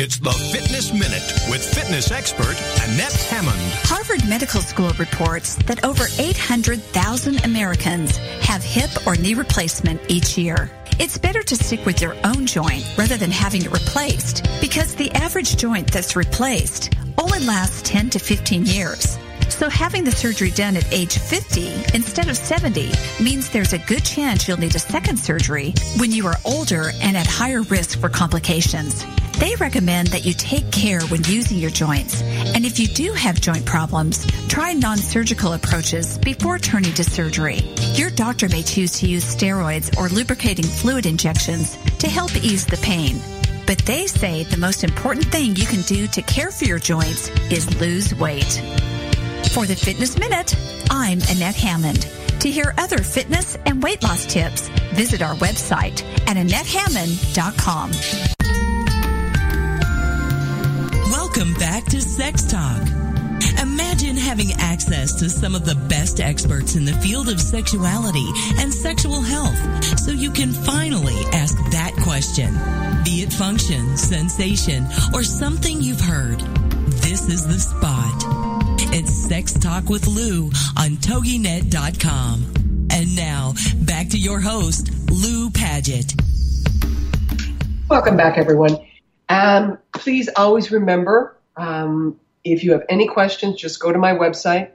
It's 0.00 0.20
the 0.20 0.30
Fitness 0.30 0.92
Minute 0.92 1.50
with 1.50 1.74
fitness 1.74 2.12
expert 2.12 2.54
Annette 2.84 3.20
Hammond. 3.30 3.58
Harvard 3.82 4.24
Medical 4.28 4.60
School 4.60 4.90
reports 4.90 5.56
that 5.64 5.84
over 5.84 6.04
800,000 6.20 7.44
Americans 7.44 8.16
have 8.16 8.62
hip 8.62 8.90
or 9.08 9.16
knee 9.16 9.34
replacement 9.34 10.00
each 10.08 10.38
year. 10.38 10.70
It's 11.00 11.18
better 11.18 11.42
to 11.42 11.56
stick 11.56 11.84
with 11.84 12.00
your 12.00 12.14
own 12.22 12.46
joint 12.46 12.86
rather 12.96 13.16
than 13.16 13.32
having 13.32 13.64
it 13.64 13.72
replaced 13.72 14.46
because 14.60 14.94
the 14.94 15.10
average 15.16 15.56
joint 15.56 15.90
that's 15.90 16.14
replaced 16.14 16.94
only 17.20 17.40
lasts 17.40 17.82
10 17.82 18.10
to 18.10 18.20
15 18.20 18.66
years. 18.66 19.18
So 19.48 19.68
having 19.68 20.04
the 20.04 20.12
surgery 20.12 20.52
done 20.52 20.76
at 20.76 20.92
age 20.92 21.18
50 21.18 21.74
instead 21.92 22.28
of 22.28 22.36
70 22.36 22.92
means 23.20 23.50
there's 23.50 23.72
a 23.72 23.78
good 23.78 24.04
chance 24.04 24.46
you'll 24.46 24.60
need 24.60 24.76
a 24.76 24.78
second 24.78 25.18
surgery 25.18 25.74
when 25.96 26.12
you 26.12 26.28
are 26.28 26.36
older 26.44 26.92
and 27.02 27.16
at 27.16 27.26
higher 27.26 27.62
risk 27.62 27.98
for 27.98 28.08
complications. 28.08 29.04
They 29.38 29.54
recommend 29.56 30.08
that 30.08 30.24
you 30.26 30.32
take 30.34 30.70
care 30.72 31.00
when 31.02 31.22
using 31.24 31.58
your 31.58 31.70
joints. 31.70 32.22
And 32.22 32.64
if 32.64 32.80
you 32.80 32.88
do 32.88 33.12
have 33.12 33.40
joint 33.40 33.64
problems, 33.64 34.26
try 34.48 34.72
non-surgical 34.72 35.52
approaches 35.52 36.18
before 36.18 36.58
turning 36.58 36.92
to 36.94 37.04
surgery. 37.04 37.60
Your 37.94 38.10
doctor 38.10 38.48
may 38.48 38.62
choose 38.64 38.98
to 38.98 39.06
use 39.06 39.24
steroids 39.24 39.96
or 39.96 40.08
lubricating 40.08 40.64
fluid 40.64 41.06
injections 41.06 41.76
to 41.98 42.08
help 42.08 42.34
ease 42.36 42.66
the 42.66 42.78
pain. 42.78 43.20
But 43.64 43.78
they 43.78 44.08
say 44.08 44.42
the 44.42 44.56
most 44.56 44.82
important 44.82 45.26
thing 45.26 45.54
you 45.54 45.66
can 45.66 45.82
do 45.82 46.08
to 46.08 46.22
care 46.22 46.50
for 46.50 46.64
your 46.64 46.80
joints 46.80 47.28
is 47.50 47.80
lose 47.80 48.12
weight. 48.14 48.60
For 49.52 49.66
the 49.66 49.76
Fitness 49.76 50.18
Minute, 50.18 50.56
I'm 50.90 51.20
Annette 51.30 51.54
Hammond. 51.54 52.08
To 52.40 52.50
hear 52.50 52.74
other 52.76 52.98
fitness 52.98 53.56
and 53.66 53.82
weight 53.82 54.02
loss 54.02 54.26
tips, 54.26 54.68
visit 54.94 55.22
our 55.22 55.34
website 55.36 56.02
at 56.26 56.36
AnnetteHammond.com. 56.36 57.92
Welcome 61.28 61.54
back 61.54 61.84
to 61.84 62.00
Sex 62.00 62.50
Talk. 62.50 62.80
Imagine 63.60 64.16
having 64.16 64.50
access 64.54 65.12
to 65.16 65.28
some 65.28 65.54
of 65.54 65.66
the 65.66 65.74
best 65.74 66.20
experts 66.20 66.74
in 66.74 66.86
the 66.86 66.94
field 66.94 67.28
of 67.28 67.38
sexuality 67.38 68.26
and 68.56 68.72
sexual 68.72 69.20
health 69.20 69.54
so 69.98 70.10
you 70.10 70.30
can 70.30 70.52
finally 70.52 71.22
ask 71.34 71.54
that 71.70 71.92
question. 72.02 72.50
Be 73.04 73.22
it 73.22 73.32
function, 73.32 73.98
sensation, 73.98 74.86
or 75.12 75.22
something 75.22 75.82
you've 75.82 76.00
heard. 76.00 76.40
This 77.02 77.28
is 77.28 77.46
the 77.46 77.60
spot. 77.60 78.24
It's 78.94 79.12
Sex 79.28 79.52
Talk 79.52 79.90
with 79.90 80.06
Lou 80.06 80.46
on 80.78 80.96
TogiNet.com. 80.96 82.88
And 82.90 83.14
now, 83.14 83.52
back 83.82 84.08
to 84.08 84.18
your 84.18 84.40
host, 84.40 84.90
Lou 85.10 85.50
Paget. 85.50 86.14
Welcome 87.90 88.16
back, 88.16 88.38
everyone. 88.38 88.78
Um, 89.28 89.78
please 89.98 90.28
always 90.36 90.70
remember 90.70 91.36
um, 91.56 92.18
if 92.44 92.64
you 92.64 92.72
have 92.72 92.84
any 92.88 93.06
questions, 93.06 93.60
just 93.60 93.80
go 93.80 93.92
to 93.92 93.98
my 93.98 94.12
website, 94.12 94.70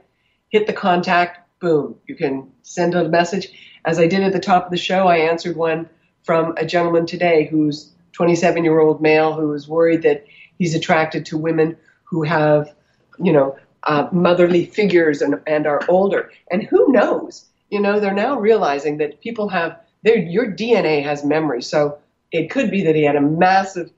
hit 0.48 0.66
the 0.66 0.72
contact 0.72 1.40
boom, 1.60 1.96
you 2.06 2.14
can 2.14 2.52
send 2.62 2.94
a 2.94 3.08
message. 3.08 3.48
As 3.84 3.98
I 3.98 4.06
did 4.06 4.22
at 4.22 4.32
the 4.32 4.40
top 4.40 4.66
of 4.66 4.70
the 4.70 4.76
show, 4.76 5.08
I 5.08 5.16
answered 5.16 5.56
one 5.56 5.88
from 6.22 6.54
a 6.56 6.66
gentleman 6.66 7.06
today 7.06 7.46
who's 7.46 7.90
27 8.12 8.64
year 8.64 8.80
old 8.80 9.00
male 9.00 9.32
who 9.32 9.52
is 9.54 9.66
worried 9.66 10.02
that 10.02 10.24
he's 10.58 10.74
attracted 10.74 11.26
to 11.26 11.38
women 11.38 11.76
who 12.04 12.22
have, 12.22 12.74
you 13.18 13.32
know, 13.32 13.56
uh, 13.84 14.08
motherly 14.12 14.66
figures 14.66 15.20
and, 15.20 15.40
and 15.46 15.66
are 15.66 15.80
older. 15.88 16.30
And 16.50 16.62
who 16.62 16.92
knows? 16.92 17.46
You 17.70 17.80
know, 17.80 17.98
they're 17.98 18.14
now 18.14 18.38
realizing 18.38 18.98
that 18.98 19.20
people 19.20 19.48
have 19.48 19.80
their 20.02 20.16
your 20.16 20.46
DNA 20.46 21.02
has 21.02 21.24
memory. 21.24 21.62
So 21.62 21.98
it 22.30 22.50
could 22.50 22.70
be 22.70 22.82
that 22.84 22.94
he 22.94 23.04
had 23.04 23.16
a 23.16 23.20
massive, 23.20 23.90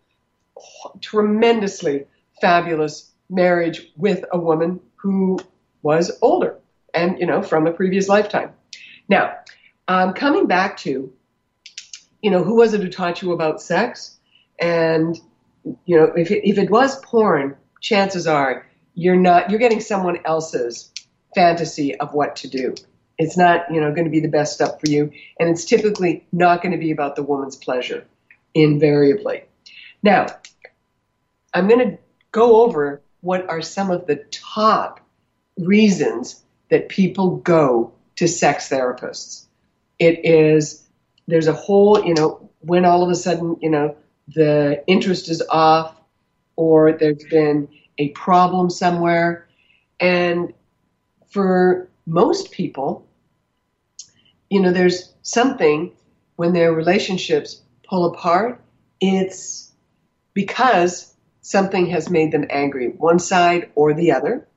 tremendously 1.00 2.06
fabulous 2.40 3.10
marriage 3.28 3.92
with 3.96 4.24
a 4.32 4.38
woman 4.38 4.80
who 4.96 5.38
was 5.82 6.16
older 6.22 6.56
and, 6.94 7.18
you 7.18 7.26
know, 7.26 7.42
from 7.42 7.66
a 7.66 7.72
previous 7.72 8.08
lifetime. 8.08 8.50
Now, 9.08 9.34
um, 9.88 10.14
coming 10.14 10.46
back 10.46 10.76
to, 10.78 11.12
you 12.22 12.30
know, 12.30 12.42
who 12.42 12.56
was 12.56 12.74
it 12.74 12.80
who 12.80 12.88
taught 12.88 13.22
you 13.22 13.32
about 13.32 13.62
sex? 13.62 14.18
And, 14.58 15.18
you 15.84 15.96
know, 15.96 16.12
if 16.16 16.30
it, 16.30 16.48
if 16.48 16.58
it 16.58 16.70
was 16.70 16.98
porn, 17.00 17.56
chances 17.80 18.26
are 18.26 18.66
you're 18.94 19.16
not, 19.16 19.50
you're 19.50 19.60
getting 19.60 19.80
someone 19.80 20.18
else's 20.24 20.90
fantasy 21.34 21.94
of 21.96 22.14
what 22.14 22.36
to 22.36 22.48
do. 22.48 22.74
It's 23.18 23.36
not, 23.36 23.70
you 23.70 23.80
know, 23.80 23.92
going 23.92 24.04
to 24.04 24.10
be 24.10 24.20
the 24.20 24.28
best 24.28 24.54
stuff 24.54 24.80
for 24.80 24.90
you. 24.90 25.12
And 25.38 25.48
it's 25.48 25.64
typically 25.64 26.26
not 26.32 26.62
going 26.62 26.72
to 26.72 26.78
be 26.78 26.90
about 26.90 27.16
the 27.16 27.22
woman's 27.22 27.56
pleasure, 27.56 28.04
invariably. 28.54 29.44
Now, 30.02 30.26
I'm 31.56 31.68
going 31.68 31.90
to 31.90 31.98
go 32.32 32.64
over 32.64 33.00
what 33.22 33.48
are 33.48 33.62
some 33.62 33.90
of 33.90 34.06
the 34.06 34.16
top 34.30 35.00
reasons 35.56 36.44
that 36.68 36.90
people 36.90 37.36
go 37.36 37.94
to 38.16 38.28
sex 38.28 38.68
therapists. 38.68 39.46
It 39.98 40.22
is, 40.26 40.86
there's 41.26 41.46
a 41.46 41.54
whole, 41.54 42.04
you 42.04 42.12
know, 42.12 42.50
when 42.60 42.84
all 42.84 43.02
of 43.02 43.08
a 43.08 43.14
sudden, 43.14 43.56
you 43.62 43.70
know, 43.70 43.96
the 44.34 44.84
interest 44.86 45.30
is 45.30 45.42
off 45.48 45.98
or 46.56 46.92
there's 46.92 47.24
been 47.30 47.68
a 47.96 48.10
problem 48.10 48.68
somewhere. 48.68 49.48
And 49.98 50.52
for 51.30 51.88
most 52.04 52.50
people, 52.50 53.08
you 54.50 54.60
know, 54.60 54.72
there's 54.72 55.14
something 55.22 55.92
when 56.34 56.52
their 56.52 56.74
relationships 56.74 57.62
pull 57.88 58.04
apart, 58.04 58.60
it's 59.00 59.72
because 60.34 61.15
something 61.46 61.86
has 61.86 62.10
made 62.10 62.32
them 62.32 62.44
angry, 62.50 62.88
one 62.88 63.20
side 63.20 63.70
or 63.76 63.94
the 63.94 64.10
other. 64.10 64.48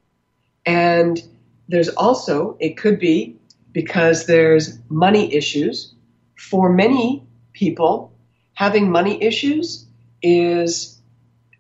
And 0.66 1.22
there's 1.68 1.90
also, 1.90 2.58
it 2.60 2.78
could 2.78 3.00
be 3.00 3.38
because 3.72 4.26
there's 4.26 4.80
money 4.90 5.32
issues. 5.32 5.94
For 6.36 6.74
many 6.74 7.28
people, 7.54 8.12
having 8.54 8.90
money 8.90 9.22
issues 9.22 9.86
is 10.24 11.00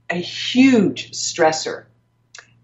a 0.09 0.15
huge 0.15 1.11
stressor. 1.11 1.85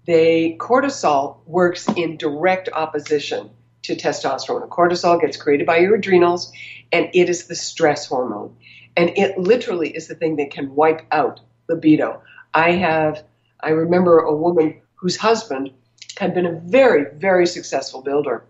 They 0.07 0.57
cortisol 0.59 1.37
works 1.45 1.87
in 1.95 2.17
direct 2.17 2.67
opposition 2.73 3.51
to 3.83 3.95
testosterone. 3.95 4.67
Cortisol 4.69 5.21
gets 5.21 5.37
created 5.37 5.67
by 5.67 5.77
your 5.77 5.93
adrenals, 5.93 6.51
and 6.91 7.11
it 7.13 7.29
is 7.29 7.45
the 7.45 7.55
stress 7.55 8.07
hormone. 8.07 8.55
And 8.97 9.11
it 9.15 9.37
literally 9.37 9.95
is 9.95 10.07
the 10.07 10.15
thing 10.15 10.37
that 10.37 10.49
can 10.49 10.73
wipe 10.73 11.03
out 11.11 11.41
libido. 11.69 12.23
I 12.55 12.71
have, 12.71 13.21
I 13.59 13.71
remember 13.71 14.19
a 14.19 14.35
woman 14.35 14.81
whose 14.95 15.17
husband 15.17 15.71
had 16.17 16.33
been 16.33 16.45
a 16.45 16.59
very, 16.61 17.05
very 17.13 17.45
successful 17.45 18.01
builder. 18.01 18.45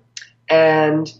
And 0.47 1.11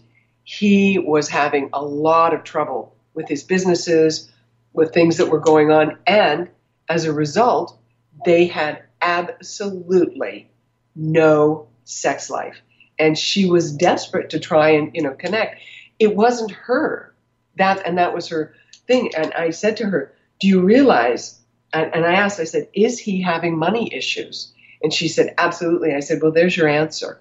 he 0.44 1.00
was 1.00 1.28
having 1.28 1.70
a 1.72 1.82
lot 1.84 2.32
of 2.32 2.44
trouble 2.44 2.94
with 3.12 3.28
his 3.28 3.42
businesses, 3.42 4.30
with 4.72 4.94
things 4.94 5.16
that 5.16 5.30
were 5.30 5.40
going 5.40 5.72
on. 5.72 5.98
And 6.06 6.48
as 6.88 7.04
a 7.04 7.12
result, 7.12 7.76
they 8.24 8.46
had 8.46 8.84
absolutely 9.02 10.48
no 10.94 11.66
sex 11.84 12.30
life. 12.30 12.62
And 13.00 13.18
she 13.18 13.46
was 13.46 13.72
desperate 13.72 14.30
to 14.30 14.38
try 14.38 14.70
and, 14.70 14.94
you 14.94 15.02
know, 15.02 15.14
connect. 15.14 15.60
It 15.98 16.14
wasn't 16.14 16.52
her. 16.52 17.12
That 17.56 17.84
and 17.84 17.98
that 17.98 18.14
was 18.14 18.28
her 18.28 18.54
thing. 18.86 19.10
And 19.16 19.32
I 19.32 19.50
said 19.50 19.78
to 19.78 19.86
her, 19.86 20.14
Do 20.38 20.46
you 20.46 20.60
realize 20.60 21.40
and, 21.72 21.94
and 21.94 22.04
I 22.04 22.14
asked, 22.14 22.40
I 22.40 22.44
said, 22.44 22.68
Is 22.74 22.98
he 22.98 23.20
having 23.20 23.58
money 23.58 23.92
issues? 23.94 24.52
And 24.82 24.92
she 24.92 25.08
said, 25.08 25.34
Absolutely. 25.38 25.94
I 25.94 26.00
said, 26.00 26.22
Well, 26.22 26.32
there's 26.32 26.56
your 26.56 26.68
answer. 26.68 27.20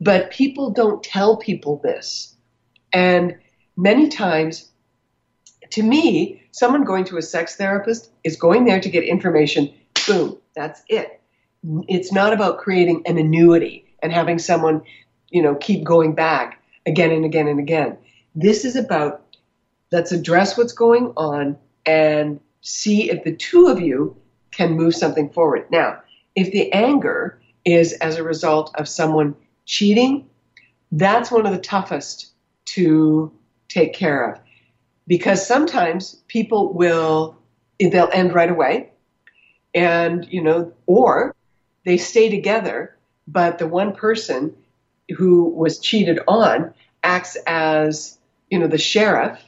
But 0.00 0.30
people 0.30 0.70
don't 0.70 1.02
tell 1.02 1.36
people 1.36 1.80
this. 1.82 2.34
And 2.92 3.36
many 3.76 4.08
times, 4.08 4.70
to 5.70 5.82
me, 5.82 6.42
someone 6.52 6.84
going 6.84 7.04
to 7.04 7.18
a 7.18 7.22
sex 7.22 7.56
therapist 7.56 8.10
is 8.24 8.36
going 8.36 8.64
there 8.64 8.80
to 8.80 8.88
get 8.88 9.04
information. 9.04 9.72
Boom, 10.06 10.38
that's 10.54 10.82
it. 10.88 11.20
It's 11.88 12.12
not 12.12 12.32
about 12.32 12.58
creating 12.58 13.02
an 13.06 13.18
annuity 13.18 13.84
and 14.02 14.12
having 14.12 14.38
someone, 14.38 14.82
you 15.28 15.42
know, 15.42 15.54
keep 15.56 15.84
going 15.84 16.14
back 16.14 16.62
again 16.86 17.10
and 17.10 17.24
again 17.24 17.46
and 17.46 17.60
again. 17.60 17.98
This 18.34 18.64
is 18.64 18.76
about 18.76 19.22
let's 19.92 20.12
address 20.12 20.56
what's 20.56 20.72
going 20.72 21.12
on 21.16 21.58
and 21.84 22.40
see 22.62 23.10
if 23.10 23.24
the 23.24 23.34
two 23.34 23.66
of 23.66 23.80
you 23.80 24.16
can 24.50 24.72
move 24.72 24.94
something 24.94 25.30
forward. 25.30 25.66
Now, 25.70 26.00
if 26.34 26.52
the 26.52 26.72
anger 26.72 27.40
is 27.64 27.92
as 27.94 28.16
a 28.16 28.22
result 28.22 28.74
of 28.74 28.88
someone 28.88 29.34
cheating, 29.66 30.28
that's 30.92 31.30
one 31.30 31.46
of 31.46 31.52
the 31.52 31.60
toughest 31.60 32.32
to 32.66 33.32
take 33.68 33.94
care 33.94 34.32
of 34.32 34.40
because 35.06 35.46
sometimes 35.46 36.16
people 36.28 36.72
will 36.72 37.36
they'll 37.78 38.10
end 38.12 38.34
right 38.34 38.50
away 38.50 38.90
and 39.74 40.26
you 40.30 40.42
know 40.42 40.72
or 40.86 41.34
they 41.84 41.96
stay 41.96 42.28
together 42.28 42.96
but 43.26 43.58
the 43.58 43.66
one 43.66 43.94
person 43.94 44.54
who 45.16 45.44
was 45.44 45.78
cheated 45.78 46.18
on 46.28 46.72
acts 47.02 47.36
as 47.46 48.18
you 48.50 48.58
know 48.58 48.66
the 48.66 48.78
sheriff 48.78 49.42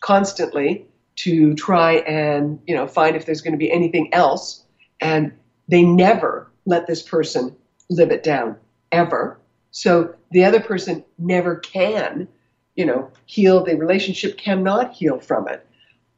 constantly 0.00 0.86
to 1.16 1.54
try 1.54 1.94
and 1.98 2.60
you 2.66 2.74
know 2.74 2.86
find 2.86 3.16
if 3.16 3.26
there's 3.26 3.40
going 3.40 3.52
to 3.52 3.58
be 3.58 3.70
anything 3.70 4.12
else. 4.12 4.64
And 5.00 5.32
they 5.68 5.82
never 5.82 6.50
let 6.66 6.86
this 6.86 7.02
person 7.02 7.54
live 7.90 8.10
it 8.10 8.22
down 8.22 8.56
ever. 8.92 9.38
So 9.70 10.14
the 10.30 10.44
other 10.44 10.60
person 10.60 11.04
never 11.18 11.56
can 11.56 12.28
you 12.74 12.86
know 12.86 13.10
heal. 13.26 13.64
The 13.64 13.76
relationship 13.76 14.38
cannot 14.38 14.92
heal 14.92 15.18
from 15.20 15.48
it. 15.48 15.66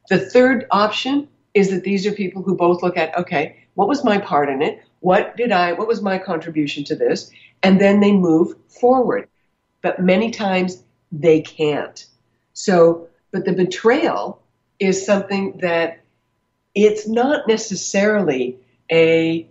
The 0.09 0.19
third 0.19 0.67
option 0.71 1.27
is 1.53 1.69
that 1.71 1.83
these 1.83 2.05
are 2.05 2.11
people 2.11 2.43
who 2.43 2.55
both 2.55 2.83
look 2.83 2.97
at 2.97 3.17
okay 3.17 3.67
what 3.77 3.87
was 3.87 4.03
my 4.03 4.17
part 4.17 4.49
in 4.49 4.63
it? 4.63 4.81
What 5.01 5.37
did 5.37 5.51
i 5.51 5.73
what 5.73 5.87
was 5.87 6.01
my 6.01 6.17
contribution 6.17 6.83
to 6.85 6.95
this? 6.95 7.29
And 7.61 7.79
then 7.79 7.99
they 7.99 8.11
move 8.11 8.55
forward. 8.67 9.27
But 9.83 10.01
many 10.01 10.31
times 10.31 10.83
they 11.11 11.41
can't. 11.41 12.05
So 12.53 13.07
but 13.31 13.45
the 13.45 13.53
betrayal 13.53 14.41
is 14.79 15.05
something 15.05 15.59
that 15.61 15.99
it's 16.75 17.07
not 17.07 17.47
necessarily 17.47 18.59
a 18.91 19.47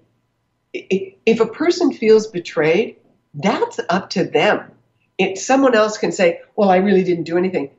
if 0.72 1.40
a 1.40 1.46
person 1.46 1.92
feels 1.92 2.26
betrayed, 2.26 2.96
that's 3.34 3.80
up 3.88 4.10
to 4.10 4.24
them. 4.24 4.70
If 5.18 5.38
someone 5.38 5.74
else 5.74 5.96
can 5.98 6.12
say, 6.12 6.40
"Well, 6.54 6.68
I 6.68 6.76
really 6.76 7.02
didn't 7.02 7.24
do 7.24 7.38
anything," 7.38 7.70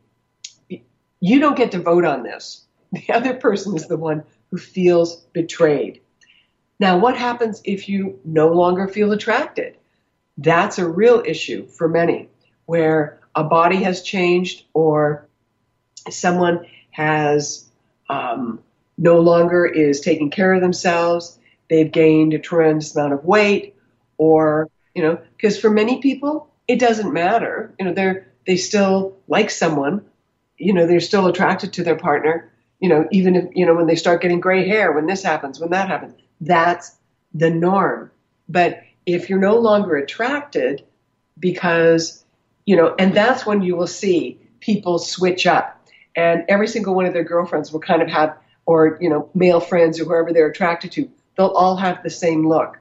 you 1.19 1.39
don't 1.39 1.57
get 1.57 1.71
to 1.71 1.79
vote 1.79 2.05
on 2.05 2.23
this. 2.23 2.63
The 2.91 3.13
other 3.13 3.33
person 3.33 3.75
is 3.75 3.87
the 3.87 3.97
one 3.97 4.23
who 4.49 4.57
feels 4.57 5.17
betrayed. 5.33 6.01
Now, 6.79 6.99
what 6.99 7.17
happens 7.17 7.61
if 7.65 7.89
you 7.89 8.19
no 8.23 8.47
longer 8.49 8.87
feel 8.87 9.11
attracted? 9.11 9.77
That's 10.37 10.77
a 10.77 10.87
real 10.87 11.21
issue 11.25 11.67
for 11.67 11.87
many, 11.87 12.29
where 12.65 13.19
a 13.35 13.43
body 13.43 13.83
has 13.83 14.01
changed 14.01 14.63
or 14.73 15.27
someone 16.09 16.65
has 16.97 17.69
um, 18.09 18.59
no 18.97 19.19
longer 19.19 19.67
is 19.67 19.99
taking 19.99 20.31
care 20.31 20.51
of 20.53 20.61
themselves, 20.61 21.37
they've 21.69 21.91
gained 21.91 22.33
a 22.33 22.39
tremendous 22.39 22.95
amount 22.95 23.13
of 23.13 23.23
weight, 23.23 23.75
or 24.17 24.67
you 24.95 25.03
know, 25.03 25.19
because 25.35 25.59
for 25.59 25.69
many 25.69 26.01
people 26.01 26.49
it 26.67 26.79
doesn't 26.79 27.13
matter. 27.13 27.71
You 27.77 27.85
know, 27.85 27.93
they're 27.93 28.27
they 28.47 28.57
still 28.57 29.15
like 29.27 29.51
someone, 29.51 30.05
you 30.57 30.73
know, 30.73 30.87
they're 30.87 30.99
still 30.99 31.27
attracted 31.27 31.73
to 31.73 31.83
their 31.83 31.95
partner. 31.95 32.51
You 32.79 32.89
know, 32.89 33.07
even 33.11 33.35
if 33.35 33.45
you 33.55 33.67
know 33.67 33.75
when 33.75 33.85
they 33.85 33.95
start 33.95 34.23
getting 34.23 34.39
gray 34.39 34.67
hair, 34.67 34.91
when 34.91 35.05
this 35.05 35.21
happens, 35.21 35.59
when 35.59 35.69
that 35.69 35.87
happens, 35.87 36.15
that's 36.41 36.97
the 37.31 37.51
norm. 37.51 38.09
But 38.49 38.81
if 39.05 39.29
you're 39.29 39.37
no 39.37 39.57
longer 39.59 39.97
attracted, 39.97 40.83
because 41.37 42.23
you 42.65 42.75
know, 42.75 42.95
and 42.97 43.13
that's 43.13 43.45
when 43.45 43.61
you 43.61 43.75
will 43.75 43.85
see 43.85 44.39
people 44.59 44.97
switch 44.97 45.45
up 45.45 45.76
and 46.17 46.43
every 46.49 46.67
single 46.67 46.95
one 46.95 47.05
of 47.05 47.13
their 47.13 47.23
girlfriends 47.23 47.71
will 47.71 47.79
kind 47.79 48.01
of 48.01 48.09
have, 48.09 48.37
or 48.65 48.97
you 48.99 49.09
know, 49.09 49.29
male 49.33 49.61
friends 49.61 50.01
or 50.01 50.05
whoever 50.05 50.33
they're 50.33 50.49
attracted 50.49 50.91
to, 50.93 51.09
they'll 51.37 51.47
all 51.47 51.77
have 51.77 52.03
the 52.03 52.09
same 52.09 52.45
look. 52.49 52.79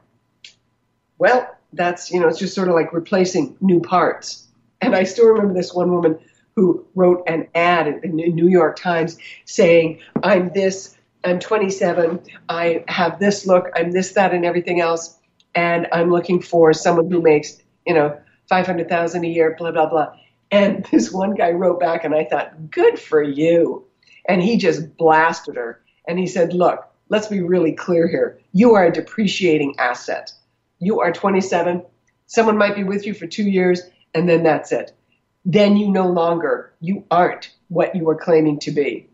Well, 1.18 1.49
that's 1.72 2.11
you 2.11 2.18
know, 2.18 2.26
it's 2.26 2.39
just 2.39 2.55
sort 2.55 2.68
of 2.68 2.74
like 2.74 2.93
replacing 2.93 3.57
new 3.61 3.80
parts. 3.80 4.49
And 4.80 4.97
I 4.97 5.05
still 5.05 5.26
remember 5.26 5.55
this 5.55 5.72
one 5.72 5.93
woman 5.93 6.18
who 6.57 6.87
wrote 6.95 7.22
an 7.26 7.49
ad 7.55 7.87
in 7.87 8.16
the 8.16 8.30
New 8.30 8.49
York 8.49 8.76
Times 8.76 9.18
saying, 9.45 10.01
I'm 10.22 10.51
this, 10.55 10.97
I'm 11.22 11.39
27, 11.39 12.20
I 12.49 12.84
have 12.89 13.18
this 13.18 13.47
look, 13.47 13.68
I'm 13.74 13.91
this, 13.91 14.12
that, 14.12 14.32
and 14.32 14.45
everything 14.45 14.80
else, 14.80 15.18
and 15.55 15.87
I'm 15.93 16.11
looking 16.11 16.41
for 16.41 16.72
someone 16.72 17.11
who 17.11 17.20
makes, 17.20 17.59
you 17.87 17.93
know, 17.93 18.18
500,000 18.49 19.24
a 19.24 19.28
year, 19.28 19.55
blah, 19.59 19.70
blah, 19.70 19.87
blah. 19.87 20.14
And 20.51 20.84
this 20.90 21.12
one 21.12 21.34
guy 21.34 21.51
wrote 21.51 21.80
back, 21.80 22.05
and 22.05 22.14
I 22.14 22.24
thought, 22.24 22.70
good 22.70 22.99
for 22.99 23.22
you. 23.22 23.84
And 24.28 24.42
he 24.42 24.57
just 24.57 24.97
blasted 24.97 25.57
her. 25.57 25.80
And 26.09 26.18
he 26.18 26.26
said, 26.26 26.53
look, 26.53 26.86
let's 27.09 27.28
be 27.28 27.40
really 27.40 27.72
clear 27.72 28.09
here. 28.09 28.38
You 28.53 28.74
are 28.74 28.86
a 28.86 28.92
depreciating 28.92 29.74
asset. 29.78 30.32
You 30.78 31.01
are 31.01 31.12
27. 31.12 31.84
Someone 32.26 32.59
might 32.59 32.74
be 32.74 32.84
with 32.84 33.07
you 33.07 33.14
for 33.14 33.26
two 33.26 33.49
years, 33.49 33.82
and 34.14 34.28
then 34.28 34.42
that's 34.42 34.72
it 34.72 34.92
then 35.47 35.76
you 35.76 35.88
no 35.88 36.09
longer, 36.09 36.72
you 36.80 37.05
aren't 37.09 37.55
what 37.68 37.94
you 37.94 38.05
were 38.05 38.16
claiming 38.16 38.59
to 38.59 38.72
be. 38.72 39.09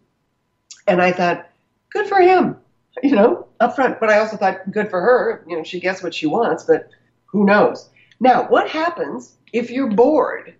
And 0.88 1.00
I 1.00 1.12
thought, 1.12 1.48
good 1.90 2.08
for 2.08 2.20
him, 2.20 2.56
you 3.02 3.14
know, 3.14 3.46
up 3.60 3.76
front. 3.76 4.00
But 4.00 4.08
I 4.08 4.18
also 4.18 4.38
thought, 4.38 4.68
good 4.72 4.88
for 4.88 5.00
her, 5.00 5.44
you 5.46 5.56
know, 5.56 5.62
she 5.62 5.78
gets 5.78 6.02
what 6.02 6.14
she 6.14 6.26
wants, 6.26 6.64
but 6.64 6.88
who 7.26 7.44
knows? 7.44 7.88
Now, 8.18 8.48
what 8.48 8.68
happens 8.68 9.34
if 9.52 9.70
you're 9.70 9.90
bored? 9.90 10.54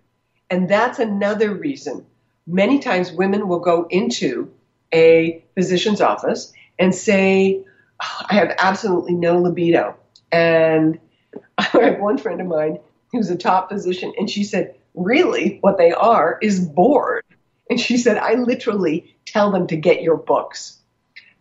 And 0.52 0.68
that's 0.68 0.98
another 0.98 1.54
reason. 1.54 2.04
Many 2.46 2.78
times 2.78 3.10
women 3.10 3.48
will 3.48 3.60
go 3.60 3.86
into 3.88 4.52
a 4.92 5.42
physician's 5.54 6.02
office 6.02 6.52
and 6.78 6.94
say, 6.94 7.64
I 7.98 8.34
have 8.34 8.54
absolutely 8.58 9.14
no 9.14 9.38
libido. 9.38 9.96
And 10.30 11.00
I 11.58 11.62
have 11.62 12.00
one 12.00 12.18
friend 12.18 12.38
of 12.38 12.46
mine 12.48 12.80
who's 13.12 13.30
a 13.30 13.36
top 13.36 13.70
physician, 13.70 14.12
and 14.18 14.28
she 14.28 14.44
said, 14.44 14.74
really 14.94 15.56
what 15.62 15.78
they 15.78 15.90
are 15.90 16.38
is 16.42 16.60
bored. 16.60 17.24
And 17.70 17.80
she 17.80 17.96
said, 17.96 18.18
I 18.18 18.34
literally 18.34 19.16
tell 19.24 19.52
them 19.52 19.66
to 19.68 19.76
get 19.76 20.02
your 20.02 20.18
books. 20.18 20.78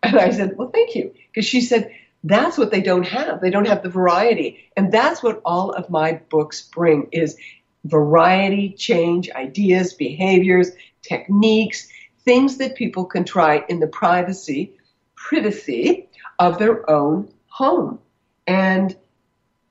And 0.02 0.18
I 0.18 0.30
said, 0.30 0.56
Well, 0.56 0.70
thank 0.70 0.94
you. 0.94 1.12
Because 1.30 1.46
she 1.46 1.60
said, 1.60 1.94
that's 2.24 2.56
what 2.56 2.70
they 2.70 2.80
don't 2.80 3.06
have. 3.06 3.40
They 3.40 3.50
don't 3.50 3.66
have 3.66 3.82
the 3.82 3.88
variety. 3.88 4.70
And 4.76 4.92
that's 4.92 5.22
what 5.22 5.42
all 5.44 5.72
of 5.72 5.90
my 5.90 6.20
books 6.30 6.62
bring 6.62 7.08
is 7.12 7.36
variety, 7.84 8.70
change, 8.70 9.30
ideas, 9.30 9.94
behaviors, 9.94 10.70
techniques, 11.02 11.88
things 12.24 12.58
that 12.58 12.76
people 12.76 13.04
can 13.04 13.24
try 13.24 13.64
in 13.68 13.80
the 13.80 13.86
privacy, 13.86 14.72
privacy 15.14 16.08
of 16.38 16.58
their 16.58 16.88
own 16.88 17.28
home. 17.48 17.98
And 18.46 18.96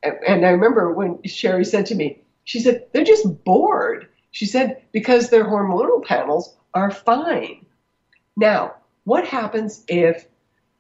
and 0.03 0.45
I 0.45 0.49
remember 0.49 0.91
when 0.91 1.21
Sherry 1.23 1.63
said 1.63 1.85
to 1.87 1.95
me, 1.95 2.21
she 2.43 2.59
said, 2.59 2.87
they're 2.91 3.03
just 3.03 3.43
bored. 3.43 4.07
She 4.31 4.47
said, 4.47 4.81
because 4.91 5.29
their 5.29 5.43
hormonal 5.43 6.03
panels 6.03 6.55
are 6.73 6.89
fine. 6.89 7.65
Now, 8.35 8.75
what 9.03 9.27
happens 9.27 9.83
if 9.87 10.25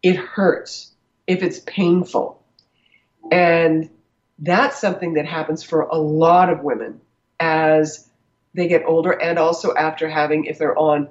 it 0.01 0.15
hurts, 0.15 0.91
if 1.27 1.43
it's 1.43 1.59
painful? 1.59 2.41
And 3.31 3.89
that's 4.39 4.81
something 4.81 5.13
that 5.13 5.27
happens 5.27 5.61
for 5.61 5.81
a 5.81 5.97
lot 5.97 6.49
of 6.49 6.63
women 6.63 6.99
as 7.41 8.09
they 8.53 8.69
get 8.69 8.83
older 8.85 9.11
and 9.11 9.37
also 9.37 9.73
after 9.75 10.09
having, 10.09 10.45
if 10.45 10.57
they're 10.57 10.77
on, 10.77 11.09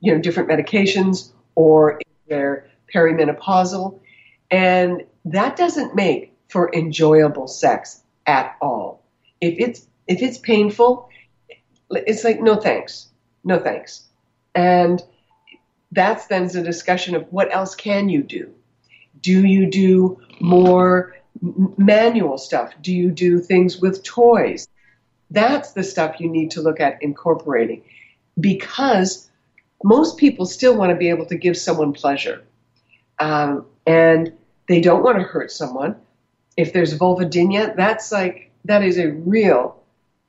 you 0.00 0.12
know, 0.12 0.20
different 0.20 0.50
medications 0.50 1.32
or 1.54 1.98
if 1.98 2.06
they're 2.28 2.66
perimenopausal. 2.94 3.98
And 4.50 5.04
that 5.24 5.56
doesn't 5.56 5.94
make 5.94 6.36
for 6.48 6.70
enjoyable 6.74 7.48
sex 7.48 8.02
at 8.26 8.56
all 8.60 9.00
if 9.40 9.58
it's 9.58 9.86
if 10.06 10.22
it's 10.22 10.38
painful, 10.38 11.08
it's 11.90 12.24
like 12.24 12.40
no 12.40 12.56
thanks, 12.56 13.08
no 13.44 13.58
thanks, 13.58 14.08
and 14.54 15.02
that's 15.92 16.26
then 16.26 16.46
the 16.48 16.62
discussion 16.62 17.14
of 17.14 17.26
what 17.32 17.52
else 17.54 17.74
can 17.74 18.08
you 18.08 18.22
do? 18.22 18.52
Do 19.20 19.44
you 19.44 19.70
do 19.70 20.20
more 20.40 21.16
manual 21.76 22.38
stuff? 22.38 22.72
Do 22.80 22.94
you 22.94 23.10
do 23.10 23.38
things 23.38 23.78
with 23.78 24.02
toys? 24.02 24.68
That's 25.30 25.72
the 25.72 25.84
stuff 25.84 26.20
you 26.20 26.28
need 26.28 26.50
to 26.52 26.62
look 26.62 26.80
at 26.80 27.02
incorporating 27.02 27.82
because 28.38 29.30
most 29.84 30.18
people 30.18 30.46
still 30.46 30.76
want 30.76 30.90
to 30.90 30.96
be 30.96 31.08
able 31.08 31.26
to 31.26 31.36
give 31.36 31.56
someone 31.56 31.92
pleasure. 31.92 32.42
Um, 33.18 33.66
and 33.86 34.32
they 34.68 34.80
don't 34.80 35.02
want 35.02 35.18
to 35.18 35.24
hurt 35.24 35.50
someone. 35.50 35.96
If 36.56 36.72
there's 36.72 36.98
vulvodynia, 36.98 37.76
that's 37.76 38.12
like 38.12 38.50
that 38.64 38.82
is 38.82 38.98
a 38.98 39.12
real, 39.12 39.82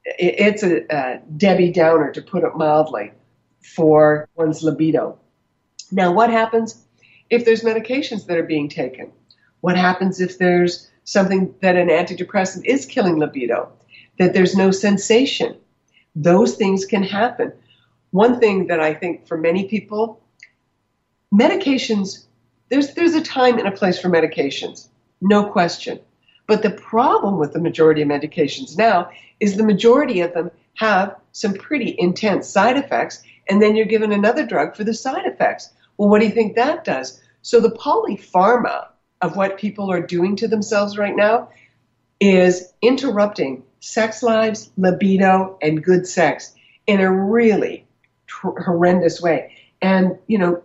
it's 0.06 0.64
a, 0.64 0.86
a 0.90 1.20
Debbie 1.38 1.72
Downer, 1.72 2.12
to 2.12 2.22
put 2.22 2.44
it 2.44 2.56
mildly, 2.56 3.12
for 3.62 4.30
one's 4.36 4.64
libido. 4.64 5.18
Now, 5.92 6.14
what 6.14 6.30
happens 6.30 6.86
if 7.30 7.44
there's 7.44 7.64
medications 7.64 8.26
that 8.28 8.38
are 8.38 8.44
being 8.44 8.70
taken? 8.70 9.12
What 9.62 9.78
happens 9.78 10.22
if 10.22 10.38
there's 10.38 10.90
something 11.04 11.54
that 11.62 11.76
an 11.76 11.90
antidepressant 11.90 12.66
is 12.66 12.86
killing 12.86 13.18
libido? 13.18 13.72
That 14.22 14.36
there's 14.36 14.56
no 14.56 14.70
sensation? 14.70 15.58
Those 16.16 16.54
things 16.54 16.86
can 16.86 17.02
happen. 17.02 17.54
One 18.12 18.40
thing 18.40 18.68
that 18.68 18.80
I 18.80 18.94
think 18.94 19.26
for 19.26 19.36
many 19.36 19.68
people, 19.68 20.22
medications, 21.34 22.28
there's, 22.70 22.94
there's 22.94 23.16
a 23.16 23.24
time 23.24 23.58
and 23.58 23.68
a 23.68 23.72
place 23.72 24.00
for 24.00 24.10
medications, 24.10 24.90
no 25.22 25.50
question. 25.50 26.00
But 26.46 26.62
the 26.62 26.70
problem 26.70 27.40
with 27.40 27.54
the 27.54 27.60
majority 27.60 28.04
of 28.04 28.10
medications 28.10 28.78
now 28.78 29.10
is 29.40 29.58
the 29.58 29.64
majority 29.64 30.22
of 30.22 30.36
them 30.36 30.52
have 30.76 31.16
some 31.32 31.56
pretty 31.56 31.96
intense 31.98 32.48
side 32.48 32.78
effects, 32.78 33.24
and 33.50 33.60
then 33.60 33.76
you're 33.76 33.88
given 33.88 34.12
another 34.12 34.46
drug 34.46 34.76
for 34.76 34.84
the 34.84 34.94
side 34.94 35.26
effects. 35.26 35.74
Well, 35.98 36.10
what 36.10 36.20
do 36.20 36.28
you 36.28 36.32
think 36.32 36.56
that 36.56 36.84
does? 36.84 37.20
So 37.42 37.60
the 37.60 37.72
polypharma 37.72 38.90
of 39.22 39.36
what 39.36 39.58
people 39.58 39.92
are 39.92 40.00
doing 40.00 40.36
to 40.36 40.48
themselves 40.48 40.96
right 40.96 41.16
now 41.16 41.50
is 42.20 42.72
interrupting 42.84 43.64
sex 43.82 44.24
lives, 44.24 44.72
libido, 44.78 45.58
and 45.62 45.84
good 45.84 46.08
sex 46.08 46.56
in 46.88 47.02
a 47.02 47.12
really 47.12 47.86
tr- 48.28 48.60
horrendous 48.60 49.22
way. 49.22 49.58
And, 49.82 50.18
you 50.28 50.38
know, 50.38 50.64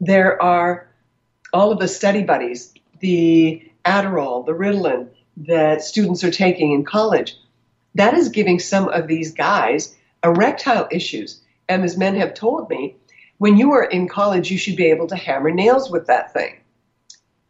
there 0.00 0.40
are 0.42 0.88
all 1.52 1.72
of 1.72 1.78
the 1.78 1.88
study 1.88 2.22
buddies, 2.24 2.74
the 3.00 3.62
Adderall, 3.84 4.44
the 4.44 4.52
Ritalin, 4.52 5.08
that 5.38 5.82
students 5.82 6.24
are 6.24 6.32
taking 6.32 6.72
in 6.72 6.84
college, 6.84 7.36
that 7.94 8.14
is 8.14 8.28
giving 8.28 8.58
some 8.58 8.88
of 8.88 9.06
these 9.06 9.32
guys 9.32 9.96
erectile 10.22 10.88
issues. 10.90 11.40
And 11.68 11.84
as 11.84 11.96
men 11.96 12.16
have 12.16 12.34
told 12.34 12.68
me, 12.68 12.96
when 13.38 13.56
you 13.56 13.72
are 13.72 13.84
in 13.84 14.08
college, 14.08 14.50
you 14.50 14.58
should 14.58 14.76
be 14.76 14.86
able 14.86 15.06
to 15.06 15.16
hammer 15.16 15.52
nails 15.52 15.90
with 15.90 16.08
that 16.08 16.32
thing. 16.32 16.58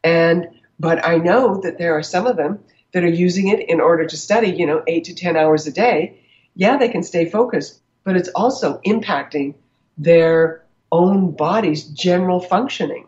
And, 0.04 0.48
but 0.78 1.04
I 1.04 1.16
know 1.16 1.62
that 1.62 1.78
there 1.78 1.96
are 1.96 2.02
some 2.02 2.26
of 2.26 2.36
them 2.36 2.61
that 2.93 3.05
are 3.05 3.09
using 3.09 3.49
it 3.49 3.68
in 3.68 3.80
order 3.80 4.07
to 4.07 4.16
study, 4.16 4.51
you 4.51 4.66
know, 4.66 4.82
eight 4.86 5.05
to 5.05 5.14
10 5.14 5.36
hours 5.36 5.66
a 5.66 5.72
day. 5.72 6.20
Yeah, 6.55 6.76
they 6.76 6.89
can 6.89 7.03
stay 7.03 7.28
focused, 7.28 7.80
but 8.05 8.16
it's 8.16 8.30
also 8.30 8.80
impacting 8.86 9.55
their 9.97 10.64
own 10.91 11.32
body's 11.32 11.84
general 11.84 12.41
functioning. 12.41 13.07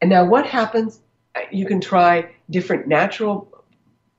And 0.00 0.10
now 0.10 0.26
what 0.26 0.46
happens? 0.46 1.00
You 1.50 1.66
can 1.66 1.80
try 1.80 2.30
different 2.50 2.86
natural 2.86 3.56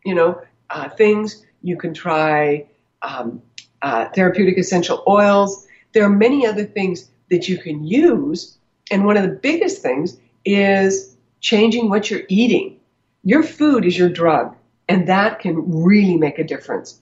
you 0.07 0.15
know, 0.15 0.41
uh, 0.69 0.87
things. 0.87 1.43
You 1.61 1.75
can 1.75 1.93
try 1.93 2.65
um, 3.01 3.41
uh, 3.81 4.07
therapeutic 4.15 4.57
essential 4.57 5.03
oils. 5.05 5.67
There 5.91 6.05
are 6.05 6.09
many 6.09 6.47
other 6.47 6.63
things 6.63 7.09
that 7.29 7.49
you 7.49 7.57
can 7.57 7.85
use. 7.85 8.57
And 8.89 9.05
one 9.05 9.17
of 9.17 9.23
the 9.23 9.35
biggest 9.35 9.81
things 9.81 10.17
is 10.45 11.17
changing 11.41 11.89
what 11.89 12.09
you're 12.09 12.23
eating. 12.29 12.76
Your 13.27 13.43
food 13.43 13.83
is 13.83 13.97
your 13.97 14.07
drug, 14.07 14.55
and 14.87 15.09
that 15.09 15.39
can 15.39 15.83
really 15.83 16.15
make 16.15 16.39
a 16.39 16.45
difference 16.45 17.01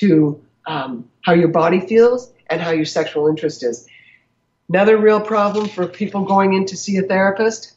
to 0.00 0.42
um, 0.64 1.06
how 1.20 1.34
your 1.34 1.48
body 1.48 1.78
feels 1.78 2.32
and 2.46 2.62
how 2.62 2.70
your 2.70 2.86
sexual 2.86 3.28
interest 3.28 3.62
is. 3.62 3.86
Another 4.70 4.96
real 4.96 5.20
problem 5.20 5.68
for 5.68 5.86
people 5.86 6.24
going 6.24 6.54
in 6.54 6.64
to 6.64 6.74
see 6.74 6.96
a 6.96 7.02
therapist, 7.02 7.74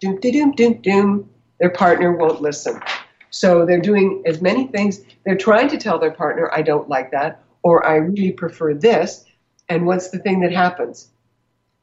doom, 0.00 0.18
doom, 0.20 0.52
doom, 0.52 0.80
doom, 0.80 1.28
their 1.60 1.68
partner 1.68 2.16
won't 2.16 2.40
listen. 2.40 2.80
So 3.28 3.66
they're 3.66 3.78
doing 3.78 4.22
as 4.24 4.40
many 4.40 4.66
things. 4.68 5.02
They're 5.26 5.36
trying 5.36 5.68
to 5.68 5.76
tell 5.76 5.98
their 5.98 6.12
partner, 6.12 6.50
I 6.50 6.62
don't 6.62 6.88
like 6.88 7.10
that, 7.10 7.42
or 7.62 7.86
I 7.86 7.96
really 7.96 8.32
prefer 8.32 8.72
this. 8.72 9.22
And 9.68 9.84
what's 9.84 10.08
the 10.08 10.18
thing 10.18 10.40
that 10.40 10.52
happens? 10.52 11.10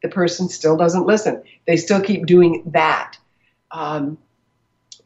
The 0.01 0.09
person 0.09 0.49
still 0.49 0.75
doesn't 0.75 1.05
listen. 1.05 1.43
They 1.67 1.77
still 1.77 2.01
keep 2.01 2.25
doing 2.25 2.63
that. 2.73 3.17
Um, 3.69 4.17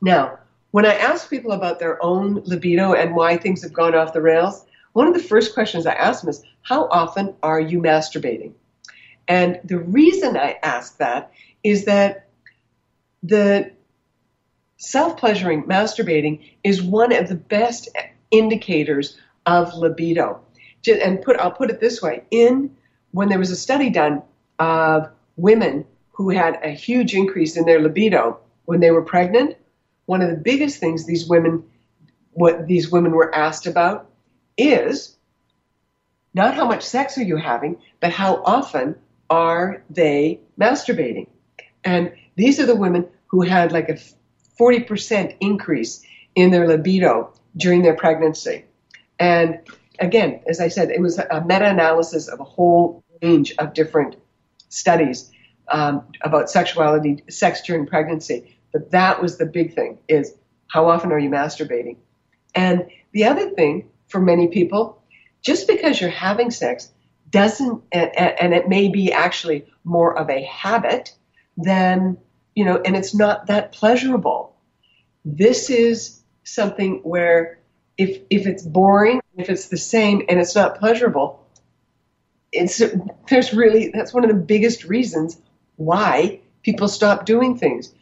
now, 0.01 0.39
when 0.75 0.85
I 0.85 0.95
ask 0.95 1.29
people 1.29 1.53
about 1.53 1.79
their 1.79 2.03
own 2.03 2.41
libido 2.43 2.91
and 2.91 3.15
why 3.15 3.37
things 3.37 3.63
have 3.63 3.71
gone 3.71 3.95
off 3.95 4.11
the 4.11 4.21
rails, 4.21 4.65
one 4.91 5.07
of 5.07 5.13
the 5.13 5.21
first 5.21 5.53
questions 5.53 5.85
I 5.85 5.93
ask 5.93 6.19
them 6.19 6.29
is, 6.29 6.43
How 6.63 6.89
often 6.89 7.33
are 7.41 7.61
you 7.61 7.79
masturbating? 7.79 8.51
And 9.25 9.61
the 9.63 9.77
reason 9.77 10.35
I 10.35 10.59
ask 10.61 10.97
that 10.97 11.31
is 11.63 11.85
that 11.85 12.27
the 13.23 13.71
self 14.75 15.15
pleasuring, 15.15 15.63
masturbating, 15.63 16.41
is 16.65 16.81
one 16.81 17.13
of 17.13 17.29
the 17.29 17.35
best 17.35 17.87
indicators 18.29 19.17
of 19.45 19.73
libido. 19.75 20.41
and 20.85 21.21
put 21.21 21.39
I'll 21.39 21.51
put 21.51 21.69
it 21.69 21.79
this 21.79 22.01
way: 22.01 22.23
in 22.31 22.75
when 23.11 23.29
there 23.29 23.39
was 23.39 23.51
a 23.51 23.55
study 23.55 23.89
done 23.89 24.23
of 24.59 25.09
women 25.37 25.85
who 26.11 26.31
had 26.31 26.59
a 26.61 26.71
huge 26.71 27.15
increase 27.15 27.55
in 27.55 27.63
their 27.63 27.79
libido 27.79 28.41
when 28.65 28.81
they 28.81 28.91
were 28.91 29.03
pregnant, 29.03 29.55
one 30.05 30.21
of 30.21 30.29
the 30.29 30.35
biggest 30.35 30.79
things 30.79 31.05
these 31.05 31.27
women 31.27 31.63
what 32.35 32.67
these 32.67 32.91
women 32.91 33.13
were 33.13 33.33
asked 33.33 33.65
about 33.65 34.09
is 34.57 35.15
not 36.33 36.53
how 36.53 36.65
much 36.65 36.83
sex 36.83 37.17
are 37.17 37.23
you 37.23 37.37
having, 37.37 37.77
but 38.01 38.11
how 38.11 38.43
often 38.43 38.95
are 39.29 39.81
they 39.89 40.41
masturbating? 40.59 41.27
And 41.85 42.13
these 42.35 42.59
are 42.59 42.65
the 42.65 42.75
women 42.75 43.07
who 43.27 43.41
had 43.41 43.71
like 43.71 43.87
a 43.87 43.97
40% 44.59 45.37
increase 45.39 46.05
in 46.35 46.51
their 46.51 46.67
libido 46.67 47.33
during 47.55 47.83
their 47.83 47.95
pregnancy. 47.95 48.65
And 49.17 49.59
again, 49.99 50.41
as 50.47 50.59
I 50.59 50.67
said, 50.67 50.91
it 50.91 51.01
was 51.01 51.17
a 51.17 51.43
meta 51.45 51.69
analysis 51.69 52.27
of 52.27 52.41
a 52.41 52.43
whole 52.43 53.01
range 53.21 53.53
of 53.59 53.73
different 53.73 54.17
studies 54.67 55.31
um, 55.69 56.05
about 56.21 56.49
sexuality, 56.49 57.23
sex 57.29 57.61
during 57.61 57.85
pregnancy. 57.85 58.54
But 58.75 58.91
that 58.91 59.21
was 59.21 59.37
the 59.37 59.45
big 59.45 59.73
thing: 59.73 59.99
is 60.09 60.33
how 60.67 60.89
often 60.89 61.13
are 61.13 61.17
you 61.17 61.29
masturbating? 61.29 61.95
And 62.53 62.87
the 63.13 63.23
other 63.23 63.51
thing 63.51 63.87
for 64.09 64.19
many 64.19 64.49
people, 64.49 65.01
just 65.41 65.65
because 65.65 66.01
you're 66.01 66.09
having 66.09 66.51
sex 66.51 66.91
doesn't, 67.29 67.81
and, 67.93 68.11
and 68.17 68.53
it 68.53 68.67
may 68.67 68.89
be 68.89 69.13
actually 69.13 69.65
more 69.85 70.17
of 70.19 70.29
a 70.29 70.43
habit 70.43 71.13
than 71.55 72.17
you 72.53 72.65
know, 72.65 72.81
and 72.83 72.97
it's 72.97 73.15
not 73.15 73.47
that 73.47 73.71
pleasurable. 73.71 74.53
This 75.23 75.69
is 75.69 76.21
something 76.43 76.99
where 77.03 77.59
if 77.97 78.23
if 78.29 78.45
it's 78.45 78.63
boring, 78.63 79.21
if 79.37 79.49
it's 79.49 79.69
the 79.69 79.77
same 79.77 80.23
and 80.27 80.37
it's 80.37 80.53
not 80.53 80.79
pleasurable, 80.79 81.47
it's 82.51 82.83
there's 83.29 83.53
really 83.53 83.89
that's 83.93 84.13
one 84.13 84.25
of 84.25 84.29
the 84.29 84.35
biggest 84.35 84.83
reasons 84.83 85.39
why 85.77 86.41
people 86.61 86.89
stop 86.89 87.25
doing 87.25 87.57
things. 87.57 87.93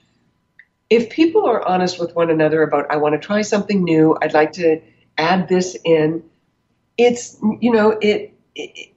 If 0.94 1.10
people 1.10 1.48
are 1.48 1.68
honest 1.68 2.00
with 2.00 2.16
one 2.16 2.30
another 2.30 2.62
about 2.62 2.92
I 2.92 2.98
want 2.98 3.20
to 3.20 3.20
try 3.20 3.42
something 3.42 3.84
new, 3.84 4.16
I'd 4.22 4.36
like 4.36 4.52
to 4.54 4.80
add 5.18 5.48
this 5.48 5.76
in, 5.84 6.24
it's 7.00 7.36
you 7.60 7.72
know 7.72 7.98
it, 8.00 8.32
it 8.54 8.94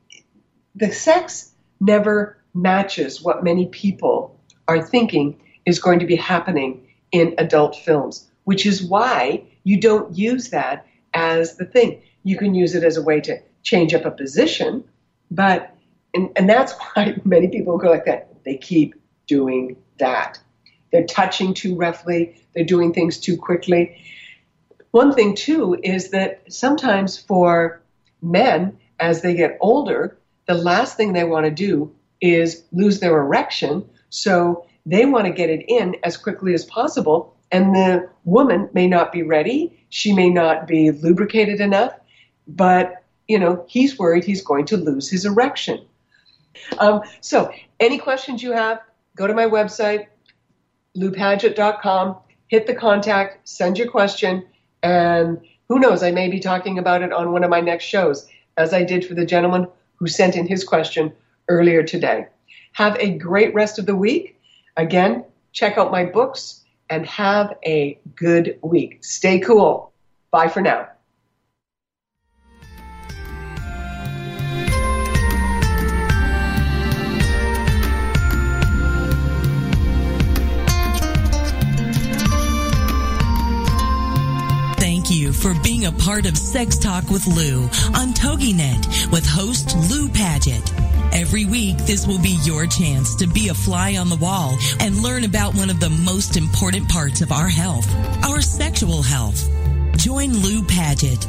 the 0.74 0.92
sex 0.92 1.52
never 1.80 2.36
matches 2.52 3.22
what 3.22 3.42
many 3.42 3.64
people 3.68 4.38
are 4.68 4.82
thinking 4.82 5.40
is 5.64 5.78
going 5.78 6.00
to 6.00 6.06
be 6.06 6.16
happening 6.16 6.86
in 7.12 7.34
adult 7.38 7.76
films, 7.76 8.28
which 8.44 8.66
is 8.66 8.82
why 8.82 9.44
you 9.64 9.80
don't 9.80 10.18
use 10.18 10.50
that 10.50 10.86
as 11.14 11.56
the 11.56 11.64
thing. 11.64 12.02
You 12.24 12.36
can 12.36 12.54
use 12.54 12.74
it 12.74 12.84
as 12.84 12.98
a 12.98 13.02
way 13.02 13.22
to 13.22 13.40
change 13.62 13.94
up 13.94 14.04
a 14.04 14.10
position, 14.10 14.84
but 15.30 15.74
and, 16.12 16.28
and 16.36 16.46
that's 16.46 16.74
why 16.94 17.16
many 17.24 17.48
people 17.48 17.78
go 17.78 17.88
like 17.88 18.04
that. 18.04 18.44
They 18.44 18.58
keep 18.58 18.96
doing 19.26 19.78
that. 19.98 20.38
They're 20.96 21.04
touching 21.04 21.52
too 21.52 21.76
roughly, 21.76 22.34
they're 22.54 22.64
doing 22.64 22.94
things 22.94 23.18
too 23.18 23.36
quickly. 23.36 24.02
One 24.92 25.12
thing 25.12 25.34
too 25.34 25.78
is 25.82 26.08
that 26.12 26.50
sometimes 26.50 27.18
for 27.18 27.82
men, 28.22 28.78
as 28.98 29.20
they 29.20 29.34
get 29.34 29.58
older, 29.60 30.16
the 30.46 30.54
last 30.54 30.96
thing 30.96 31.12
they 31.12 31.24
want 31.24 31.44
to 31.44 31.50
do 31.50 31.94
is 32.22 32.64
lose 32.72 33.00
their 33.00 33.20
erection. 33.20 33.86
So 34.08 34.64
they 34.86 35.04
want 35.04 35.26
to 35.26 35.34
get 35.34 35.50
it 35.50 35.66
in 35.68 35.96
as 36.02 36.16
quickly 36.16 36.54
as 36.54 36.64
possible. 36.64 37.36
And 37.52 37.74
the 37.74 38.08
woman 38.24 38.70
may 38.72 38.86
not 38.86 39.12
be 39.12 39.22
ready. 39.22 39.78
She 39.90 40.14
may 40.14 40.30
not 40.30 40.66
be 40.66 40.92
lubricated 40.92 41.60
enough, 41.60 41.92
but 42.48 43.04
you 43.28 43.38
know, 43.38 43.66
he's 43.68 43.98
worried 43.98 44.24
he's 44.24 44.40
going 44.40 44.64
to 44.64 44.78
lose 44.78 45.10
his 45.10 45.26
erection. 45.26 45.84
Um, 46.78 47.02
so, 47.20 47.52
any 47.80 47.98
questions 47.98 48.42
you 48.42 48.52
have, 48.52 48.80
go 49.14 49.26
to 49.26 49.34
my 49.34 49.44
website, 49.44 50.06
loupaget.com, 50.96 52.16
hit 52.48 52.66
the 52.66 52.74
contact, 52.74 53.48
send 53.48 53.78
your 53.78 53.90
question, 53.90 54.46
and 54.82 55.40
who 55.68 55.78
knows, 55.78 56.02
I 56.02 56.10
may 56.12 56.28
be 56.28 56.40
talking 56.40 56.78
about 56.78 57.02
it 57.02 57.12
on 57.12 57.32
one 57.32 57.44
of 57.44 57.50
my 57.50 57.60
next 57.60 57.84
shows, 57.84 58.28
as 58.56 58.72
I 58.72 58.84
did 58.84 59.04
for 59.04 59.14
the 59.14 59.26
gentleman 59.26 59.66
who 59.96 60.06
sent 60.06 60.36
in 60.36 60.46
his 60.46 60.64
question 60.64 61.12
earlier 61.48 61.82
today. 61.82 62.26
Have 62.72 62.96
a 62.98 63.16
great 63.16 63.54
rest 63.54 63.78
of 63.78 63.86
the 63.86 63.96
week. 63.96 64.38
Again, 64.76 65.24
check 65.52 65.78
out 65.78 65.90
my 65.90 66.04
books 66.04 66.62
and 66.90 67.06
have 67.06 67.56
a 67.64 67.98
good 68.14 68.58
week. 68.62 69.04
Stay 69.04 69.40
cool. 69.40 69.92
Bye 70.30 70.48
for 70.48 70.60
now. 70.60 70.88
For 85.36 85.54
being 85.62 85.86
a 85.86 85.92
part 85.92 86.26
of 86.26 86.36
Sex 86.36 86.78
Talk 86.78 87.10
with 87.10 87.26
Lou 87.26 87.64
on 87.94 88.14
TogiNet 88.14 89.12
with 89.12 89.26
host 89.26 89.76
Lou 89.90 90.08
Paget. 90.08 90.72
Every 91.12 91.44
week, 91.44 91.76
this 91.78 92.06
will 92.06 92.20
be 92.20 92.38
your 92.42 92.66
chance 92.66 93.14
to 93.16 93.26
be 93.26 93.48
a 93.48 93.54
fly 93.54 93.96
on 93.96 94.08
the 94.08 94.16
wall 94.16 94.56
and 94.80 95.02
learn 95.02 95.24
about 95.24 95.54
one 95.54 95.70
of 95.70 95.80
the 95.80 95.90
most 95.90 96.36
important 96.36 96.88
parts 96.88 97.20
of 97.20 97.32
our 97.32 97.48
health, 97.48 97.86
our 98.24 98.40
sexual 98.40 99.02
health. 99.02 99.48
Join 99.96 100.32
Lou 100.32 100.62
Paget 100.62 101.26